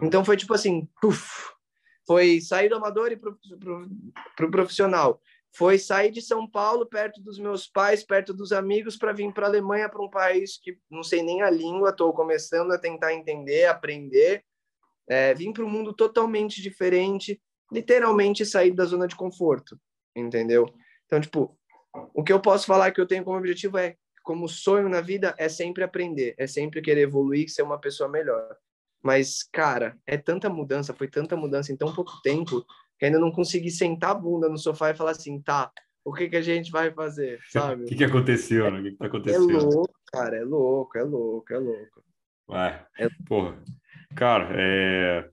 [0.02, 1.52] Então foi tipo assim, puf,
[2.06, 3.88] foi sair do amador e pro, pro,
[4.36, 5.20] pro profissional
[5.54, 9.46] foi sair de São Paulo, perto dos meus pais, perto dos amigos, para vir para
[9.46, 13.14] a Alemanha, para um país que não sei nem a língua, estou começando a tentar
[13.14, 14.44] entender, aprender.
[15.08, 17.40] É, vim para um mundo totalmente diferente,
[17.70, 19.78] literalmente sair da zona de conforto,
[20.16, 20.66] entendeu?
[21.06, 21.56] Então, tipo,
[22.12, 25.34] o que eu posso falar que eu tenho como objetivo é, como sonho na vida,
[25.38, 28.56] é sempre aprender, é sempre querer evoluir, ser uma pessoa melhor.
[29.02, 32.64] Mas, cara, é tanta mudança, foi tanta mudança em tão pouco tempo,
[32.98, 35.70] que ainda não consegui sentar a bunda no sofá e falar assim, tá,
[36.02, 37.84] o que, que a gente vai fazer, sabe?
[37.84, 38.80] O que, que aconteceu, né?
[38.80, 39.50] O que, que tá acontecendo?
[39.50, 42.04] É louco, cara, é louco, é louco, é louco.
[42.48, 43.08] Ué, é...
[43.28, 43.62] porra.
[44.16, 45.28] Cara, é...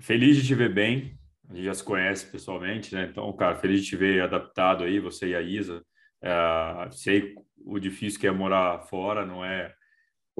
[0.00, 1.18] feliz de te ver bem,
[1.50, 3.08] a gente já se conhece pessoalmente, né?
[3.10, 5.84] Então, cara, feliz de te ver adaptado aí, você e a Isa.
[6.22, 6.90] É...
[6.92, 7.34] Sei
[7.64, 9.74] o difícil que é morar fora, não é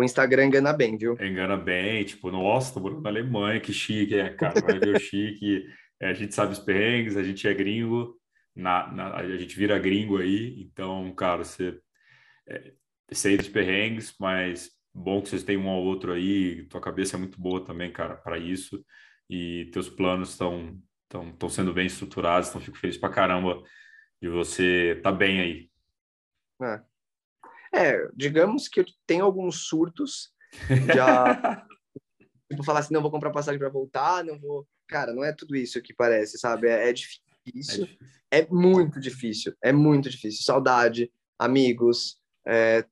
[0.01, 1.15] o Instagram engana bem, viu?
[1.21, 4.99] Engana bem, tipo, nossa, tô morando na Alemanha, que chique, é, cara, vai ver o
[4.99, 5.67] chique.
[6.01, 8.19] É, a gente sabe os perrengues, a gente é gringo,
[8.57, 11.79] na, na, a gente vira gringo aí, então, cara, você
[12.49, 12.73] é,
[13.13, 17.19] sei dos perrengues, mas bom que vocês têm um ao outro aí, tua cabeça é
[17.19, 18.83] muito boa também, cara, para isso,
[19.29, 20.81] e teus planos estão
[21.13, 23.63] estão sendo bem estruturados, então fico feliz pra caramba
[24.23, 25.70] de você estar tá bem aí.
[26.63, 26.83] É.
[27.73, 30.33] é, digamos que eu tenho alguns surtos,
[30.95, 31.65] já
[32.51, 35.55] tipo, falar assim, não vou comprar passagem para voltar, não vou cara, não é tudo
[35.57, 36.69] isso que parece, sabe?
[36.69, 37.89] É, é, difícil, é difícil,
[38.31, 40.45] é muito difícil, é muito difícil.
[40.45, 42.19] Saudade, amigos.
[42.47, 42.85] É,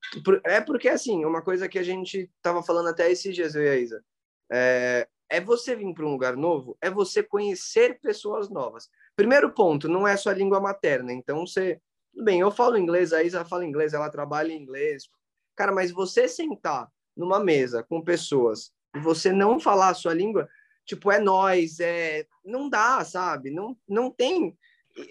[0.45, 3.69] é porque, assim, uma coisa que a gente tava falando até esses dias, eu e
[3.69, 4.05] a Isa,
[4.53, 8.89] é, é você vir para um lugar novo, é você conhecer pessoas novas.
[9.17, 11.81] Primeiro ponto, não é sua língua materna, então você.
[12.19, 15.09] Tudo bem, eu falo inglês, a Isa fala inglês, ela trabalha em inglês.
[15.55, 20.49] Cara, mas você sentar numa mesa com pessoas e você não falar a sua língua,
[20.85, 22.27] tipo, é nós, é...
[22.45, 23.53] não dá, sabe?
[23.53, 24.59] Não, não tem,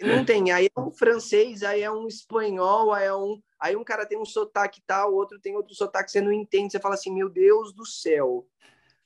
[0.01, 0.51] não tem.
[0.51, 4.19] Aí é um francês, aí é um espanhol, aí é um, aí um cara tem
[4.19, 7.29] um sotaque tal, o outro tem outro sotaque, você não entende, você fala assim, meu
[7.29, 8.45] Deus do céu.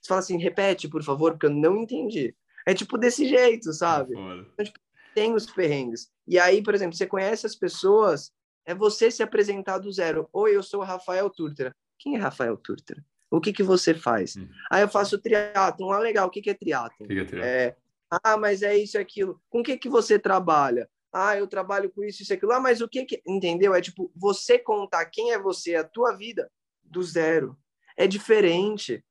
[0.02, 2.36] Você fala assim, repete, por favor, porque eu não entendi.
[2.66, 4.16] É tipo desse jeito, sabe?
[4.54, 4.80] Então, tipo,
[5.14, 6.10] tem os perrengues.
[6.28, 8.32] E aí, por exemplo, você conhece as pessoas,
[8.66, 10.30] é você se apresentar do zero.
[10.32, 11.76] Oi, eu sou o Rafael Turtera.
[11.98, 13.04] Quem é Rafael Turtera?
[13.30, 14.36] O que, que você faz?
[14.36, 14.48] Hum.
[14.70, 15.92] Ah, eu faço triatlon.
[15.92, 16.28] Ah, legal.
[16.28, 17.08] O que, que é triatlon?
[17.08, 17.76] Que que é, é
[18.24, 19.42] ah, mas é isso e aquilo.
[19.50, 20.90] Com o que, que você trabalha?
[21.14, 22.52] Ah, eu trabalho com isso e isso aquilo.
[22.52, 23.22] Ah, mas o que que...
[23.26, 23.74] Entendeu?
[23.74, 26.52] É tipo, você contar quem é você, a tua vida,
[26.84, 27.58] do zero.
[27.96, 29.04] É diferente.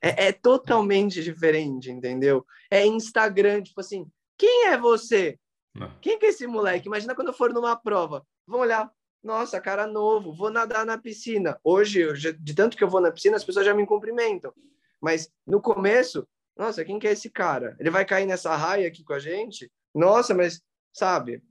[0.00, 2.46] É, é totalmente diferente, entendeu?
[2.70, 4.06] É Instagram, tipo assim,
[4.38, 5.38] quem é você?
[5.74, 5.90] Não.
[6.00, 6.88] Quem que é esse moleque?
[6.88, 8.26] Imagina quando eu for numa prova.
[8.46, 8.90] Vão olhar,
[9.22, 11.58] nossa, cara novo, vou nadar na piscina.
[11.62, 12.06] Hoje,
[12.38, 14.52] de tanto que eu vou na piscina, as pessoas já me cumprimentam.
[15.00, 16.26] Mas no começo,
[16.56, 17.76] nossa, quem que é esse cara?
[17.78, 19.70] Ele vai cair nessa raia aqui com a gente?
[19.94, 21.42] Nossa, mas sabe?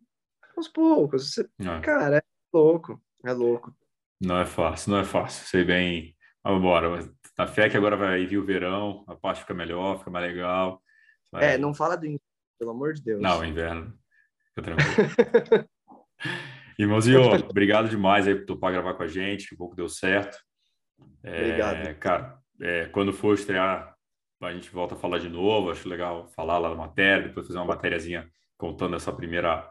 [0.57, 1.37] Aos poucos.
[1.37, 1.79] É.
[1.81, 3.75] Cara, é louco, é louco.
[4.19, 5.45] Não é fácil, não é fácil.
[5.45, 6.15] Sei bem.
[6.43, 7.13] Vamos embora.
[7.37, 10.81] A fé que agora vai vir o verão, a parte fica melhor, fica mais legal.
[11.31, 11.53] Vai...
[11.53, 12.05] É, não fala do
[12.57, 13.21] pelo amor de Deus.
[13.21, 13.93] Não, inverno.
[14.49, 15.69] Fica tranquilo.
[16.77, 20.37] Irmãozinho, obrigado demais aí por topar gravar com a gente, que pouco deu certo.
[21.23, 21.95] É, obrigado.
[21.99, 23.95] Cara, é, quando for estrear,
[24.41, 25.71] a gente volta a falar de novo.
[25.71, 29.69] Acho legal falar lá na matéria, depois fazer uma matériazinha contando essa primeira.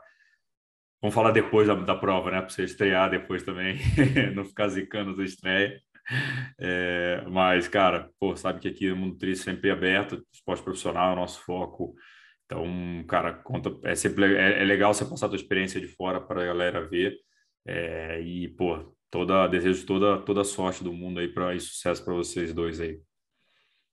[1.00, 2.40] Vamos falar depois da, da prova, né?
[2.40, 3.78] Para você estrear depois também,
[4.34, 5.80] não ficar zicando a estreia.
[6.58, 11.10] É, mas, cara, pô, sabe que aqui o Mundo Tri sempre é aberto, esporte profissional
[11.10, 11.94] é o nosso foco.
[12.46, 16.20] Então, cara, conta, é sempre é, é legal você passar a tua experiência de fora
[16.20, 17.18] para a galera ver.
[17.66, 22.52] É, e, pô, toda, desejo toda, toda sorte do mundo aí para sucesso para vocês
[22.52, 23.00] dois aí.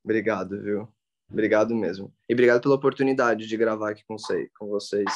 [0.03, 0.87] Obrigado, viu?
[1.31, 2.13] Obrigado mesmo.
[2.27, 4.49] E obrigado pela oportunidade de gravar aqui com, vocês.
[4.57, 5.11] Com vocês.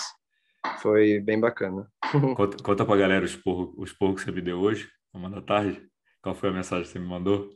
[0.82, 1.92] Foi bem bacana.
[2.36, 5.42] Conta, conta pra galera os porros os porro que você me deu hoje, uma da
[5.42, 5.86] tarde.
[6.22, 7.52] Qual foi a mensagem que você me mandou?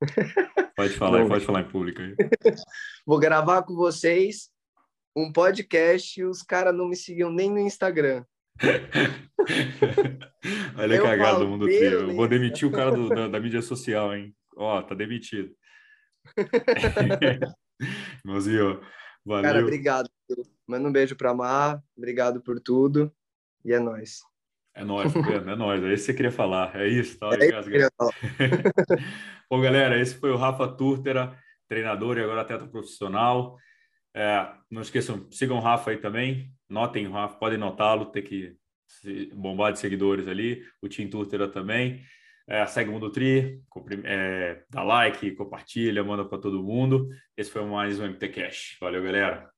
[0.76, 2.16] Pode falar, Bom, pode falar em público aí.
[3.06, 4.50] Vou gravar com vocês
[5.16, 8.24] um podcast e os caras não me seguiam nem no Instagram.
[10.76, 11.68] Olha a cagada do mundo.
[11.68, 14.36] Eu vou demitir o cara do, da, da, mídia social, hein?
[14.56, 15.54] Ó, tá demitido.
[18.24, 18.80] Irmãozinho,
[19.24, 19.42] valeu.
[19.42, 20.08] Cara, obrigado.
[20.66, 21.82] Manda um beijo pra Mar.
[21.96, 23.12] Obrigado por tudo.
[23.64, 24.20] E é nóis.
[24.74, 25.50] É nóis, tá vendo?
[25.50, 25.82] É nóis.
[25.82, 26.74] É isso que você queria falar.
[26.76, 27.28] É isso, tá?
[27.32, 27.90] É isso.
[29.50, 31.36] Bom, galera, esse foi o Rafa Turtera,
[31.68, 33.58] treinador e agora atleta profissional.
[34.14, 36.50] É, não esqueçam, sigam o Rafa aí também.
[36.68, 38.56] Notem o Rafa, podem notá-lo, ter que
[39.34, 40.62] bombar de seguidores ali.
[40.80, 42.02] O Tim Turtera também.
[42.46, 43.62] É, segue o Mundo Tri,
[44.04, 47.08] é, dá like, compartilha, manda para todo mundo.
[47.36, 48.76] Esse foi mais um MT Cash.
[48.80, 49.53] Valeu, galera.